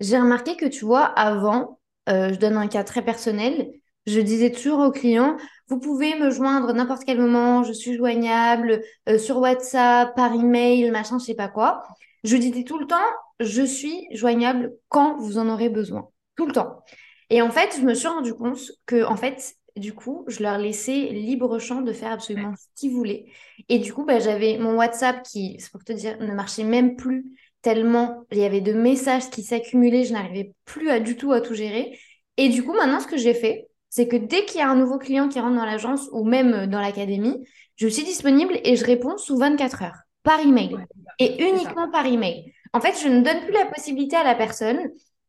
j'ai 0.00 0.18
remarqué 0.18 0.56
que, 0.56 0.66
tu 0.66 0.84
vois, 0.84 1.04
avant, 1.04 1.78
euh, 2.08 2.30
je 2.32 2.40
donne 2.40 2.56
un 2.56 2.66
cas 2.66 2.82
très 2.82 3.02
personnel, 3.04 3.70
je 4.06 4.18
disais 4.18 4.50
toujours 4.50 4.80
aux 4.80 4.90
clients, 4.90 5.36
vous 5.68 5.78
pouvez 5.78 6.18
me 6.18 6.30
joindre 6.30 6.72
n'importe 6.72 7.04
quel 7.04 7.20
moment, 7.20 7.62
je 7.62 7.72
suis 7.72 7.94
joignable 7.94 8.82
euh, 9.08 9.16
sur 9.16 9.38
WhatsApp, 9.38 10.16
par 10.16 10.34
email, 10.34 10.90
machin, 10.90 11.20
je 11.20 11.24
sais 11.26 11.34
pas 11.34 11.48
quoi. 11.48 11.84
Je 12.24 12.36
disais 12.36 12.64
tout 12.64 12.80
le 12.80 12.86
temps, 12.86 12.96
je 13.38 13.62
suis 13.62 14.08
joignable 14.10 14.72
quand 14.88 15.16
vous 15.18 15.38
en 15.38 15.48
aurez 15.48 15.68
besoin, 15.68 16.08
tout 16.36 16.46
le 16.46 16.52
temps. 16.52 16.82
Et 17.30 17.42
en 17.42 17.50
fait, 17.50 17.76
je 17.78 17.84
me 17.84 17.94
suis 17.94 18.08
rendu 18.08 18.34
compte 18.34 18.58
que, 18.86 19.04
en 19.04 19.16
fait, 19.16 19.54
du 19.78 19.94
coup, 19.94 20.24
je 20.28 20.42
leur 20.42 20.58
laissais 20.58 21.08
libre 21.12 21.58
champ 21.58 21.80
de 21.80 21.92
faire 21.92 22.12
absolument 22.12 22.54
ce 22.56 22.66
qu'ils 22.74 22.92
voulaient. 22.92 23.26
Et 23.68 23.78
du 23.78 23.92
coup, 23.92 24.04
bah, 24.04 24.18
j'avais 24.18 24.58
mon 24.58 24.76
WhatsApp 24.76 25.22
qui, 25.22 25.56
c'est 25.58 25.70
pour 25.70 25.84
te 25.84 25.92
dire, 25.92 26.18
ne 26.20 26.32
marchait 26.32 26.64
même 26.64 26.96
plus 26.96 27.24
tellement 27.62 28.24
il 28.30 28.38
y 28.38 28.44
avait 28.44 28.60
de 28.60 28.72
messages 28.72 29.30
qui 29.30 29.42
s'accumulaient, 29.42 30.04
je 30.04 30.12
n'arrivais 30.12 30.52
plus 30.64 30.90
à, 30.90 31.00
du 31.00 31.16
tout 31.16 31.32
à 31.32 31.40
tout 31.40 31.54
gérer. 31.54 31.98
Et 32.36 32.48
du 32.48 32.62
coup, 32.62 32.72
maintenant, 32.72 33.00
ce 33.00 33.06
que 33.06 33.16
j'ai 33.16 33.34
fait, 33.34 33.68
c'est 33.90 34.06
que 34.06 34.16
dès 34.16 34.44
qu'il 34.44 34.60
y 34.60 34.62
a 34.62 34.68
un 34.68 34.76
nouveau 34.76 34.98
client 34.98 35.28
qui 35.28 35.40
rentre 35.40 35.56
dans 35.56 35.64
l'agence 35.64 36.08
ou 36.12 36.24
même 36.24 36.66
dans 36.66 36.80
l'académie, 36.80 37.44
je 37.76 37.88
suis 37.88 38.04
disponible 38.04 38.58
et 38.64 38.76
je 38.76 38.84
réponds 38.84 39.16
sous 39.16 39.36
24 39.36 39.82
heures 39.82 39.98
par 40.22 40.40
email 40.40 40.76
et 41.18 41.42
uniquement 41.42 41.90
par 41.90 42.06
email. 42.06 42.52
En 42.72 42.80
fait, 42.80 42.94
je 43.02 43.08
ne 43.08 43.22
donne 43.22 43.40
plus 43.40 43.52
la 43.52 43.66
possibilité 43.66 44.16
à 44.16 44.24
la 44.24 44.34
personne 44.34 44.78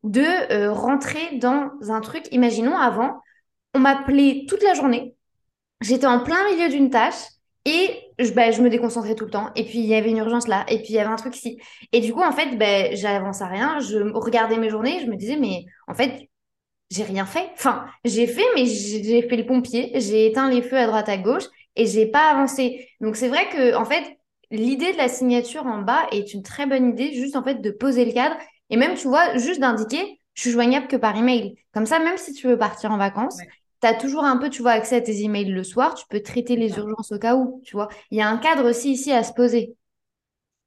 de 0.03 0.51
euh, 0.51 0.71
rentrer 0.71 1.38
dans 1.38 1.69
un 1.89 2.01
truc. 2.01 2.27
Imaginons 2.31 2.77
avant, 2.77 3.21
on 3.73 3.79
m'appelait 3.79 4.45
toute 4.47 4.63
la 4.63 4.73
journée. 4.73 5.15
J'étais 5.82 6.08
en 6.08 6.23
plein 6.23 6.43
milieu 6.49 6.69
d'une 6.69 6.89
tâche 6.89 7.15
et 7.65 7.89
je, 8.19 8.32
bah, 8.32 8.51
je 8.51 8.62
me 8.62 8.69
déconcentrais 8.69 9.15
tout 9.15 9.25
le 9.25 9.32
temps. 9.32 9.51
Et 9.55 9.63
puis, 9.63 9.79
il 9.79 9.86
y 9.86 9.95
avait 9.95 10.10
une 10.10 10.17
urgence 10.17 10.47
là. 10.47 10.65
Et 10.67 10.77
puis, 10.77 10.88
il 10.89 10.95
y 10.95 10.99
avait 10.99 11.10
un 11.10 11.15
truc 11.15 11.36
ici. 11.38 11.60
Et 11.91 12.01
du 12.01 12.13
coup, 12.13 12.21
en 12.21 12.32
fait, 12.32 12.58
bah, 12.58 12.93
j'avance 12.95 13.41
à 13.41 13.47
rien. 13.47 13.79
Je 13.79 13.97
regardais 14.13 14.58
mes 14.58 14.69
journées. 14.69 14.99
Je 15.01 15.05
me 15.05 15.15
disais, 15.15 15.38
mais 15.38 15.65
en 15.88 15.93
fait, 15.93 16.29
j'ai 16.89 17.03
rien 17.03 17.25
fait. 17.25 17.49
Enfin, 17.53 17.86
j'ai 18.03 18.27
fait, 18.27 18.45
mais 18.55 18.65
j'ai 18.65 19.21
fait 19.21 19.38
le 19.38 19.45
pompier. 19.45 19.91
J'ai 19.99 20.27
éteint 20.27 20.49
les 20.49 20.62
feux 20.62 20.77
à 20.77 20.88
droite 20.88 21.10
à 21.10 21.17
gauche 21.17 21.45
et 21.75 21.86
j'ai 21.86 22.08
pas 22.08 22.32
avancé. 22.32 22.89
Donc, 23.01 23.15
c'est 23.15 23.29
vrai 23.29 23.47
que, 23.49 23.75
en 23.75 23.86
fait, 23.86 24.17
l'idée 24.51 24.91
de 24.93 24.97
la 24.97 25.08
signature 25.08 25.65
en 25.65 25.79
bas 25.82 26.08
est 26.12 26.34
une 26.34 26.43
très 26.43 26.65
bonne 26.65 26.89
idée. 26.89 27.13
Juste, 27.13 27.36
en 27.36 27.43
fait, 27.43 27.62
de 27.62 27.71
poser 27.71 28.05
le 28.05 28.12
cadre. 28.12 28.36
Et 28.69 28.77
même, 28.77 28.95
tu 28.95 29.08
vois, 29.08 29.38
juste 29.38 29.60
d'indiquer, 29.60 30.19
je 30.34 30.41
suis 30.41 30.51
joignable 30.51 30.88
que 30.88 30.95
par 30.95 31.17
email. 31.17 31.55
Comme 31.73 31.86
ça, 31.86 31.99
même 31.99 32.17
si 32.17 32.34
tu 32.34 32.47
veux 32.47 32.58
partir 32.58 32.91
en 32.91 32.97
vacances, 32.97 33.38
tu 33.82 33.88
as 33.88 33.94
toujours 33.94 34.24
un 34.24 34.38
peu, 34.38 34.50
tu 34.50 34.62
vois, 34.62 34.72
accès 34.72 34.98
à 34.98 35.02
tes 35.02 35.24
emails 35.24 35.46
le 35.46 35.63
soir, 35.63 35.96
tu 35.96 36.06
peux 36.10 36.22
traiter 36.22 36.56
les 36.56 36.78
urgences 36.78 37.12
au 37.12 37.20
cas 37.20 37.36
où, 37.36 37.62
tu 37.63 37.76
vois. 37.76 37.89
Il 38.12 38.18
y 38.18 38.22
a 38.22 38.30
un 38.30 38.38
cadre 38.38 38.70
aussi 38.70 38.92
ici 38.92 39.12
à 39.12 39.24
se 39.24 39.34
poser. 39.34 39.76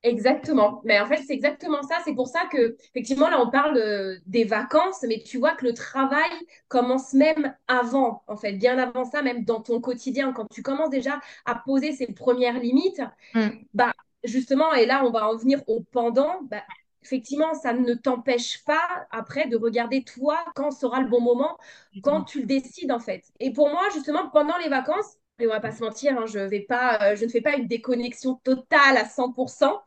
Exactement. 0.05 0.83
Mais 0.85 0.99
en 1.01 1.07
fait, 1.07 1.19
c'est 1.19 1.33
exactement 1.33 1.83
ça. 1.83 1.99
C'est 2.05 2.15
pour 2.15 2.27
ça 2.27 2.47
que, 2.51 2.77
effectivement, 2.91 3.29
là, 3.29 3.41
on 3.41 3.51
parle 3.51 4.19
des 4.27 4.45
vacances, 4.45 5.05
mais 5.07 5.23
tu 5.25 5.39
vois 5.39 5.55
que 5.55 5.65
le 5.65 5.75
travail 5.75 6.31
commence 6.67 7.13
même 7.13 7.55
avant, 7.69 8.25
en 8.27 8.37
fait, 8.37 8.55
bien 8.55 8.79
avant 8.79 9.05
ça, 9.05 9.23
même 9.23 9.45
dans 9.45 9.61
ton 9.61 9.81
quotidien. 9.81 10.33
Quand 10.33 10.47
tu 10.51 10.63
commences 10.63 10.91
déjà 10.91 11.21
à 11.45 11.55
poser 11.55 11.93
ces 11.93 12.09
premières 12.09 12.59
limites, 12.59 13.03
mm. 13.35 13.49
bah, 13.75 13.93
justement, 14.25 14.75
et 14.75 14.87
là, 14.87 15.05
on 15.05 15.11
va 15.11 15.29
en 15.29 15.37
venir 15.37 15.63
au 15.69 15.81
pendant, 15.93 16.43
bah, 16.51 16.63
effectivement, 17.03 17.55
ça 17.55 17.73
ne 17.73 17.95
t'empêche 17.95 18.65
pas 18.65 19.07
après 19.11 19.49
de 19.49 19.57
regarder 19.57 20.05
toi 20.05 20.39
quand 20.55 20.71
sera 20.71 21.01
le 21.01 21.09
bon 21.09 21.21
moment, 21.21 21.59
quand 22.03 22.25
tu 22.25 22.41
le 22.41 22.47
décides 22.47 22.93
en 22.93 23.01
fait. 23.01 23.25
Et 23.41 23.53
pour 23.53 23.69
moi, 23.71 23.83
justement, 23.95 24.29
pendant 24.31 24.57
les 24.59 24.69
vacances, 24.69 25.19
et 25.39 25.47
on 25.47 25.51
va 25.51 25.61
pas 25.61 25.73
se 25.73 25.83
mentir, 25.83 26.19
hein, 26.19 26.27
je, 26.27 26.39
vais 26.39 26.61
pas, 26.61 27.13
euh, 27.13 27.17
je 27.17 27.25
ne 27.25 27.31
fais 27.31 27.41
pas 27.41 27.57
une 27.57 27.67
déconnexion 27.67 28.37
totale 28.45 28.97
à 28.97 29.05
100%, 29.05 29.81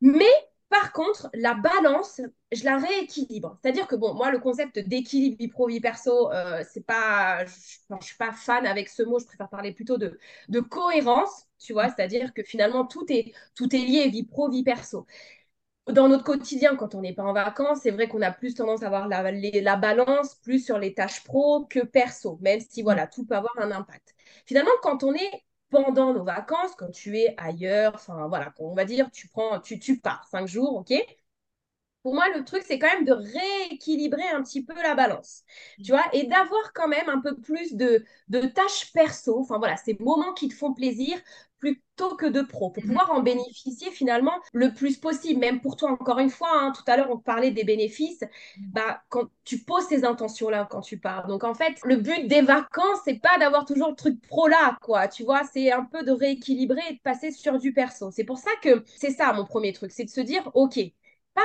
mais 0.00 0.24
par 0.68 0.92
contre, 0.92 1.28
la 1.34 1.54
balance, 1.54 2.20
je 2.52 2.64
la 2.64 2.78
rééquilibre. 2.78 3.58
C'est-à-dire 3.60 3.88
que, 3.88 3.96
bon, 3.96 4.14
moi, 4.14 4.30
le 4.30 4.38
concept 4.38 4.78
d'équilibre 4.78 5.36
vie 5.38 5.48
pro, 5.48 5.66
vie 5.66 5.80
perso, 5.80 6.30
euh, 6.32 6.62
c'est 6.70 6.86
pas, 6.86 7.44
je 7.44 7.52
ne 7.94 8.00
suis 8.00 8.16
pas 8.16 8.32
fan 8.32 8.66
avec 8.66 8.88
ce 8.88 9.02
mot, 9.02 9.18
je 9.18 9.26
préfère 9.26 9.48
parler 9.48 9.72
plutôt 9.72 9.98
de, 9.98 10.18
de 10.48 10.60
cohérence, 10.60 11.46
tu 11.58 11.72
vois, 11.72 11.88
c'est-à-dire 11.88 12.32
que 12.32 12.44
finalement, 12.44 12.86
tout 12.86 13.04
est, 13.12 13.32
tout 13.56 13.74
est 13.74 13.78
lié, 13.80 14.08
vie 14.08 14.24
pro, 14.24 14.48
vie 14.48 14.62
perso 14.62 15.06
dans 15.88 16.08
notre 16.08 16.24
quotidien, 16.24 16.76
quand 16.76 16.94
on 16.94 17.00
n'est 17.00 17.14
pas 17.14 17.24
en 17.24 17.32
vacances, 17.32 17.80
c'est 17.82 17.90
vrai 17.90 18.08
qu'on 18.08 18.22
a 18.22 18.30
plus 18.30 18.54
tendance 18.54 18.82
à 18.82 18.86
avoir 18.86 19.08
la, 19.08 19.30
la, 19.32 19.76
balance 19.76 20.36
plus 20.36 20.64
sur 20.64 20.78
les 20.78 20.94
tâches 20.94 21.24
pro 21.24 21.66
que 21.68 21.80
perso, 21.80 22.38
même 22.40 22.60
si 22.60 22.82
voilà, 22.82 23.06
tout 23.06 23.24
peut 23.24 23.34
avoir 23.34 23.58
un 23.58 23.70
impact. 23.70 24.14
Finalement, 24.46 24.70
quand 24.82 25.02
on 25.04 25.14
est 25.14 25.44
pendant 25.70 26.12
nos 26.12 26.24
vacances, 26.24 26.72
quand 26.76 26.90
tu 26.90 27.18
es 27.18 27.34
ailleurs, 27.38 27.92
enfin 27.94 28.26
voilà, 28.28 28.52
on 28.58 28.74
va 28.74 28.84
dire, 28.84 29.10
tu 29.10 29.28
prends, 29.28 29.60
tu, 29.60 29.78
tu 29.78 29.98
pars 30.00 30.26
cinq 30.30 30.46
jours, 30.46 30.76
ok 30.76 30.92
pour 32.02 32.14
moi, 32.14 32.24
le 32.34 32.44
truc, 32.44 32.62
c'est 32.66 32.78
quand 32.78 32.92
même 32.92 33.04
de 33.04 33.12
rééquilibrer 33.12 34.28
un 34.28 34.42
petit 34.42 34.64
peu 34.64 34.74
la 34.74 34.94
balance, 34.94 35.42
tu 35.84 35.92
vois, 35.92 36.04
et 36.12 36.24
d'avoir 36.24 36.72
quand 36.72 36.88
même 36.88 37.08
un 37.08 37.20
peu 37.20 37.36
plus 37.36 37.74
de, 37.74 38.04
de 38.28 38.40
tâches 38.40 38.92
perso, 38.92 39.38
enfin 39.38 39.58
voilà, 39.58 39.76
ces 39.76 39.96
moments 40.00 40.32
qui 40.32 40.48
te 40.48 40.54
font 40.54 40.72
plaisir 40.72 41.18
plutôt 41.58 42.16
que 42.16 42.26
de 42.26 42.40
pro, 42.40 42.70
pour 42.70 42.82
mhm. 42.82 42.88
pouvoir 42.88 43.12
en 43.12 43.20
bénéficier 43.20 43.90
finalement 43.90 44.32
le 44.54 44.72
plus 44.72 44.96
possible, 44.96 45.40
même 45.40 45.60
pour 45.60 45.76
toi, 45.76 45.90
encore 45.90 46.18
une 46.18 46.30
fois, 46.30 46.48
hein, 46.52 46.72
tout 46.74 46.82
à 46.86 46.96
l'heure, 46.96 47.10
on 47.10 47.18
parlait 47.18 47.50
des 47.50 47.64
bénéfices, 47.64 48.22
mhm. 48.22 48.70
bah, 48.72 49.02
quand 49.10 49.26
tu 49.44 49.58
poses 49.58 49.86
ces 49.86 50.04
intentions-là 50.04 50.66
quand 50.70 50.80
tu 50.80 50.98
pars. 50.98 51.26
Donc, 51.26 51.44
en 51.44 51.54
fait, 51.54 51.78
le 51.84 51.96
but 51.96 52.26
des 52.26 52.40
vacances, 52.40 53.00
c'est 53.04 53.20
pas 53.20 53.38
d'avoir 53.38 53.66
toujours 53.66 53.90
le 53.90 53.94
truc 53.94 54.20
pro 54.26 54.48
là, 54.48 54.78
quoi, 54.80 55.06
tu 55.06 55.22
vois, 55.22 55.42
c'est 55.52 55.70
un 55.70 55.84
peu 55.84 56.02
de 56.02 56.12
rééquilibrer 56.12 56.82
et 56.88 56.94
de 56.94 57.00
passer 57.00 57.30
sur 57.30 57.58
du 57.58 57.74
perso. 57.74 58.10
C'est 58.10 58.24
pour 58.24 58.38
ça 58.38 58.50
que 58.62 58.82
c'est 58.96 59.10
ça 59.10 59.32
mon 59.34 59.44
premier 59.44 59.74
truc, 59.74 59.92
c'est 59.92 60.04
de 60.04 60.10
se 60.10 60.22
dire, 60.22 60.50
OK, 60.54 60.78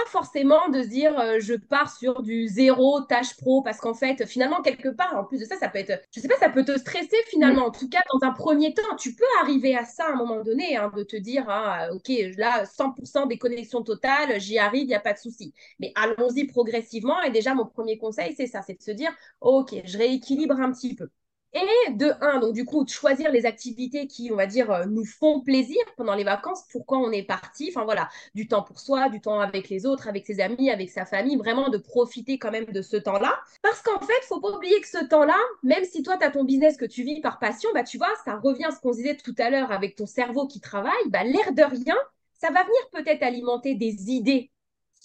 forcément 0.07 0.69
de 0.69 0.81
dire 0.81 1.19
euh, 1.19 1.39
je 1.39 1.53
pars 1.53 1.95
sur 1.95 2.21
du 2.21 2.47
zéro 2.47 3.01
tâche 3.01 3.35
pro 3.37 3.61
parce 3.61 3.79
qu'en 3.79 3.93
fait 3.93 4.25
finalement 4.25 4.61
quelque 4.61 4.89
part 4.89 5.15
en 5.17 5.23
plus 5.23 5.39
de 5.39 5.45
ça 5.45 5.57
ça 5.57 5.69
peut 5.69 5.79
être 5.79 6.01
je 6.11 6.19
sais 6.19 6.27
pas 6.27 6.37
ça 6.37 6.49
peut 6.49 6.65
te 6.65 6.77
stresser 6.77 7.17
finalement 7.27 7.65
en 7.65 7.71
tout 7.71 7.89
cas 7.89 8.01
dans 8.13 8.27
un 8.27 8.31
premier 8.31 8.73
temps. 8.73 8.95
Tu 8.97 9.13
peux 9.15 9.23
arriver 9.41 9.75
à 9.75 9.85
ça 9.85 10.05
à 10.05 10.11
un 10.13 10.15
moment 10.15 10.43
donné 10.43 10.77
hein, 10.77 10.91
de 10.95 11.03
te 11.03 11.15
dire 11.15 11.45
ah, 11.47 11.89
ok 11.93 12.11
là 12.37 12.65
100% 12.65 13.27
des 13.27 13.37
connexions 13.37 13.83
totales 13.83 14.39
j'y 14.39 14.57
arrive 14.59 14.83
il 14.83 14.87
n'y 14.87 14.95
a 14.95 14.99
pas 14.99 15.13
de 15.13 15.19
souci. 15.19 15.53
Mais 15.79 15.91
allons-y 15.95 16.45
progressivement. 16.45 17.21
Et 17.23 17.31
déjà 17.31 17.53
mon 17.53 17.65
premier 17.65 17.97
conseil 17.97 18.33
c'est 18.35 18.47
ça 18.47 18.61
c'est 18.61 18.77
de 18.77 18.83
se 18.83 18.91
dire 18.91 19.11
ok 19.41 19.75
je 19.85 19.97
rééquilibre 19.97 20.59
un 20.59 20.71
petit 20.71 20.95
peu 20.95 21.09
et 21.53 21.93
de 21.93 22.11
un, 22.21 22.39
donc 22.39 22.53
du 22.53 22.65
coup, 22.65 22.83
de 22.83 22.89
choisir 22.89 23.31
les 23.31 23.45
activités 23.45 24.07
qui, 24.07 24.29
on 24.31 24.35
va 24.35 24.45
dire, 24.45 24.71
euh, 24.71 24.85
nous 24.85 25.05
font 25.05 25.41
plaisir 25.41 25.79
pendant 25.95 26.13
les 26.13 26.23
vacances, 26.25 26.63
pourquoi 26.71 26.97
on 26.97 27.11
est 27.11 27.23
parti, 27.23 27.69
enfin 27.69 27.85
voilà, 27.85 28.09
du 28.33 28.47
temps 28.47 28.61
pour 28.61 28.79
soi, 28.79 29.09
du 29.09 29.21
temps 29.21 29.39
avec 29.39 29.69
les 29.69 29.85
autres, 29.85 30.07
avec 30.07 30.25
ses 30.25 30.41
amis, 30.41 30.69
avec 30.69 30.89
sa 30.89 31.05
famille, 31.05 31.37
vraiment 31.37 31.69
de 31.69 31.77
profiter 31.77 32.37
quand 32.37 32.51
même 32.51 32.65
de 32.65 32.81
ce 32.81 32.97
temps-là. 32.97 33.39
Parce 33.61 33.81
qu'en 33.81 33.99
fait, 33.99 34.25
faut 34.27 34.41
pas 34.41 34.51
oublier 34.55 34.79
que 34.81 34.87
ce 34.87 35.05
temps-là, 35.05 35.37
même 35.63 35.85
si 35.85 36.03
toi, 36.03 36.17
tu 36.17 36.25
as 36.25 36.31
ton 36.31 36.43
business 36.43 36.77
que 36.77 36.85
tu 36.85 37.03
vis 37.03 37.21
par 37.21 37.39
passion, 37.39 37.69
bah 37.73 37.83
tu 37.83 37.97
vois, 37.97 38.13
ça 38.25 38.35
revient 38.37 38.65
à 38.65 38.71
ce 38.71 38.79
qu'on 38.81 38.91
disait 38.91 39.15
tout 39.15 39.35
à 39.37 39.49
l'heure 39.49 39.71
avec 39.71 39.95
ton 39.95 40.05
cerveau 40.05 40.47
qui 40.47 40.59
travaille, 40.59 40.91
bah 41.09 41.23
l'air 41.23 41.53
de 41.53 41.63
rien, 41.63 41.95
ça 42.33 42.51
va 42.51 42.63
venir 42.63 42.89
peut-être 42.91 43.23
alimenter 43.23 43.75
des 43.75 44.11
idées 44.11 44.51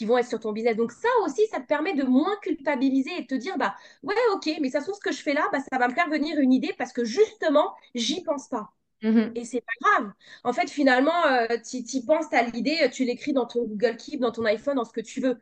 qui 0.00 0.06
vont 0.06 0.16
être 0.16 0.28
sur 0.30 0.40
ton 0.40 0.52
business. 0.52 0.78
Donc 0.78 0.92
ça 0.92 1.10
aussi, 1.26 1.46
ça 1.48 1.60
te 1.60 1.66
permet 1.66 1.92
de 1.92 2.04
moins 2.04 2.34
culpabiliser 2.40 3.10
et 3.18 3.20
de 3.20 3.26
te 3.26 3.34
dire, 3.34 3.58
bah 3.58 3.74
ouais, 4.02 4.14
ok, 4.32 4.50
mais 4.62 4.70
ça 4.70 4.80
se 4.80 4.86
trouve 4.86 4.96
ce 4.96 5.00
que 5.00 5.12
je 5.12 5.20
fais 5.20 5.34
là, 5.34 5.46
bah, 5.52 5.58
ça 5.70 5.76
va 5.76 5.88
me 5.88 5.92
faire 5.92 6.08
venir 6.08 6.38
une 6.40 6.54
idée 6.54 6.74
parce 6.78 6.94
que 6.94 7.04
justement, 7.04 7.74
j'y 7.94 8.22
pense 8.22 8.48
pas. 8.48 8.70
Mhm. 9.02 9.32
Et 9.34 9.44
c'est 9.44 9.60
pas 9.60 9.72
grave. 9.82 10.10
En 10.42 10.54
fait, 10.54 10.70
finalement, 10.70 11.26
euh, 11.26 11.48
tu 11.70 11.76
y 11.76 12.02
penses, 12.02 12.32
à 12.32 12.44
l'idée, 12.44 12.88
tu 12.90 13.04
l'écris 13.04 13.34
dans 13.34 13.44
ton 13.44 13.64
Google 13.64 13.96
Keep, 13.96 14.20
dans 14.20 14.32
ton 14.32 14.46
iPhone, 14.46 14.76
dans 14.76 14.86
ce 14.86 14.92
que 14.94 15.02
tu 15.02 15.20
veux. 15.20 15.38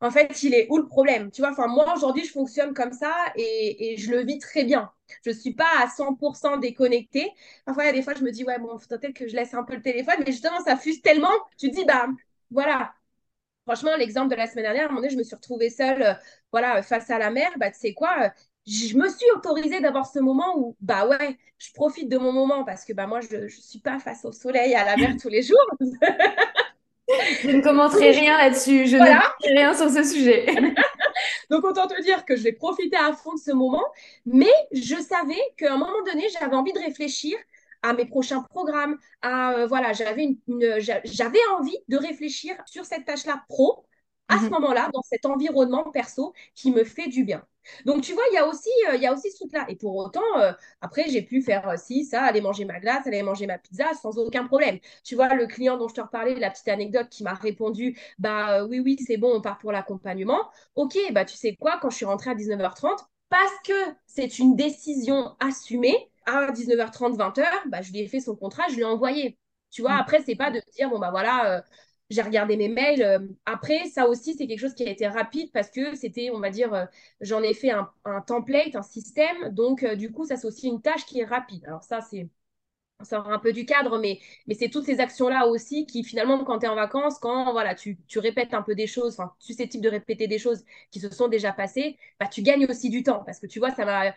En 0.00 0.10
fait, 0.10 0.42
il 0.42 0.54
est 0.54 0.68
où 0.70 0.78
le 0.78 0.86
problème? 0.86 1.30
Tu 1.30 1.42
vois, 1.42 1.50
enfin, 1.50 1.66
moi, 1.66 1.92
aujourd'hui, 1.94 2.24
je 2.24 2.32
fonctionne 2.32 2.72
comme 2.72 2.92
ça 2.92 3.14
et, 3.36 3.92
et, 3.92 3.96
je 3.98 4.10
le 4.10 4.24
vis 4.24 4.38
très 4.38 4.64
bien. 4.64 4.90
Je 5.22 5.30
ne 5.30 5.34
suis 5.34 5.52
pas 5.52 5.68
à 5.82 5.86
100% 5.88 6.56
déconnectée. 6.56 7.30
Parfois, 7.66 7.84
il 7.84 7.86
y 7.88 7.90
a 7.90 7.92
des 7.92 8.02
fois, 8.02 8.14
je 8.14 8.22
me 8.24 8.30
dis, 8.30 8.44
ouais, 8.44 8.58
bon, 8.58 8.78
faut 8.78 8.88
peut-être 8.88 9.12
que 9.14 9.28
je 9.28 9.36
laisse 9.36 9.52
un 9.52 9.64
peu 9.64 9.74
le 9.74 9.82
téléphone, 9.82 10.16
mais 10.24 10.32
justement, 10.32 10.60
ça 10.64 10.76
fuse 10.78 11.02
tellement, 11.02 11.32
tu 11.58 11.70
te 11.70 11.76
dis, 11.76 11.84
bah, 11.84 12.06
voilà. 12.50 12.94
Franchement, 13.68 13.96
l'exemple 13.98 14.30
de 14.30 14.34
la 14.34 14.46
semaine 14.46 14.64
dernière, 14.64 14.84
à 14.84 14.86
un 14.86 14.88
moment 14.88 15.02
donné, 15.02 15.12
je 15.12 15.18
me 15.18 15.22
suis 15.22 15.36
retrouvée 15.36 15.68
seule, 15.68 16.02
euh, 16.02 16.14
voilà, 16.52 16.80
face 16.80 17.10
à 17.10 17.18
la 17.18 17.30
mer. 17.30 17.50
Bah, 17.58 17.70
tu 17.70 17.78
sais 17.78 17.92
quoi 17.92 18.14
euh, 18.22 18.28
je 18.66 18.96
me 18.96 19.06
suis 19.10 19.30
autorisée 19.36 19.80
d'avoir 19.80 20.06
ce 20.06 20.18
moment 20.20 20.56
où, 20.56 20.74
bah 20.80 21.06
ouais, 21.06 21.36
je 21.58 21.70
profite 21.74 22.08
de 22.08 22.16
mon 22.16 22.32
moment 22.32 22.64
parce 22.64 22.86
que 22.86 22.94
bah 22.94 23.06
moi, 23.06 23.20
je 23.20 23.36
ne 23.36 23.48
suis 23.48 23.80
pas 23.80 23.98
face 23.98 24.24
au 24.24 24.32
soleil, 24.32 24.74
à 24.74 24.86
la 24.86 24.96
mer 24.96 25.16
tous 25.20 25.28
les 25.28 25.42
jours. 25.42 25.58
je 27.42 27.50
ne 27.50 27.60
commenterai 27.60 28.12
rien 28.12 28.38
là-dessus. 28.38 28.86
Je 28.86 28.96
voilà. 28.96 29.34
ne 29.44 29.54
rien 29.54 29.74
sur 29.74 29.90
ce 29.90 30.02
sujet. 30.02 30.46
Donc, 31.50 31.64
autant 31.64 31.86
te 31.86 32.00
dire 32.02 32.24
que 32.24 32.36
je 32.36 32.44
vais 32.44 32.52
profiter 32.52 32.96
à 32.96 33.12
fond 33.12 33.34
de 33.34 33.38
ce 33.38 33.52
moment. 33.52 33.84
Mais 34.24 34.52
je 34.72 34.96
savais 34.96 35.40
qu'à 35.58 35.74
un 35.74 35.78
moment 35.78 36.02
donné, 36.06 36.26
j'avais 36.40 36.56
envie 36.56 36.72
de 36.72 36.80
réfléchir 36.80 37.36
à 37.82 37.92
mes 37.92 38.06
prochains 38.06 38.42
programmes. 38.42 38.96
À, 39.22 39.52
euh, 39.54 39.66
voilà, 39.66 39.92
j'avais 39.92 40.24
une, 40.24 40.38
une 40.48 40.78
j'avais 41.04 41.38
envie 41.58 41.76
de 41.88 41.96
réfléchir 41.96 42.56
sur 42.66 42.84
cette 42.84 43.04
tâche-là 43.04 43.44
pro 43.48 43.84
à 44.28 44.38
ce 44.38 44.44
mhm. 44.44 44.50
moment-là, 44.50 44.90
dans 44.92 45.02
cet 45.02 45.26
environnement 45.26 45.90
perso 45.90 46.34
qui 46.54 46.70
me 46.70 46.84
fait 46.84 47.08
du 47.08 47.24
bien. 47.24 47.42
Donc, 47.84 48.02
tu 48.02 48.12
vois, 48.12 48.22
il 48.30 48.34
y 48.34 48.38
a 48.38 48.46
aussi, 48.46 48.70
euh, 48.88 48.96
il 48.96 49.02
y 49.02 49.06
a 49.06 49.12
aussi 49.12 49.30
ce 49.30 49.38
truc-là. 49.38 49.66
Et 49.68 49.76
pour 49.76 49.96
autant, 49.96 50.38
euh, 50.38 50.52
après, 50.80 51.04
j'ai 51.08 51.22
pu 51.22 51.42
faire 51.42 51.68
euh, 51.68 51.76
ci, 51.76 52.04
ça, 52.04 52.22
aller 52.22 52.40
manger 52.40 52.64
ma 52.64 52.80
glace, 52.80 53.06
aller 53.06 53.22
manger 53.22 53.46
ma 53.46 53.58
pizza 53.58 53.92
sans 53.94 54.18
aucun 54.18 54.46
problème. 54.46 54.78
Tu 55.04 55.14
vois, 55.14 55.34
le 55.34 55.46
client 55.46 55.76
dont 55.76 55.88
je 55.88 55.94
te 55.94 56.00
reparlais, 56.00 56.34
la 56.34 56.50
petite 56.50 56.68
anecdote 56.68 57.08
qui 57.10 57.22
m'a 57.24 57.34
répondu, 57.34 57.98
bah 58.18 58.64
oui, 58.64 58.80
oui, 58.80 58.96
c'est 59.06 59.16
bon, 59.16 59.34
on 59.34 59.40
part 59.40 59.58
pour 59.58 59.72
l'accompagnement. 59.72 60.48
Ok, 60.76 60.96
bah 61.12 61.24
tu 61.24 61.36
sais 61.36 61.56
quoi, 61.56 61.78
quand 61.80 61.90
je 61.90 61.96
suis 61.96 62.06
rentrée 62.06 62.30
à 62.30 62.34
19h30, 62.34 63.06
parce 63.28 63.52
que 63.66 63.74
c'est 64.06 64.38
une 64.38 64.56
décision 64.56 65.36
assumée, 65.40 66.10
à 66.36 66.52
19h30, 66.52 67.16
20h, 67.16 67.44
bah, 67.66 67.82
je 67.82 67.92
lui 67.92 68.00
ai 68.00 68.08
fait 68.08 68.20
son 68.20 68.36
contrat, 68.36 68.64
je 68.70 68.74
lui 68.74 68.82
ai 68.82 68.84
envoyé. 68.84 69.38
Tu 69.70 69.82
vois, 69.82 69.94
mm. 69.94 70.00
après, 70.00 70.22
c'est 70.22 70.36
pas 70.36 70.50
de 70.50 70.60
dire, 70.76 70.90
bon, 70.90 70.98
bah 70.98 71.10
voilà, 71.10 71.62
j'ai 72.10 72.22
regardé 72.22 72.56
mes 72.56 72.68
mails. 72.68 73.02
Euh, 73.02 73.18
après, 73.46 73.86
ça 73.86 74.08
aussi, 74.08 74.34
c'est 74.34 74.46
quelque 74.46 74.60
chose 74.60 74.74
qui 74.74 74.84
a 74.84 74.90
été 74.90 75.06
rapide 75.06 75.50
parce 75.52 75.70
que 75.70 75.94
c'était, 75.94 76.30
on 76.32 76.40
va 76.40 76.50
dire, 76.50 76.72
euh, 76.74 76.84
j'en 77.20 77.42
ai 77.42 77.54
fait 77.54 77.70
un, 77.70 77.90
template, 78.26 78.76
un 78.76 78.82
système. 78.82 79.50
Donc, 79.50 79.82
euh, 79.82 79.94
du 79.96 80.10
coup, 80.12 80.24
ça, 80.24 80.36
c'est 80.36 80.46
aussi 80.46 80.68
une 80.68 80.80
tâche 80.82 81.04
qui 81.06 81.20
est 81.20 81.24
rapide. 81.24 81.64
Alors, 81.66 81.82
ça, 81.82 82.00
c'est. 82.00 82.28
Ça 83.00 83.04
sort 83.18 83.30
un 83.30 83.38
peu 83.38 83.52
du 83.52 83.64
cadre, 83.66 83.98
mais, 83.98 84.20
mais 84.48 84.54
c'est 84.54 84.70
toutes 84.70 84.84
ces 84.84 85.00
actions-là 85.00 85.46
aussi 85.48 85.86
qui, 85.86 86.04
finalement, 86.04 86.44
quand 86.44 86.60
tu 86.60 86.66
es 86.66 86.68
en 86.68 86.74
vacances, 86.74 87.18
quand 87.20 87.52
voilà, 87.52 87.74
tu, 87.76 87.98
tu 88.08 88.18
répètes 88.18 88.54
un 88.54 88.62
peu 88.62 88.74
des 88.74 88.88
choses, 88.88 89.14
enfin, 89.20 89.32
susceptible 89.38 89.84
de 89.84 89.90
répéter 89.90 90.26
des 90.28 90.38
choses 90.38 90.64
qui 90.90 91.00
se 91.00 91.10
sont 91.10 91.28
déjà 91.28 91.52
passées, 91.52 91.96
bah, 92.20 92.26
tu 92.26 92.42
gagnes 92.42 92.66
aussi 92.68 92.90
du 92.90 93.04
temps. 93.04 93.22
Parce 93.24 93.38
que 93.38 93.46
tu 93.46 93.60
vois, 93.60 93.70
ça 93.70 93.84
m'a 93.84 94.14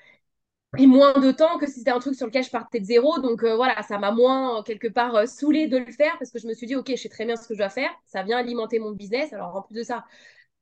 pris 0.71 0.87
moins 0.87 1.13
de 1.13 1.31
temps 1.31 1.57
que 1.57 1.67
si 1.67 1.79
c'était 1.79 1.91
un 1.91 1.99
truc 1.99 2.15
sur 2.15 2.27
lequel 2.27 2.43
je 2.43 2.49
partais 2.49 2.79
de 2.79 2.85
zéro. 2.85 3.19
Donc 3.19 3.43
euh, 3.43 3.55
voilà, 3.55 3.81
ça 3.83 3.97
m'a 3.97 4.11
moins 4.11 4.59
euh, 4.59 4.61
quelque 4.63 4.87
part 4.87 5.15
euh, 5.15 5.25
saoulé 5.25 5.67
de 5.67 5.77
le 5.77 5.91
faire 5.91 6.15
parce 6.17 6.31
que 6.31 6.39
je 6.39 6.47
me 6.47 6.53
suis 6.53 6.67
dit, 6.67 6.75
OK, 6.75 6.89
je 6.89 6.95
sais 6.95 7.09
très 7.09 7.25
bien 7.25 7.35
ce 7.35 7.47
que 7.47 7.53
je 7.53 7.59
dois 7.59 7.69
faire. 7.69 7.89
Ça 8.05 8.23
vient 8.23 8.37
alimenter 8.37 8.79
mon 8.79 8.91
business. 8.91 9.33
Alors 9.33 9.55
en 9.55 9.61
plus 9.61 9.75
de 9.75 9.83
ça, 9.83 10.05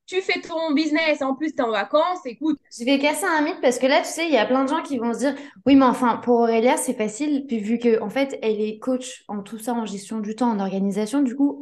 tu 0.06 0.20
fais 0.22 0.40
ton 0.40 0.72
business, 0.72 1.22
en 1.22 1.36
plus 1.36 1.54
tu 1.54 1.58
es 1.58 1.62
en 1.62 1.70
vacances, 1.70 2.26
écoute. 2.26 2.58
Je 2.76 2.84
vais 2.84 2.98
casser 2.98 3.26
un 3.26 3.42
mythe 3.42 3.60
parce 3.62 3.78
que 3.78 3.86
là, 3.86 4.00
tu 4.00 4.08
sais, 4.08 4.26
il 4.26 4.32
y 4.32 4.38
a 4.38 4.44
plein 4.44 4.64
de 4.64 4.68
gens 4.68 4.82
qui 4.82 4.98
vont 4.98 5.14
se 5.14 5.20
dire, 5.20 5.36
oui, 5.66 5.76
mais 5.76 5.84
enfin, 5.84 6.16
pour 6.16 6.40
Aurélia, 6.40 6.76
c'est 6.76 6.94
facile, 6.94 7.44
puis 7.46 7.60
vu 7.60 7.78
que 7.78 8.02
en 8.02 8.10
fait, 8.10 8.36
elle 8.42 8.60
est 8.60 8.80
coach 8.80 9.22
en 9.28 9.42
tout 9.42 9.58
ça, 9.60 9.72
en 9.72 9.86
gestion 9.86 10.18
du 10.18 10.34
temps, 10.34 10.50
en 10.50 10.58
organisation, 10.58 11.22
du 11.22 11.36
coup, 11.36 11.60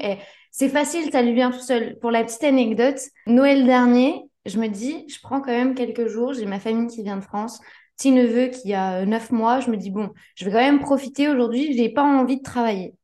c'est 0.50 0.70
facile, 0.70 1.10
ça 1.12 1.20
lui 1.20 1.34
vient 1.34 1.50
tout 1.50 1.60
seul. 1.60 1.98
Pour 1.98 2.10
la 2.10 2.24
petite 2.24 2.42
anecdote, 2.42 2.98
Noël 3.26 3.66
dernier, 3.66 4.24
je 4.46 4.58
me 4.58 4.68
dis, 4.68 5.04
je 5.08 5.20
prends 5.20 5.42
quand 5.42 5.52
même 5.52 5.74
quelques 5.74 6.06
jours, 6.06 6.32
j'ai 6.32 6.46
ma 6.46 6.58
famille 6.58 6.86
qui 6.86 7.02
vient 7.02 7.18
de 7.18 7.24
France, 7.24 7.60
petit 7.98 8.12
neveu 8.12 8.46
qui 8.46 8.72
a 8.74 9.04
neuf 9.04 9.30
mois, 9.32 9.60
je 9.60 9.70
me 9.70 9.76
dis, 9.76 9.90
bon, 9.90 10.10
je 10.36 10.44
vais 10.44 10.52
quand 10.52 10.58
même 10.58 10.80
profiter 10.80 11.28
aujourd'hui, 11.28 11.74
je 11.74 11.82
n'ai 11.82 11.92
pas 11.92 12.04
envie 12.04 12.38
de 12.38 12.42
travailler. 12.42 12.94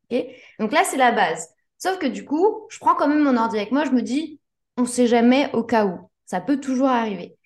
Donc 0.60 0.72
là, 0.72 0.82
c'est 0.84 0.96
la 0.96 1.12
base. 1.12 1.48
Sauf 1.78 1.98
que 1.98 2.06
du 2.06 2.24
coup, 2.24 2.66
je 2.70 2.78
prends 2.78 2.94
quand 2.94 3.08
même 3.08 3.22
mon 3.22 3.36
ordi 3.36 3.56
avec 3.56 3.72
moi, 3.72 3.84
je 3.84 3.90
me 3.90 4.02
dis, 4.02 4.40
on 4.76 4.82
ne 4.82 4.86
sait 4.86 5.06
jamais 5.06 5.50
au 5.52 5.64
cas 5.64 5.86
où. 5.86 5.98
Ça 6.26 6.40
peut 6.40 6.60
toujours 6.60 6.88
arriver. 6.88 7.36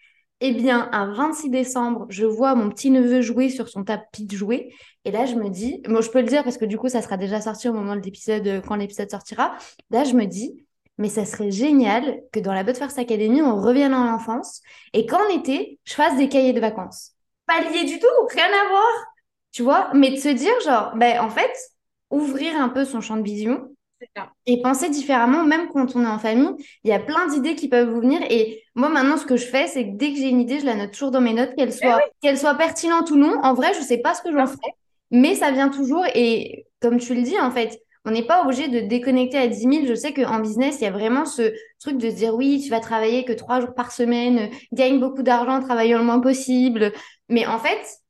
Eh 0.41 0.53
bien, 0.53 0.89
un 0.93 1.13
26 1.13 1.51
décembre, 1.51 2.07
je 2.11 2.25
vois 2.25 2.55
mon 2.55 2.69
petit 2.69 2.91
neveu 2.91 3.23
jouer 3.23 3.49
sur 3.49 3.69
son 3.69 3.83
tapis 3.83 4.25
de 4.27 4.37
jouets. 4.37 4.71
Et 5.05 5.11
là, 5.11 5.27
je 5.27 5.35
me 5.35 5.49
dis, 5.49 5.83
moi, 5.89 6.01
je 6.01 6.11
peux 6.11 6.21
le 6.21 6.29
dire 6.29 6.45
parce 6.45 6.59
que 6.59 6.65
du 6.65 6.79
coup, 6.79 6.89
ça 6.89 7.03
sera 7.03 7.17
déjà 7.17 7.41
sorti 7.41 7.69
au 7.69 7.73
moment 7.73 7.97
de 7.97 8.01
l'épisode, 8.01 8.47
euh, 8.47 8.61
quand 8.61 8.77
l'épisode 8.77 9.11
sortira. 9.11 9.57
Là, 9.91 10.05
je 10.05 10.15
me 10.15 10.27
dis, 10.27 10.65
mais 10.99 11.09
ça 11.09 11.25
serait 11.25 11.51
génial 11.51 12.21
que 12.33 12.41
dans 12.41 12.53
la 12.53 12.65
First 12.65 12.99
Academy, 12.99 13.43
on 13.43 13.61
revienne 13.61 13.95
en 13.95 14.15
enfance 14.15 14.61
et 14.93 15.07
qu'en 15.07 15.27
été, 15.29 15.81
je 15.85 15.95
fasse 15.95 16.17
des 16.17 16.29
cahiers 16.29 16.53
de 16.53 16.61
vacances 16.61 17.18
pas 17.49 17.61
lié 17.63 17.85
du 17.85 17.99
tout, 17.99 18.07
rien 18.31 18.47
à 18.47 18.69
voir. 18.69 19.15
Tu 19.51 19.63
vois, 19.63 19.91
mais 19.95 20.11
de 20.11 20.17
se 20.17 20.29
dire, 20.29 20.53
genre, 20.65 20.93
ben, 20.95 21.21
en 21.21 21.31
fait, 21.31 21.53
ouvrir 22.11 22.55
un 22.57 22.69
peu 22.69 22.85
son 22.85 23.01
champ 23.01 23.17
de 23.17 23.23
vision 23.23 23.69
et 24.47 24.63
penser 24.63 24.91
différemment, 24.91 25.45
même 25.45 25.69
quand 25.69 25.97
on 25.97 26.05
est 26.05 26.07
en 26.07 26.19
famille, 26.19 26.55
il 26.85 26.91
y 26.91 26.93
a 26.93 27.01
plein 27.01 27.27
d'idées 27.27 27.55
qui 27.55 27.69
peuvent 27.69 27.89
vous 27.89 28.01
venir. 28.01 28.21
Et 28.31 28.63
moi, 28.75 28.89
maintenant, 28.89 29.17
ce 29.17 29.27
que 29.27 29.37
je 29.37 29.47
fais, 29.47 29.67
c'est 29.67 29.85
que 29.85 29.97
dès 29.97 30.13
que 30.13 30.19
j'ai 30.19 30.29
une 30.29 30.41
idée, 30.41 30.61
je 30.61 30.67
la 30.67 30.77
note 30.77 30.93
toujours 30.93 31.11
dans 31.11 31.21
mes 31.21 31.33
notes, 31.33 31.55
qu'elle 31.57 31.71
eh 31.71 31.73
soit, 31.73 32.01
qu'elle 32.23 32.39
soit 32.39 32.55
pertinente 32.55 33.11
ou 33.11 33.17
non. 33.17 33.41
En 33.43 33.55
vrai, 33.55 33.75
je 33.75 33.81
sais 33.81 33.99
pas 33.99 34.15
ce 34.15 34.23
que 34.23 34.33
j'en 34.33 34.47
ferai, 34.47 34.73
mais 35.11 35.35
ça 35.35 35.51
vient 35.51 35.69
toujours. 35.69 36.05
Et 36.15 36.67
comme 36.81 36.99
tu 36.99 37.15
le 37.15 37.23
dis, 37.23 37.39
en 37.41 37.51
fait, 37.51 37.81
on 38.05 38.11
n'est 38.11 38.27
pas 38.27 38.43
obligé 38.43 38.69
de 38.69 38.81
déconnecter 38.81 39.37
à 39.37 39.49
10 39.49 39.61
000. 39.61 39.73
Je 39.87 39.95
sais 39.95 40.15
qu'en 40.15 40.39
business, 40.39 40.79
il 40.81 40.85
y 40.85 40.87
a 40.87 40.93
vraiment 40.93 41.27
ce 41.27 41.53
truc 41.81 41.99
de 41.99 42.09
se 42.09 42.15
dire 42.15 42.35
oui, 42.35 42.61
tu 42.63 42.71
vas 42.71 42.81
travailler 42.81 43.25
que 43.25 43.33
trois 43.33 43.61
jours 43.61 43.75
par 43.75 43.93
semaine, 43.93 44.51
gagne 44.73 45.01
beaucoup 45.01 45.23
d'argent 45.23 45.57
en 45.57 45.61
travaillant 45.61 45.99
le 45.99 46.05
moins 46.05 46.21
possible. 46.21 46.93
Mais 47.29 47.47
en 47.47 47.59
fait, 47.59 48.01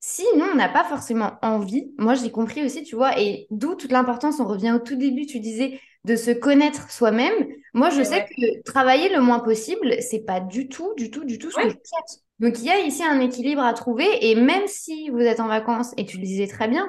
si 0.00 0.24
nous, 0.36 0.44
on 0.44 0.54
n'a 0.54 0.68
pas 0.68 0.84
forcément 0.84 1.32
envie, 1.42 1.92
moi 1.98 2.14
j'ai 2.14 2.30
compris 2.30 2.64
aussi, 2.64 2.84
tu 2.84 2.94
vois, 2.94 3.18
et 3.20 3.46
d'où 3.50 3.74
toute 3.74 3.92
l'importance, 3.92 4.40
on 4.40 4.46
revient 4.46 4.72
au 4.72 4.78
tout 4.78 4.96
début, 4.96 5.26
tu 5.26 5.40
disais, 5.40 5.80
de 6.04 6.16
se 6.16 6.30
connaître 6.30 6.90
soi-même. 6.90 7.34
Moi, 7.74 7.90
je 7.90 8.02
sais 8.02 8.24
que 8.24 8.62
travailler 8.62 9.08
le 9.08 9.20
moins 9.20 9.40
possible, 9.40 9.96
c'est 10.00 10.24
pas 10.24 10.40
du 10.40 10.68
tout, 10.68 10.94
du 10.96 11.10
tout, 11.10 11.24
du 11.24 11.38
tout 11.38 11.50
ce 11.50 11.56
que 11.56 11.68
je 11.68 11.68
souhaite. 11.68 12.22
Donc, 12.38 12.60
il 12.60 12.66
y 12.66 12.70
a 12.70 12.80
ici 12.80 13.02
un 13.02 13.20
équilibre 13.20 13.62
à 13.62 13.72
trouver, 13.74 14.06
et 14.22 14.34
même 14.36 14.66
si 14.66 15.10
vous 15.10 15.20
êtes 15.20 15.40
en 15.40 15.48
vacances, 15.48 15.92
et 15.96 16.06
tu 16.06 16.18
le 16.18 16.22
disais 16.22 16.46
très 16.46 16.68
bien, 16.68 16.88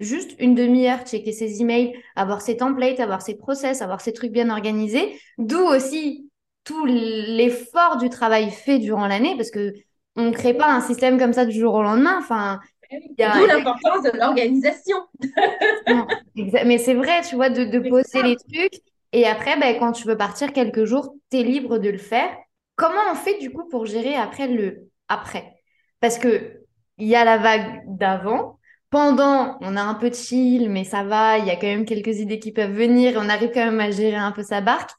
juste 0.00 0.34
une 0.38 0.54
demi-heure, 0.54 1.06
checker 1.06 1.32
ses 1.32 1.60
emails, 1.60 1.94
avoir 2.16 2.40
ses 2.42 2.56
templates, 2.56 3.00
avoir 3.00 3.22
ses 3.22 3.36
process, 3.36 3.80
avoir 3.80 4.00
ses 4.00 4.12
trucs 4.12 4.32
bien 4.32 4.50
organisés, 4.50 5.18
d'où 5.38 5.60
aussi 5.60 6.28
tout 6.64 6.84
l'effort 6.84 7.96
du 7.96 8.10
travail 8.10 8.50
fait 8.50 8.78
durant 8.78 9.06
l'année, 9.06 9.34
parce 9.36 9.50
que 9.50 9.72
on 10.18 10.26
ne 10.26 10.32
crée 10.32 10.52
pas 10.52 10.70
un 10.70 10.80
système 10.80 11.18
comme 11.18 11.32
ça 11.32 11.46
du 11.46 11.58
jour 11.58 11.74
au 11.74 11.82
lendemain. 11.82 12.18
Enfin, 12.18 12.60
D'où 12.90 13.46
l'importance 13.46 14.02
de 14.02 14.18
l'organisation. 14.18 14.96
mais 16.66 16.78
c'est 16.78 16.94
vrai, 16.94 17.20
tu 17.22 17.36
vois, 17.36 17.50
de, 17.50 17.88
poser 17.88 18.22
les 18.22 18.36
trucs. 18.36 18.80
Et 19.12 19.26
après, 19.26 19.58
ben, 19.58 19.78
quand 19.78 19.92
tu 19.92 20.06
veux 20.06 20.16
partir 20.16 20.52
quelques 20.52 20.84
jours, 20.84 21.14
tu 21.30 21.38
es 21.38 21.42
libre 21.42 21.78
de 21.78 21.90
le 21.90 21.98
faire. 21.98 22.30
Comment 22.76 23.12
on 23.12 23.14
fait 23.14 23.38
du 23.38 23.50
coup 23.52 23.68
pour 23.68 23.86
gérer 23.86 24.14
après 24.14 24.48
le 24.48 24.90
après? 25.08 25.60
Parce 26.00 26.18
que 26.18 26.62
il 26.98 27.06
y 27.06 27.16
a 27.16 27.24
la 27.24 27.38
vague 27.38 27.82
d'avant. 27.86 28.58
Pendant, 28.90 29.58
on 29.60 29.76
a 29.76 29.82
un 29.82 29.94
peu 29.94 30.08
de 30.08 30.14
chill, 30.14 30.70
mais 30.70 30.84
ça 30.84 31.04
va. 31.04 31.38
Il 31.38 31.46
y 31.46 31.50
a 31.50 31.56
quand 31.56 31.66
même 31.66 31.84
quelques 31.84 32.18
idées 32.18 32.38
qui 32.38 32.52
peuvent 32.52 32.72
venir. 32.72 33.14
On 33.16 33.28
arrive 33.28 33.50
quand 33.52 33.64
même 33.64 33.80
à 33.80 33.90
gérer 33.90 34.16
un 34.16 34.32
peu 34.32 34.42
sa 34.42 34.60
barque. 34.62 34.90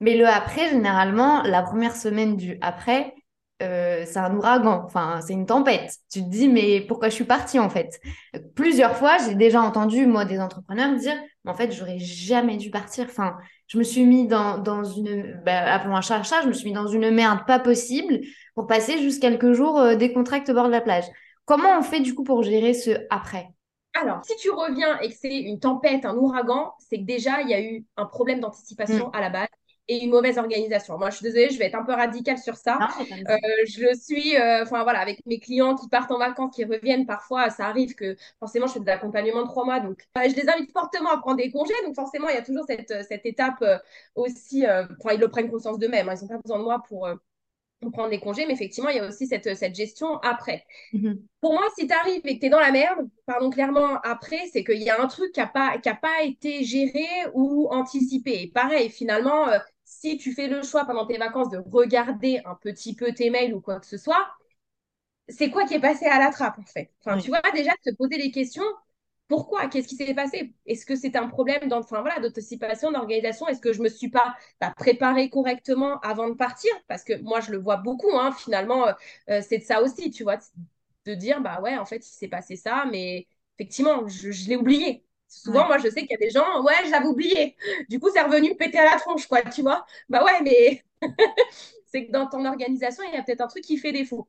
Mais 0.00 0.16
le 0.16 0.26
après, 0.26 0.70
généralement, 0.70 1.42
la 1.42 1.62
première 1.62 1.94
semaine 1.94 2.36
du 2.36 2.58
après, 2.62 3.14
euh, 3.64 4.04
c'est 4.06 4.18
un 4.18 4.34
ouragan, 4.36 4.82
enfin, 4.84 5.20
c'est 5.20 5.32
une 5.32 5.46
tempête. 5.46 5.96
Tu 6.12 6.22
te 6.22 6.28
dis, 6.28 6.48
mais 6.48 6.80
pourquoi 6.80 7.08
je 7.08 7.14
suis 7.14 7.24
partie 7.24 7.58
en 7.58 7.68
fait? 7.68 8.00
Plusieurs 8.54 8.96
fois, 8.96 9.16
j'ai 9.18 9.34
déjà 9.34 9.62
entendu, 9.62 10.06
moi, 10.06 10.24
des 10.24 10.38
entrepreneurs 10.38 10.94
dire, 10.96 11.16
en 11.46 11.54
fait, 11.54 11.72
j'aurais 11.72 11.98
jamais 11.98 12.56
dû 12.56 12.70
partir. 12.70 13.06
Enfin, 13.08 13.36
je 13.66 13.78
me 13.78 13.82
suis 13.82 14.04
mis 14.04 14.26
dans, 14.26 14.58
dans 14.58 14.84
une, 14.84 15.40
bah, 15.44 15.72
appelons 15.72 15.96
un 15.96 16.00
chat 16.00 16.22
chat, 16.22 16.42
je 16.42 16.48
me 16.48 16.52
suis 16.52 16.68
mis 16.68 16.74
dans 16.74 16.86
une 16.86 17.10
merde 17.10 17.40
pas 17.46 17.58
possible 17.58 18.20
pour 18.54 18.66
passer 18.66 18.98
juste 18.98 19.20
quelques 19.20 19.52
jours 19.52 19.80
euh, 19.80 19.94
des 19.94 20.12
contracts 20.12 20.48
au 20.48 20.54
bord 20.54 20.66
de 20.66 20.72
la 20.72 20.80
plage. 20.80 21.04
Comment 21.44 21.78
on 21.78 21.82
fait 21.82 22.00
du 22.00 22.14
coup 22.14 22.24
pour 22.24 22.42
gérer 22.42 22.74
ce 22.74 22.90
après? 23.10 23.48
Alors, 23.94 24.24
si 24.24 24.34
tu 24.36 24.50
reviens 24.50 24.98
et 25.00 25.08
que 25.08 25.14
c'est 25.14 25.36
une 25.36 25.60
tempête, 25.60 26.04
un 26.04 26.16
ouragan, 26.16 26.72
c'est 26.78 26.98
que 26.98 27.04
déjà, 27.04 27.42
il 27.42 27.48
y 27.48 27.54
a 27.54 27.60
eu 27.60 27.84
un 27.96 28.06
problème 28.06 28.40
d'anticipation 28.40 29.08
mm. 29.08 29.10
à 29.14 29.20
la 29.20 29.30
base 29.30 29.48
et 29.88 30.02
une 30.02 30.10
mauvaise 30.10 30.38
organisation. 30.38 30.98
Moi, 30.98 31.10
je 31.10 31.16
suis 31.16 31.24
désolée, 31.24 31.50
je 31.50 31.58
vais 31.58 31.66
être 31.66 31.74
un 31.74 31.84
peu 31.84 31.92
radicale 31.92 32.38
sur 32.38 32.56
ça. 32.56 32.78
Euh, 33.10 33.36
je 33.66 33.82
le 33.82 33.94
suis, 33.94 34.36
euh, 34.36 34.62
enfin 34.62 34.82
voilà, 34.82 35.00
avec 35.00 35.24
mes 35.26 35.38
clients 35.38 35.74
qui 35.74 35.88
partent 35.88 36.10
en 36.10 36.18
vacances, 36.18 36.54
qui 36.54 36.64
reviennent, 36.64 37.06
parfois, 37.06 37.50
ça 37.50 37.66
arrive 37.66 37.94
que 37.94 38.16
forcément, 38.38 38.66
je 38.66 38.74
fais 38.74 38.80
de 38.80 38.86
l'accompagnement 38.86 39.42
de 39.42 39.48
trois 39.48 39.64
mois, 39.64 39.80
donc 39.80 40.04
je 40.16 40.34
les 40.34 40.48
invite 40.48 40.72
fortement 40.72 41.10
à 41.10 41.18
prendre 41.18 41.36
des 41.36 41.50
congés. 41.50 41.74
Donc 41.84 41.94
forcément, 41.94 42.28
il 42.28 42.34
y 42.34 42.38
a 42.38 42.42
toujours 42.42 42.64
cette, 42.66 42.94
cette 43.06 43.26
étape 43.26 43.64
aussi, 44.14 44.64
enfin, 44.66 45.14
ils 45.14 45.20
le 45.20 45.28
prennent 45.28 45.50
conscience 45.50 45.78
d'eux-mêmes, 45.78 46.08
hein, 46.08 46.14
ils 46.16 46.22
n'ont 46.22 46.28
pas 46.28 46.38
besoin 46.38 46.58
de 46.58 46.64
moi 46.64 46.82
pour 46.88 47.08
prendre 47.90 48.10
des 48.10 48.20
congés, 48.20 48.46
mais 48.46 48.54
effectivement, 48.54 48.90
il 48.90 48.96
y 48.96 49.00
a 49.00 49.06
aussi 49.06 49.26
cette, 49.26 49.54
cette 49.56 49.74
gestion 49.74 50.18
après. 50.18 50.64
Mhm. 50.92 51.20
Pour 51.40 51.52
moi, 51.52 51.64
si 51.76 51.86
tu 51.86 51.94
arrives 51.94 52.22
et 52.24 52.34
que 52.36 52.40
tu 52.40 52.46
es 52.46 52.50
dans 52.50 52.60
la 52.60 52.72
merde, 52.72 53.08
pardon 53.26 53.50
clairement, 53.50 54.00
après, 54.02 54.48
c'est 54.52 54.64
qu'il 54.64 54.82
y 54.82 54.90
a 54.90 55.00
un 55.00 55.06
truc 55.06 55.32
qui 55.32 55.40
n'a 55.40 55.46
pas, 55.46 55.78
qui 55.78 55.88
a 55.88 55.94
pas 55.94 56.22
été 56.22 56.64
géré 56.64 57.06
ou 57.34 57.68
anticipé. 57.70 58.42
Et 58.42 58.46
pareil, 58.48 58.90
finalement, 58.90 59.48
euh, 59.48 59.58
si 60.04 60.18
tu 60.18 60.32
fais 60.34 60.48
le 60.48 60.62
choix 60.62 60.84
pendant 60.84 61.06
tes 61.06 61.16
vacances 61.16 61.48
de 61.50 61.58
regarder 61.58 62.40
un 62.44 62.54
petit 62.56 62.94
peu 62.94 63.12
tes 63.12 63.30
mails 63.30 63.54
ou 63.54 63.60
quoi 63.60 63.80
que 63.80 63.86
ce 63.86 63.96
soit, 63.96 64.28
c'est 65.28 65.50
quoi 65.50 65.64
qui 65.64 65.74
est 65.74 65.80
passé 65.80 66.06
à 66.06 66.18
la 66.18 66.30
trappe, 66.30 66.58
en 66.58 66.64
fait? 66.64 66.90
Enfin, 67.00 67.18
tu 67.18 67.28
vois, 67.28 67.40
déjà, 67.54 67.72
te 67.82 67.94
poser 67.94 68.18
les 68.18 68.30
questions, 68.30 68.64
pourquoi? 69.28 69.68
Qu'est-ce 69.68 69.88
qui 69.88 69.96
s'est 69.96 70.14
passé? 70.14 70.54
Est-ce 70.66 70.84
que 70.84 70.96
c'est 70.96 71.16
un 71.16 71.28
problème 71.28 71.72
enfin, 71.72 72.02
voilà, 72.02 72.20
d'anticipation, 72.20 72.92
d'organisation? 72.92 73.48
Est-ce 73.48 73.60
que 73.60 73.72
je 73.72 73.78
ne 73.78 73.84
me 73.84 73.88
suis 73.88 74.10
pas, 74.10 74.36
préparée 74.76 75.30
correctement 75.30 75.98
avant 76.00 76.28
de 76.28 76.34
partir? 76.34 76.70
Parce 76.88 77.02
que 77.04 77.18
moi, 77.22 77.40
je 77.40 77.50
le 77.50 77.58
vois 77.58 77.78
beaucoup, 77.78 78.14
hein, 78.14 78.32
finalement, 78.32 78.86
euh, 78.88 78.92
euh, 79.30 79.40
c'est 79.42 79.58
de 79.58 79.64
ça 79.64 79.82
aussi, 79.82 80.10
tu 80.10 80.22
vois, 80.24 80.36
de 81.06 81.14
dire, 81.14 81.40
bah 81.40 81.60
ouais, 81.62 81.78
en 81.78 81.86
fait, 81.86 82.06
il 82.06 82.12
s'est 82.12 82.28
passé 82.28 82.56
ça, 82.56 82.84
mais 82.90 83.26
effectivement, 83.58 84.06
je, 84.06 84.48
l'ai 84.48 84.56
oublié. 84.56 85.04
Souvent, 85.42 85.66
moi, 85.66 85.78
je 85.78 85.88
sais 85.88 86.00
qu'il 86.02 86.12
y 86.12 86.14
a 86.14 86.18
des 86.18 86.30
gens, 86.30 86.62
ouais, 86.62 86.74
je 86.84 86.90
l'avais 86.90 87.06
oublié. 87.06 87.56
Du 87.88 87.98
coup, 87.98 88.10
c'est 88.12 88.22
revenu 88.22 88.56
péter 88.56 88.78
à 88.78 88.84
la 88.84 88.98
tronche, 88.98 89.26
quoi, 89.26 89.42
tu 89.42 89.62
vois. 89.62 89.84
Bah 90.08 90.24
ouais, 90.24 90.40
mais 90.42 90.82
c'est 91.86 92.06
que 92.06 92.12
dans 92.12 92.26
ton 92.26 92.44
organisation, 92.44 93.04
il 93.06 93.14
y 93.14 93.16
a 93.16 93.22
peut-être 93.22 93.40
un 93.40 93.48
truc 93.48 93.64
qui 93.64 93.76
fait 93.76 93.92
défaut. 93.92 94.28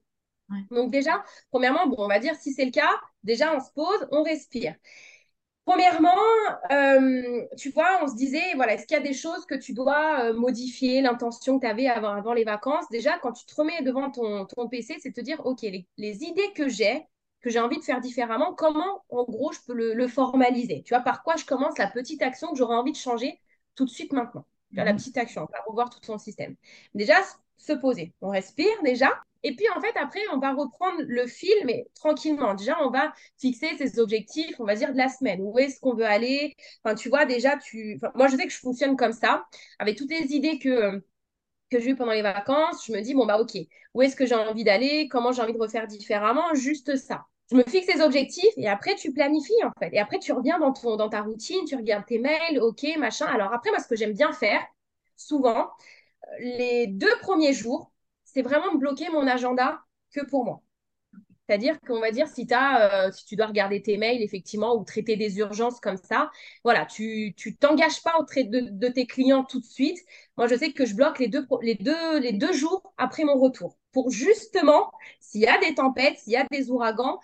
Donc 0.71 0.91
déjà, 0.91 1.23
premièrement, 1.49 1.87
bon, 1.87 1.95
on 1.97 2.07
va 2.07 2.19
dire 2.19 2.35
si 2.35 2.53
c'est 2.53 2.65
le 2.65 2.71
cas, 2.71 2.91
déjà 3.23 3.55
on 3.55 3.59
se 3.59 3.71
pose, 3.71 4.07
on 4.11 4.23
respire. 4.23 4.75
Premièrement, 5.65 6.15
euh, 6.71 7.41
tu 7.57 7.71
vois, 7.71 7.99
on 8.03 8.07
se 8.07 8.15
disait, 8.15 8.53
voilà, 8.55 8.75
est-ce 8.75 8.85
qu'il 8.85 8.95
y 8.95 8.99
a 8.99 9.03
des 9.03 9.15
choses 9.15 9.47
que 9.47 9.55
tu 9.55 9.73
dois 9.73 10.25
euh, 10.25 10.33
modifier, 10.33 11.01
l'intention 11.01 11.57
que 11.57 11.65
tu 11.65 11.71
avais 11.71 11.87
avant, 11.87 12.11
avant 12.11 12.33
les 12.33 12.43
vacances? 12.43 12.85
Déjà, 12.91 13.17
quand 13.17 13.31
tu 13.31 13.45
te 13.47 13.55
remets 13.55 13.81
devant 13.81 14.11
ton, 14.11 14.45
ton 14.45 14.69
PC, 14.69 14.97
c'est 14.99 15.11
te 15.11 15.21
dire, 15.21 15.43
OK, 15.43 15.63
les, 15.63 15.87
idées 16.23 16.53
que 16.55 16.69
j'ai, 16.69 17.07
que 17.45 17.51
j'ai 17.51 17.59
envie 17.59 17.77
de 17.77 17.83
faire 17.83 18.01
différemment, 18.01 18.55
comment, 18.55 19.03
en 19.09 19.23
gros, 19.23 19.51
je 19.51 19.59
peux 19.67 19.75
le, 19.75 20.07
formaliser? 20.07 20.81
Tu 20.83 20.95
vois, 20.95 21.03
par 21.03 21.21
quoi 21.21 21.35
je 21.35 21.45
commence 21.45 21.77
la 21.77 21.85
petite 21.85 22.23
action 22.23 22.49
que 22.49 22.57
j'aurais 22.57 22.75
envie 22.75 22.91
de 22.91 22.97
changer 22.97 23.39
tout 23.75 23.85
de 23.85 23.89
suite 23.91 24.13
maintenant? 24.13 24.47
Tu 24.71 24.77
vois, 24.77 24.83
La 24.83 24.93
mhm. 24.93 24.97
petite 24.97 25.15
action, 25.15 25.43
on 25.43 25.53
va 25.53 25.61
revoir 25.67 25.91
tout 25.91 25.99
ton 25.99 26.17
système. 26.17 26.55
Déjà, 26.95 27.13
se 27.57 27.73
poser. 27.73 28.15
On 28.21 28.29
respire 28.29 28.81
déjà. 28.83 29.11
Et 29.43 29.55
puis, 29.55 29.67
en 29.75 29.79
fait, 29.79 29.95
après, 29.95 30.21
on 30.33 30.39
va 30.39 30.53
reprendre 30.53 31.03
le 31.05 31.27
fil, 31.27 31.53
mais 31.65 31.85
tranquillement. 31.93 32.55
Déjà, 32.55 32.77
on 32.81 32.89
va 32.89 33.13
fixer 33.37 33.77
ses 33.77 33.99
objectifs, 33.99 34.59
on 34.59 34.65
va 34.65 34.73
dire, 34.73 34.91
de 34.91 34.97
la 34.97 35.07
semaine. 35.07 35.39
Où 35.43 35.59
est-ce 35.59 35.79
qu'on 35.79 35.93
veut 35.93 36.05
aller? 36.07 36.55
Enfin, 36.83 36.95
tu 36.95 37.09
vois, 37.09 37.25
déjà, 37.25 37.57
tu... 37.57 37.99
moi, 38.15 38.27
je 38.27 38.37
sais 38.37 38.47
que 38.47 38.53
je 38.53 38.57
fonctionne 38.57 38.97
comme 38.97 39.13
ça, 39.13 39.45
avec 39.77 39.97
toutes 39.99 40.09
les 40.09 40.33
idées 40.33 40.57
que, 40.57 40.99
que 41.69 41.79
j'ai 41.79 41.91
eues 41.91 41.95
pendant 41.95 42.13
les 42.13 42.23
vacances. 42.23 42.87
Je 42.87 42.91
me 42.93 43.01
dis, 43.01 43.13
bon, 43.13 43.27
bah, 43.27 43.39
OK, 43.39 43.55
où 43.93 44.01
est-ce 44.01 44.15
que 44.15 44.25
j'ai 44.25 44.33
envie 44.33 44.63
d'aller? 44.63 45.07
Comment 45.09 45.31
j'ai 45.31 45.43
envie 45.43 45.53
de 45.53 45.59
refaire 45.59 45.85
différemment? 45.85 46.55
Juste 46.55 46.95
ça. 46.95 47.27
Je 47.51 47.55
me 47.55 47.63
fixe 47.63 47.87
les 47.93 48.01
objectifs 48.01 48.53
et 48.57 48.67
après, 48.67 48.95
tu 48.95 49.13
planifies, 49.13 49.63
en 49.63 49.71
fait. 49.79 49.93
Et 49.93 49.99
après, 49.99 50.19
tu 50.19 50.31
reviens 50.31 50.59
dans, 50.59 50.73
ton, 50.73 50.97
ta 51.09 51.21
routine, 51.21 51.63
tu 51.65 51.75
regardes 51.75 52.05
tes 52.05 52.19
mails, 52.19 52.59
OK, 52.59 52.85
machin. 52.97 53.27
Alors 53.27 53.53
après, 53.53 53.69
moi, 53.69 53.79
ce 53.79 53.87
que 53.87 53.95
j'aime 53.95 54.13
bien 54.13 54.31
faire, 54.31 54.61
souvent, 55.15 55.69
les 56.39 56.87
deux 56.87 57.15
premiers 57.21 57.53
jours, 57.53 57.91
c'est 58.23 58.41
vraiment 58.41 58.75
bloquer 58.75 59.09
mon 59.09 59.27
agenda 59.27 59.81
que 60.11 60.25
pour 60.25 60.45
moi. 60.45 60.61
C'est-à-dire 61.47 61.79
qu'on 61.81 61.99
va 61.99 62.09
dire, 62.09 62.25
euh, 62.27 63.11
si 63.11 63.25
tu 63.25 63.35
dois 63.35 63.45
regarder 63.45 63.81
tes 63.81 63.97
mails, 63.97 64.23
effectivement, 64.23 64.75
ou 64.75 64.83
traiter 64.83 65.15
des 65.15 65.37
urgences 65.37 65.79
comme 65.79 65.97
ça, 65.97 66.31
voilà, 66.63 66.85
tu 66.87 67.35
ne 67.45 67.51
t'engages 67.51 68.01
pas 68.01 68.17
au 68.19 68.23
trait 68.23 68.45
de, 68.45 68.87
tes 68.89 69.05
clients 69.05 69.43
tout 69.43 69.59
de 69.59 69.65
suite. 69.65 69.99
Moi, 70.37 70.47
je 70.47 70.55
sais 70.55 70.71
que 70.73 70.85
je 70.85 70.95
bloque 70.95 71.19
les 71.19 71.27
deux 71.27 72.53
jours 72.53 72.93
après 72.97 73.23
mon 73.23 73.35
retour 73.39 73.77
pour 73.95 74.11
justement, 74.11 74.91
s'il 75.21 75.39
y 75.39 75.47
a 75.47 75.57
des 75.57 75.73
tempêtes, 75.73 76.19
s'il 76.19 76.33
y 76.33 76.35
a 76.35 76.45
des 76.51 76.69
ouragans, 76.69 77.17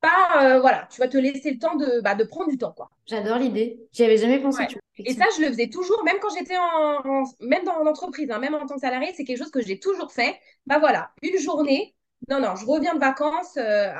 pas, 0.00 0.44
euh, 0.44 0.60
voilà, 0.60 0.88
tu 0.90 0.98
vas 0.98 1.08
te 1.08 1.18
laisser 1.18 1.50
le 1.50 1.58
temps 1.58 1.76
de, 1.76 2.00
bah, 2.00 2.14
de 2.14 2.24
prendre 2.24 2.50
du 2.50 2.56
temps, 2.56 2.72
quoi. 2.72 2.88
J'adore 3.04 3.36
l'idée. 3.36 3.86
J'y 3.92 4.04
avais 4.04 4.16
jamais 4.16 4.38
pensé. 4.38 4.66
Et 4.96 5.12
ça, 5.12 5.26
je 5.36 5.42
le 5.42 5.48
faisais 5.48 5.68
toujours, 5.68 6.02
même 6.04 6.16
quand 6.22 6.34
j'étais 6.34 6.56
en, 6.56 7.24
même 7.40 7.64
dans 7.64 7.84
l'entreprise, 7.84 8.30
hein, 8.30 8.38
même 8.38 8.54
en 8.54 8.64
tant 8.64 8.76
que 8.76 8.80
salarié, 8.80 9.12
c'est 9.14 9.24
quelque 9.24 9.36
chose 9.36 9.50
que 9.50 9.60
j'ai 9.60 9.78
toujours 9.78 10.10
fait. 10.10 10.40
Bah 10.64 10.78
voilà, 10.78 11.10
une 11.20 11.38
journée. 11.38 11.94
Non, 12.30 12.40
non, 12.40 12.56
je 12.56 12.64
reviens 12.64 12.94
de 12.94 12.98
vacances. 12.98 13.58
Euh, 13.58 13.92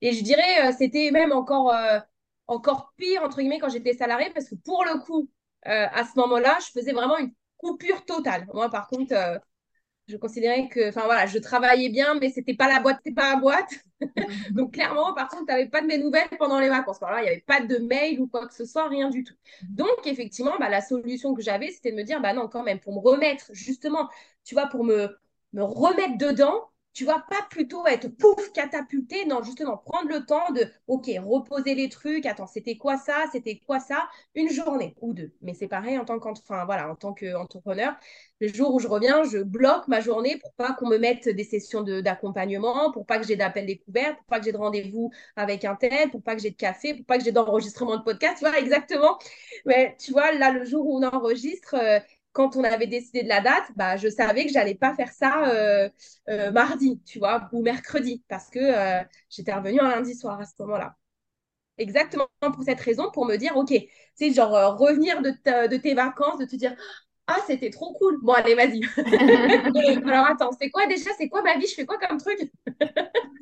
et 0.00 0.12
je 0.12 0.22
dirais, 0.22 0.68
euh, 0.68 0.72
c'était 0.78 1.10
même 1.10 1.32
encore, 1.32 1.74
encore 2.46 2.92
pire, 2.96 3.24
entre 3.24 3.38
guillemets, 3.38 3.58
quand 3.58 3.68
j'étais 3.68 3.94
salarié, 3.94 4.30
parce 4.32 4.48
que 4.48 4.54
pour 4.54 4.84
le 4.84 5.00
coup, 5.00 5.28
à 5.64 6.04
ce 6.04 6.16
moment-là, 6.20 6.56
je 6.60 6.70
faisais 6.70 6.92
vraiment 6.92 7.18
une 7.18 7.32
coupure 7.56 8.04
totale. 8.04 8.46
Moi, 8.54 8.70
par 8.70 8.86
contre, 8.86 9.12
je 10.08 10.16
considérais 10.16 10.68
que, 10.68 10.88
enfin 10.88 11.02
voilà, 11.04 11.26
je 11.26 11.38
travaillais 11.38 11.88
bien, 11.88 12.14
mais 12.20 12.30
c'était 12.30 12.54
pas 12.54 12.68
la 12.68 12.80
boîte, 12.80 12.98
c'était 13.04 13.14
pas 13.14 13.34
la 13.34 13.40
boîte. 13.40 13.70
Donc 14.50 14.74
clairement, 14.74 15.14
par 15.14 15.28
contre, 15.28 15.46
tu 15.46 15.52
n'avais 15.52 15.68
pas 15.68 15.80
de 15.80 15.86
mes 15.86 15.98
nouvelles 15.98 16.28
pendant 16.38 16.58
les 16.58 16.68
vacances. 16.68 17.02
Alors 17.02 17.20
il 17.20 17.22
n'y 17.22 17.28
avait 17.28 17.40
pas 17.40 17.60
de 17.60 17.78
mail 17.78 18.20
ou 18.20 18.26
quoi 18.26 18.46
que 18.46 18.54
ce 18.54 18.64
soit, 18.64 18.88
rien 18.88 19.10
du 19.10 19.24
tout. 19.24 19.34
Donc 19.68 20.06
effectivement, 20.06 20.54
bah, 20.58 20.68
la 20.68 20.80
solution 20.80 21.34
que 21.34 21.42
j'avais, 21.42 21.70
c'était 21.70 21.92
de 21.92 21.96
me 21.96 22.02
dire, 22.04 22.20
bah 22.20 22.32
non, 22.34 22.48
quand 22.48 22.62
même, 22.64 22.80
pour 22.80 22.94
me 22.94 23.00
remettre, 23.00 23.46
justement, 23.52 24.08
tu 24.44 24.54
vois, 24.54 24.66
pour 24.66 24.84
me, 24.84 25.16
me 25.52 25.62
remettre 25.62 26.18
dedans, 26.18 26.68
tu 26.92 27.04
vas 27.04 27.24
pas 27.28 27.46
plutôt 27.50 27.86
être 27.86 28.08
pouf 28.08 28.52
catapulté, 28.52 29.24
non, 29.24 29.42
justement, 29.42 29.78
prendre 29.78 30.08
le 30.08 30.24
temps 30.26 30.50
de, 30.52 30.66
ok, 30.86 31.10
reposer 31.24 31.74
les 31.74 31.88
trucs, 31.88 32.26
attends, 32.26 32.46
c'était 32.46 32.76
quoi 32.76 32.98
ça, 32.98 33.24
c'était 33.32 33.58
quoi 33.58 33.80
ça, 33.80 34.08
une 34.34 34.50
journée 34.50 34.94
ou 35.00 35.14
deux. 35.14 35.32
Mais 35.40 35.54
c'est 35.54 35.68
pareil 35.68 35.98
en 35.98 36.04
tant 36.04 36.18
qu'entrepreneur, 36.18 37.96
le 38.40 38.48
jour 38.48 38.74
où 38.74 38.80
je 38.80 38.88
reviens, 38.88 39.24
je 39.24 39.38
bloque 39.38 39.88
ma 39.88 40.00
journée 40.00 40.36
pour 40.38 40.52
pas 40.54 40.72
qu'on 40.72 40.88
me 40.88 40.98
mette 40.98 41.28
des 41.28 41.44
sessions 41.44 41.82
d'accompagnement, 41.82 42.90
pour 42.92 43.06
pas 43.06 43.18
que 43.18 43.26
j'ai 43.26 43.36
d'appels 43.36 43.66
découverts, 43.66 44.16
pour 44.16 44.26
pas 44.26 44.38
que 44.38 44.44
j'ai 44.44 44.52
de 44.52 44.56
rendez-vous 44.56 45.10
avec 45.36 45.64
un 45.64 45.76
tel, 45.76 46.10
pour 46.10 46.22
pas 46.22 46.34
que 46.34 46.42
j'ai 46.42 46.50
de 46.50 46.56
café, 46.56 46.94
pour 46.94 47.06
pas 47.06 47.18
que 47.18 47.24
j'ai 47.24 47.32
d'enregistrement 47.32 47.96
de 47.96 48.02
podcast, 48.02 48.38
tu 48.38 48.44
vois, 48.44 48.58
exactement. 48.58 49.18
Mais 49.66 49.96
tu 49.98 50.12
vois, 50.12 50.32
là, 50.32 50.50
le 50.50 50.64
jour 50.64 50.86
où 50.86 50.98
on 50.98 51.02
enregistre, 51.02 51.74
euh, 51.74 52.00
quand 52.32 52.56
on 52.56 52.64
avait 52.64 52.86
décidé 52.86 53.22
de 53.22 53.28
la 53.28 53.40
date, 53.40 53.64
bah, 53.76 53.96
je 53.96 54.08
savais 54.08 54.46
que 54.46 54.52
j'allais 54.52 54.74
pas 54.74 54.94
faire 54.94 55.12
ça 55.12 55.48
euh, 55.48 55.88
euh, 56.28 56.50
mardi, 56.50 57.00
tu 57.04 57.18
vois, 57.18 57.48
ou 57.52 57.62
mercredi, 57.62 58.22
parce 58.28 58.48
que 58.48 58.58
euh, 58.58 59.02
j'étais 59.28 59.52
revenue 59.52 59.80
un 59.80 59.90
lundi 59.90 60.14
soir 60.14 60.40
à 60.40 60.44
ce 60.44 60.52
moment-là. 60.60 60.96
Exactement 61.78 62.28
pour 62.40 62.62
cette 62.64 62.80
raison, 62.80 63.10
pour 63.12 63.26
me 63.26 63.36
dire, 63.36 63.56
OK, 63.56 63.72
c'est 64.14 64.32
genre 64.32 64.78
revenir 64.78 65.22
de, 65.22 65.30
de, 65.68 65.76
tes 65.76 65.94
vacances, 65.94 66.38
de 66.38 66.44
te 66.44 66.56
dire, 66.56 66.74
ah, 67.26 67.38
c'était 67.46 67.70
trop 67.70 67.94
cool. 67.94 68.18
Bon, 68.22 68.32
allez, 68.32 68.54
vas-y. 68.54 68.82
Alors, 70.06 70.26
attends, 70.26 70.50
c'est 70.60 70.70
quoi 70.70 70.86
déjà? 70.86 71.10
C'est 71.16 71.28
quoi 71.28 71.42
ma 71.42 71.56
vie? 71.56 71.66
Je 71.66 71.74
fais 71.74 71.86
quoi 71.86 71.98
comme 71.98 72.18
truc? 72.18 72.52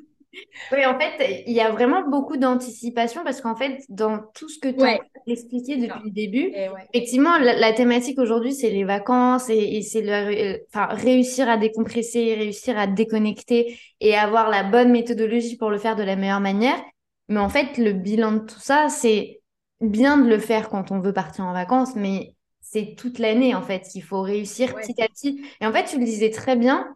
Oui, 0.72 0.86
en 0.86 0.98
fait, 0.98 1.44
il 1.46 1.52
y 1.52 1.60
a 1.60 1.70
vraiment 1.70 2.08
beaucoup 2.08 2.36
d'anticipation 2.36 3.24
parce 3.24 3.40
qu'en 3.40 3.56
fait, 3.56 3.82
dans 3.88 4.20
tout 4.34 4.48
ce 4.48 4.58
que 4.58 4.68
tu 4.68 4.82
as 4.82 4.98
expliqué 5.26 5.76
depuis 5.76 6.04
le 6.04 6.10
début, 6.10 6.52
effectivement, 6.92 7.36
la, 7.38 7.72
thématique 7.72 8.18
aujourd'hui, 8.18 8.54
c'est 8.54 8.70
les 8.70 8.84
vacances 8.84 9.50
et, 9.50 9.82
c'est 9.82 10.02
le, 10.02 10.60
enfin, 10.68 10.86
réussir 10.86 11.48
à 11.48 11.56
décompresser, 11.56 12.34
réussir 12.34 12.78
à 12.78 12.86
déconnecter 12.86 13.78
et 14.00 14.16
avoir 14.16 14.50
la 14.50 14.62
bonne 14.62 14.92
méthodologie 14.92 15.56
pour 15.56 15.70
le 15.70 15.78
faire 15.78 15.96
de 15.96 16.04
la 16.04 16.16
meilleure 16.16 16.40
manière. 16.40 16.80
Mais 17.28 17.40
en 17.40 17.48
fait, 17.48 17.76
le 17.76 17.92
bilan 17.92 18.32
de 18.32 18.38
tout 18.40 18.60
ça, 18.60 18.88
c'est 18.88 19.40
bien 19.80 20.18
de 20.18 20.28
le 20.28 20.38
faire 20.38 20.68
quand 20.68 20.92
on 20.92 21.00
veut 21.00 21.12
partir 21.12 21.44
en 21.44 21.52
vacances, 21.52 21.96
mais 21.96 22.34
c'est 22.60 22.94
toute 22.96 23.18
l'année, 23.18 23.54
en 23.54 23.62
fait, 23.62 23.80
qu'il 23.80 24.02
faut 24.02 24.22
réussir 24.22 24.74
petit 24.76 25.02
à 25.02 25.08
petit. 25.08 25.44
Et 25.60 25.66
en 25.66 25.72
fait, 25.72 25.86
tu 25.86 25.98
le 25.98 26.04
disais 26.04 26.30
très 26.30 26.54
bien, 26.54 26.86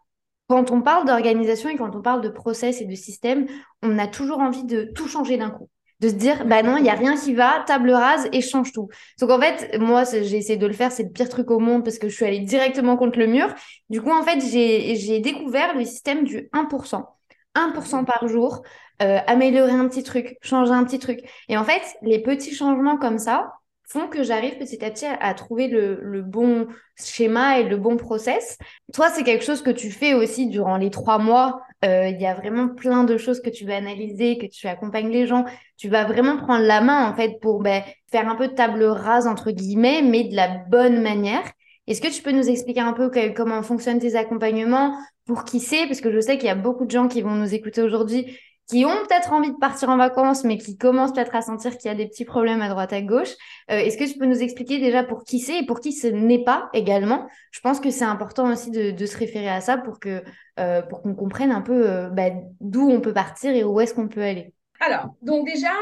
quand 0.48 0.70
on 0.70 0.82
parle 0.82 1.06
d'organisation 1.06 1.68
et 1.68 1.76
quand 1.76 1.94
on 1.96 2.02
parle 2.02 2.20
de 2.20 2.28
process 2.28 2.80
et 2.80 2.84
de 2.84 2.94
système, 2.94 3.46
on 3.82 3.98
a 3.98 4.06
toujours 4.06 4.38
envie 4.38 4.64
de 4.64 4.90
tout 4.94 5.08
changer 5.08 5.36
d'un 5.36 5.50
coup. 5.50 5.68
De 6.00 6.08
se 6.08 6.14
dire, 6.14 6.44
bah 6.44 6.62
non, 6.62 6.76
il 6.76 6.82
n'y 6.82 6.90
a 6.90 6.94
rien 6.94 7.16
qui 7.16 7.34
va, 7.34 7.64
table 7.66 7.90
rase 7.90 8.28
et 8.32 8.40
change 8.40 8.72
tout. 8.72 8.88
Donc 9.20 9.30
en 9.30 9.40
fait, 9.40 9.78
moi, 9.78 10.04
j'ai 10.04 10.36
essayé 10.36 10.58
de 10.58 10.66
le 10.66 10.72
faire, 10.72 10.92
c'est 10.92 11.04
le 11.04 11.10
pire 11.10 11.28
truc 11.28 11.50
au 11.50 11.60
monde 11.60 11.84
parce 11.84 11.98
que 11.98 12.08
je 12.08 12.14
suis 12.14 12.24
allée 12.26 12.40
directement 12.40 12.96
contre 12.96 13.18
le 13.18 13.26
mur. 13.26 13.54
Du 13.88 14.02
coup, 14.02 14.10
en 14.10 14.22
fait, 14.22 14.40
j'ai 14.40 15.20
découvert 15.20 15.74
le 15.74 15.84
système 15.84 16.24
du 16.24 16.50
1%. 16.52 17.04
1% 17.54 18.04
par 18.04 18.26
jour, 18.26 18.62
euh, 19.02 19.18
améliorer 19.26 19.72
un 19.72 19.88
petit 19.88 20.02
truc, 20.02 20.36
changer 20.42 20.72
un 20.72 20.84
petit 20.84 20.98
truc. 20.98 21.20
Et 21.48 21.56
en 21.56 21.64
fait, 21.64 21.82
les 22.02 22.20
petits 22.20 22.54
changements 22.54 22.98
comme 22.98 23.18
ça, 23.18 23.52
que 24.10 24.22
j'arrive 24.22 24.58
petit 24.58 24.84
à 24.84 24.90
petit 24.90 25.06
à, 25.06 25.34
trouver 25.34 25.68
le, 25.68 26.22
bon 26.22 26.66
schéma 26.96 27.60
et 27.60 27.64
le 27.64 27.76
bon 27.76 27.96
process. 27.96 28.58
Toi, 28.92 29.08
c'est 29.10 29.22
quelque 29.24 29.44
chose 29.44 29.62
que 29.62 29.70
tu 29.70 29.90
fais 29.90 30.14
aussi 30.14 30.48
durant 30.48 30.76
les 30.76 30.90
trois 30.90 31.18
mois. 31.18 31.62
Euh, 31.84 32.08
il 32.08 32.20
y 32.20 32.26
a 32.26 32.34
vraiment 32.34 32.68
plein 32.68 33.04
de 33.04 33.16
choses 33.16 33.40
que 33.40 33.50
tu 33.50 33.64
vas 33.64 33.76
analyser, 33.76 34.38
que 34.38 34.46
tu 34.46 34.66
accompagnes 34.66 35.10
les 35.10 35.26
gens. 35.26 35.44
Tu 35.76 35.88
vas 35.88 36.04
vraiment 36.04 36.36
prendre 36.36 36.64
la 36.64 36.80
main, 36.80 37.08
en 37.08 37.14
fait, 37.14 37.38
pour 37.40 37.62
ben, 37.62 37.82
faire 38.10 38.28
un 38.28 38.36
peu 38.36 38.48
de 38.48 38.54
table 38.54 38.84
rase, 38.84 39.26
entre 39.26 39.50
guillemets, 39.50 40.02
mais 40.02 40.24
de 40.24 40.36
la 40.36 40.48
bonne 40.48 41.00
manière. 41.00 41.44
Est-ce 41.86 42.00
que 42.00 42.08
tu 42.08 42.22
peux 42.22 42.32
nous 42.32 42.48
expliquer 42.48 42.80
un 42.80 42.94
peu 42.94 43.10
comment 43.34 43.62
fonctionnent 43.62 43.98
tes 43.98 44.16
accompagnements 44.16 44.96
pour 45.26 45.44
qui 45.44 45.60
c'est? 45.60 45.86
Parce 45.86 46.00
que 46.00 46.10
je 46.10 46.20
sais 46.20 46.38
qu'il 46.38 46.46
y 46.46 46.50
a 46.50 46.54
beaucoup 46.54 46.86
de 46.86 46.90
gens 46.90 47.08
qui 47.08 47.20
vont 47.20 47.34
nous 47.34 47.54
écouter 47.54 47.82
aujourd'hui 47.82 48.38
qui 48.68 48.84
ont 48.84 48.96
peut-être 49.06 49.32
envie 49.32 49.52
de 49.52 49.58
partir 49.58 49.90
en 49.90 49.96
vacances, 49.96 50.44
mais 50.44 50.56
qui 50.56 50.78
commencent 50.78 51.12
peut-être 51.12 51.34
à 51.34 51.42
sentir 51.42 51.76
qu'il 51.76 51.90
y 51.90 51.94
a 51.94 51.94
des 51.94 52.06
petits 52.06 52.24
problèmes 52.24 52.62
à 52.62 52.68
droite 52.68 52.92
à 52.92 53.02
gauche. 53.02 53.32
Euh, 53.70 53.76
est-ce 53.76 53.98
que 53.98 54.10
tu 54.10 54.18
peux 54.18 54.26
nous 54.26 54.42
expliquer 54.42 54.78
déjà 54.78 55.04
pour 55.04 55.24
qui 55.24 55.38
c'est 55.38 55.60
et 55.60 55.66
pour 55.66 55.80
qui 55.80 55.92
ce 55.92 56.06
n'est 56.06 56.42
pas 56.42 56.70
également? 56.72 57.28
Je 57.50 57.60
pense 57.60 57.78
que 57.80 57.90
c'est 57.90 58.04
important 58.04 58.50
aussi 58.50 58.70
de, 58.70 59.06
se 59.06 59.18
référer 59.18 59.48
à 59.50 59.60
ça 59.60 59.76
pour 59.76 60.00
que 60.00 60.22
euh, 60.58 60.80
pour 60.82 61.02
qu'on 61.02 61.14
comprenne 61.14 61.52
un 61.52 61.60
peu 61.60 61.90
euh, 61.90 62.08
bah, 62.08 62.30
d'où 62.60 62.88
on 62.88 63.00
peut 63.00 63.12
partir 63.12 63.54
et 63.54 63.64
où 63.64 63.80
est-ce 63.80 63.92
qu'on 63.94 64.08
peut 64.08 64.22
aller. 64.22 64.54
Alors, 64.80 65.14
donc 65.22 65.46
déjà, 65.46 65.72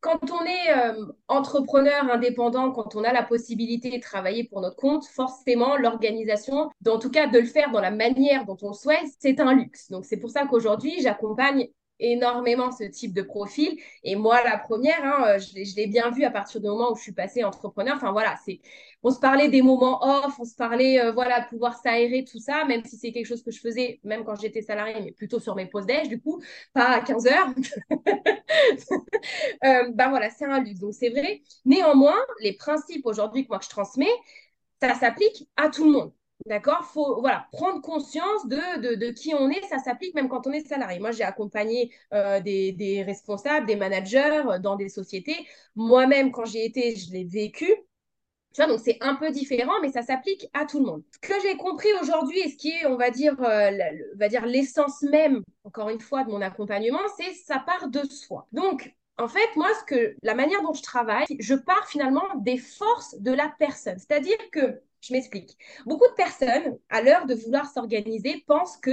quand 0.00 0.18
on 0.30 0.44
est 0.44 0.94
entrepreneur 1.28 2.10
indépendant, 2.10 2.70
quand 2.72 2.94
on 2.94 3.02
a 3.04 3.12
la 3.12 3.22
possibilité 3.22 3.90
de 3.90 4.00
travailler 4.00 4.44
pour 4.44 4.60
notre 4.60 4.76
compte, 4.76 5.06
forcément, 5.06 5.76
l'organisation, 5.76 6.70
en 6.86 6.98
tout 6.98 7.10
cas 7.10 7.26
de 7.26 7.38
le 7.38 7.46
faire 7.46 7.70
dans 7.70 7.80
la 7.80 7.90
manière 7.90 8.44
dont 8.44 8.58
on 8.62 8.72
souhaite, 8.72 9.06
c'est 9.18 9.40
un 9.40 9.54
luxe. 9.54 9.90
Donc, 9.90 10.04
c'est 10.04 10.18
pour 10.18 10.30
ça 10.30 10.46
qu'aujourd'hui, 10.46 11.00
j'accompagne 11.00 11.68
énormément 12.00 12.72
ce 12.72 12.84
type 12.84 13.12
de 13.14 13.22
profil. 13.22 13.78
Et 14.04 14.16
moi, 14.16 14.42
la 14.44 14.58
première, 14.58 15.04
hein, 15.04 15.38
je 15.38 15.76
l'ai 15.76 15.86
bien 15.86 16.10
vu 16.10 16.24
à 16.24 16.30
partir 16.30 16.60
du 16.60 16.66
moment 16.66 16.92
où 16.92 16.96
je 16.96 17.02
suis 17.02 17.12
passée 17.12 17.44
entrepreneur. 17.44 17.96
Enfin, 17.96 18.12
voilà, 18.12 18.36
c'est 18.44 18.60
on 19.02 19.10
se 19.10 19.18
parlait 19.18 19.48
des 19.48 19.62
moments 19.62 20.02
off, 20.02 20.38
on 20.38 20.44
se 20.44 20.54
parlait, 20.54 21.00
euh, 21.00 21.12
voilà, 21.12 21.42
pouvoir 21.42 21.74
s'aérer, 21.80 22.24
tout 22.24 22.38
ça, 22.38 22.64
même 22.66 22.84
si 22.84 22.96
c'est 22.96 23.12
quelque 23.12 23.26
chose 23.26 23.42
que 23.42 23.50
je 23.50 23.60
faisais, 23.60 23.98
même 24.04 24.24
quand 24.24 24.34
j'étais 24.36 24.62
salariée, 24.62 25.00
mais 25.02 25.12
plutôt 25.12 25.40
sur 25.40 25.54
mes 25.56 25.66
pauses 25.66 25.86
déj, 25.86 26.08
du 26.08 26.20
coup, 26.20 26.42
pas 26.74 26.96
à 26.96 27.00
15 27.00 27.26
heures. 27.26 27.54
euh, 29.64 29.90
ben 29.94 30.08
voilà, 30.10 30.30
c'est 30.30 30.44
un 30.44 30.60
luxe. 30.60 30.80
Donc, 30.80 30.94
c'est 30.94 31.10
vrai. 31.10 31.42
Néanmoins, 31.64 32.18
les 32.40 32.52
principes 32.54 33.06
aujourd'hui 33.06 33.44
que 33.44 33.48
moi 33.48 33.60
je 33.62 33.68
transmets, 33.68 34.06
ça 34.82 34.94
s'applique 34.94 35.48
à 35.56 35.68
tout 35.70 35.84
le 35.84 35.90
monde. 35.92 36.12
D'accord? 36.46 36.84
Faut 36.86 37.20
voilà, 37.20 37.46
prendre 37.52 37.80
conscience 37.82 38.46
de, 38.46 38.96
de, 38.96 39.10
qui 39.10 39.34
on 39.34 39.50
est. 39.50 39.62
Ça 39.68 39.78
s'applique 39.78 40.14
même 40.14 40.28
quand 40.28 40.46
on 40.46 40.52
est 40.52 40.66
salarié. 40.66 40.98
Moi, 40.98 41.10
j'ai 41.12 41.22
accompagné 41.22 41.92
euh, 42.12 42.40
des, 42.40 43.02
responsables, 43.06 43.66
des 43.66 43.76
managers 43.76 44.42
euh, 44.48 44.58
dans 44.58 44.76
des 44.76 44.88
sociétés. 44.88 45.36
Moi-même, 45.76 46.32
quand 46.32 46.46
j'y 46.46 46.60
étais, 46.60 46.96
je 46.96 47.12
l'ai 47.12 47.24
vécu. 47.24 47.66
Tu 48.52 48.62
vois, 48.62 48.66
donc 48.66 48.80
c'est 48.82 48.98
un 49.00 49.14
peu 49.14 49.30
différent, 49.30 49.74
mais 49.80 49.92
ça 49.92 50.02
s'applique 50.02 50.48
à 50.54 50.66
tout 50.66 50.80
le 50.80 50.86
monde. 50.86 51.04
Ce 51.12 51.18
que 51.20 51.34
j'ai 51.42 51.56
compris 51.56 51.88
aujourd'hui 52.02 52.40
et 52.40 52.50
ce 52.50 52.56
qui 52.56 52.70
est, 52.70 52.86
on 52.86 52.96
va 52.96 53.10
dire, 53.10 53.40
euh, 53.42 53.70
va 54.16 54.28
dire 54.28 54.44
l'essence 54.44 55.02
même, 55.02 55.42
encore 55.62 55.88
une 55.88 56.00
fois, 56.00 56.24
de 56.24 56.30
mon 56.30 56.40
accompagnement, 56.42 56.98
c'est 57.16 57.32
ça 57.32 57.60
part 57.60 57.88
de 57.88 58.02
soi. 58.08 58.48
Donc, 58.50 58.92
en 59.18 59.28
fait, 59.28 59.54
moi, 59.54 59.68
ce 59.80 59.84
que 59.84 60.16
la 60.22 60.34
manière 60.34 60.62
dont 60.62 60.72
je 60.72 60.82
travaille, 60.82 61.26
je 61.38 61.54
pars 61.54 61.86
finalement 61.86 62.24
des 62.36 62.56
forces 62.56 63.14
de 63.20 63.30
la 63.30 63.54
personne. 63.58 63.98
C'est-à-dire 63.98 64.38
que 64.50 64.80
je 65.02 65.12
m'explique. 65.14 65.56
Beaucoup 65.86 66.06
de 66.08 66.14
personnes, 66.14 66.78
à 66.90 67.00
l'heure 67.02 67.26
de 67.26 67.34
vouloir 67.34 67.70
s'organiser, 67.70 68.44
pensent 68.46 68.76
que, 68.76 68.90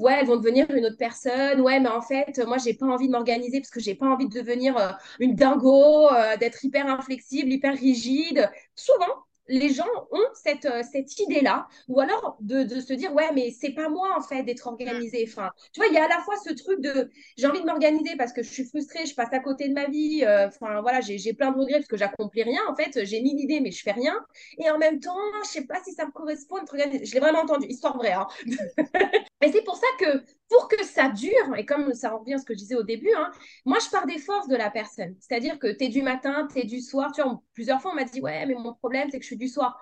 ouais, 0.00 0.14
elles 0.20 0.26
vont 0.26 0.36
devenir 0.36 0.68
une 0.70 0.86
autre 0.86 0.96
personne. 0.96 1.60
Ouais, 1.60 1.78
mais 1.80 1.88
en 1.88 2.02
fait, 2.02 2.38
moi, 2.46 2.58
j'ai 2.58 2.74
pas 2.74 2.86
envie 2.86 3.06
de 3.06 3.12
m'organiser 3.12 3.60
parce 3.60 3.70
que 3.70 3.80
j'ai 3.80 3.94
pas 3.94 4.06
envie 4.06 4.28
de 4.28 4.34
devenir 4.34 4.76
euh, 4.76 4.90
une 5.20 5.34
dingo, 5.36 6.10
euh, 6.12 6.36
d'être 6.36 6.64
hyper 6.64 6.86
inflexible, 6.88 7.50
hyper 7.52 7.74
rigide. 7.74 8.50
Souvent, 8.74 9.06
les 9.48 9.70
gens 9.70 9.88
ont 10.10 10.26
cette, 10.34 10.64
euh, 10.64 10.82
cette 10.90 11.18
idée-là, 11.18 11.66
ou 11.88 12.00
alors 12.00 12.36
de, 12.40 12.66
se 12.80 12.92
dire, 12.92 13.12
ouais, 13.14 13.30
mais 13.34 13.50
c'est 13.50 13.70
pas 13.70 13.88
moi, 13.88 14.14
en 14.16 14.22
fait, 14.22 14.42
d'être 14.42 14.66
organisé. 14.66 15.24
Enfin, 15.28 15.50
tu 15.72 15.80
vois, 15.80 15.88
il 15.88 15.94
y 15.94 15.98
a 15.98 16.04
à 16.04 16.08
la 16.08 16.20
fois 16.20 16.34
ce 16.36 16.52
truc 16.52 16.80
de, 16.80 17.10
j'ai 17.36 17.46
envie 17.46 17.60
de 17.60 17.66
m'organiser 17.66 18.16
parce 18.16 18.32
que 18.32 18.42
je 18.42 18.50
suis 18.50 18.64
frustrée, 18.64 19.06
je 19.06 19.14
passe 19.14 19.32
à 19.32 19.40
côté 19.40 19.68
de 19.68 19.74
ma 19.74 19.86
vie, 19.86 20.24
euh, 20.24 20.48
enfin, 20.48 20.80
voilà, 20.80 21.00
j'ai 21.00 21.34
plein 21.34 21.50
de 21.52 21.58
regrets 21.58 21.78
parce 21.78 21.88
que 21.88 21.96
j'accomplis 21.96 22.42
rien, 22.42 22.62
en 22.68 22.74
fait, 22.74 23.04
j'ai 23.04 23.20
mille 23.20 23.38
idées, 23.38 23.60
mais 23.60 23.70
je 23.70 23.82
fais 23.82 23.92
rien. 23.92 24.18
Et 24.58 24.70
en 24.70 24.78
même 24.78 25.00
temps, 25.00 25.16
je 25.44 25.48
sais 25.48 25.66
pas 25.66 25.82
si 25.84 25.92
ça 25.92 26.06
me 26.06 26.12
correspond, 26.12 26.56
je 26.72 27.12
l'ai 27.12 27.20
vraiment 27.20 27.40
entendu, 27.40 27.66
histoire 27.66 27.96
vraie, 27.96 28.12
hein. 28.12 28.26
Et 29.42 29.52
c'est 29.52 29.62
pour 29.62 29.76
ça 29.76 29.86
que 29.98 30.22
pour 30.54 30.68
que 30.68 30.84
ça 30.84 31.08
dure, 31.08 31.56
et 31.56 31.66
comme 31.66 31.92
ça 31.94 32.10
revient 32.10 32.34
à 32.34 32.38
ce 32.38 32.44
que 32.44 32.54
je 32.54 32.58
disais 32.58 32.76
au 32.76 32.84
début, 32.84 33.10
hein, 33.16 33.30
moi 33.64 33.78
je 33.84 33.90
pars 33.90 34.06
des 34.06 34.18
forces 34.18 34.46
de 34.48 34.56
la 34.56 34.70
personne. 34.70 35.16
C'est-à-dire 35.18 35.58
que 35.58 35.66
tu 35.66 35.84
es 35.84 35.88
du 35.88 36.02
matin, 36.02 36.46
tu 36.52 36.60
es 36.60 36.64
du 36.64 36.80
soir. 36.80 37.10
Tu 37.12 37.22
vois, 37.22 37.42
plusieurs 37.54 37.80
fois 37.82 37.90
on 37.92 37.94
m'a 37.96 38.04
dit 38.04 38.20
Ouais, 38.20 38.46
mais 38.46 38.54
mon 38.54 38.72
problème 38.74 39.08
c'est 39.10 39.18
que 39.18 39.24
je 39.24 39.28
suis 39.28 39.36
du 39.36 39.48
soir. 39.48 39.80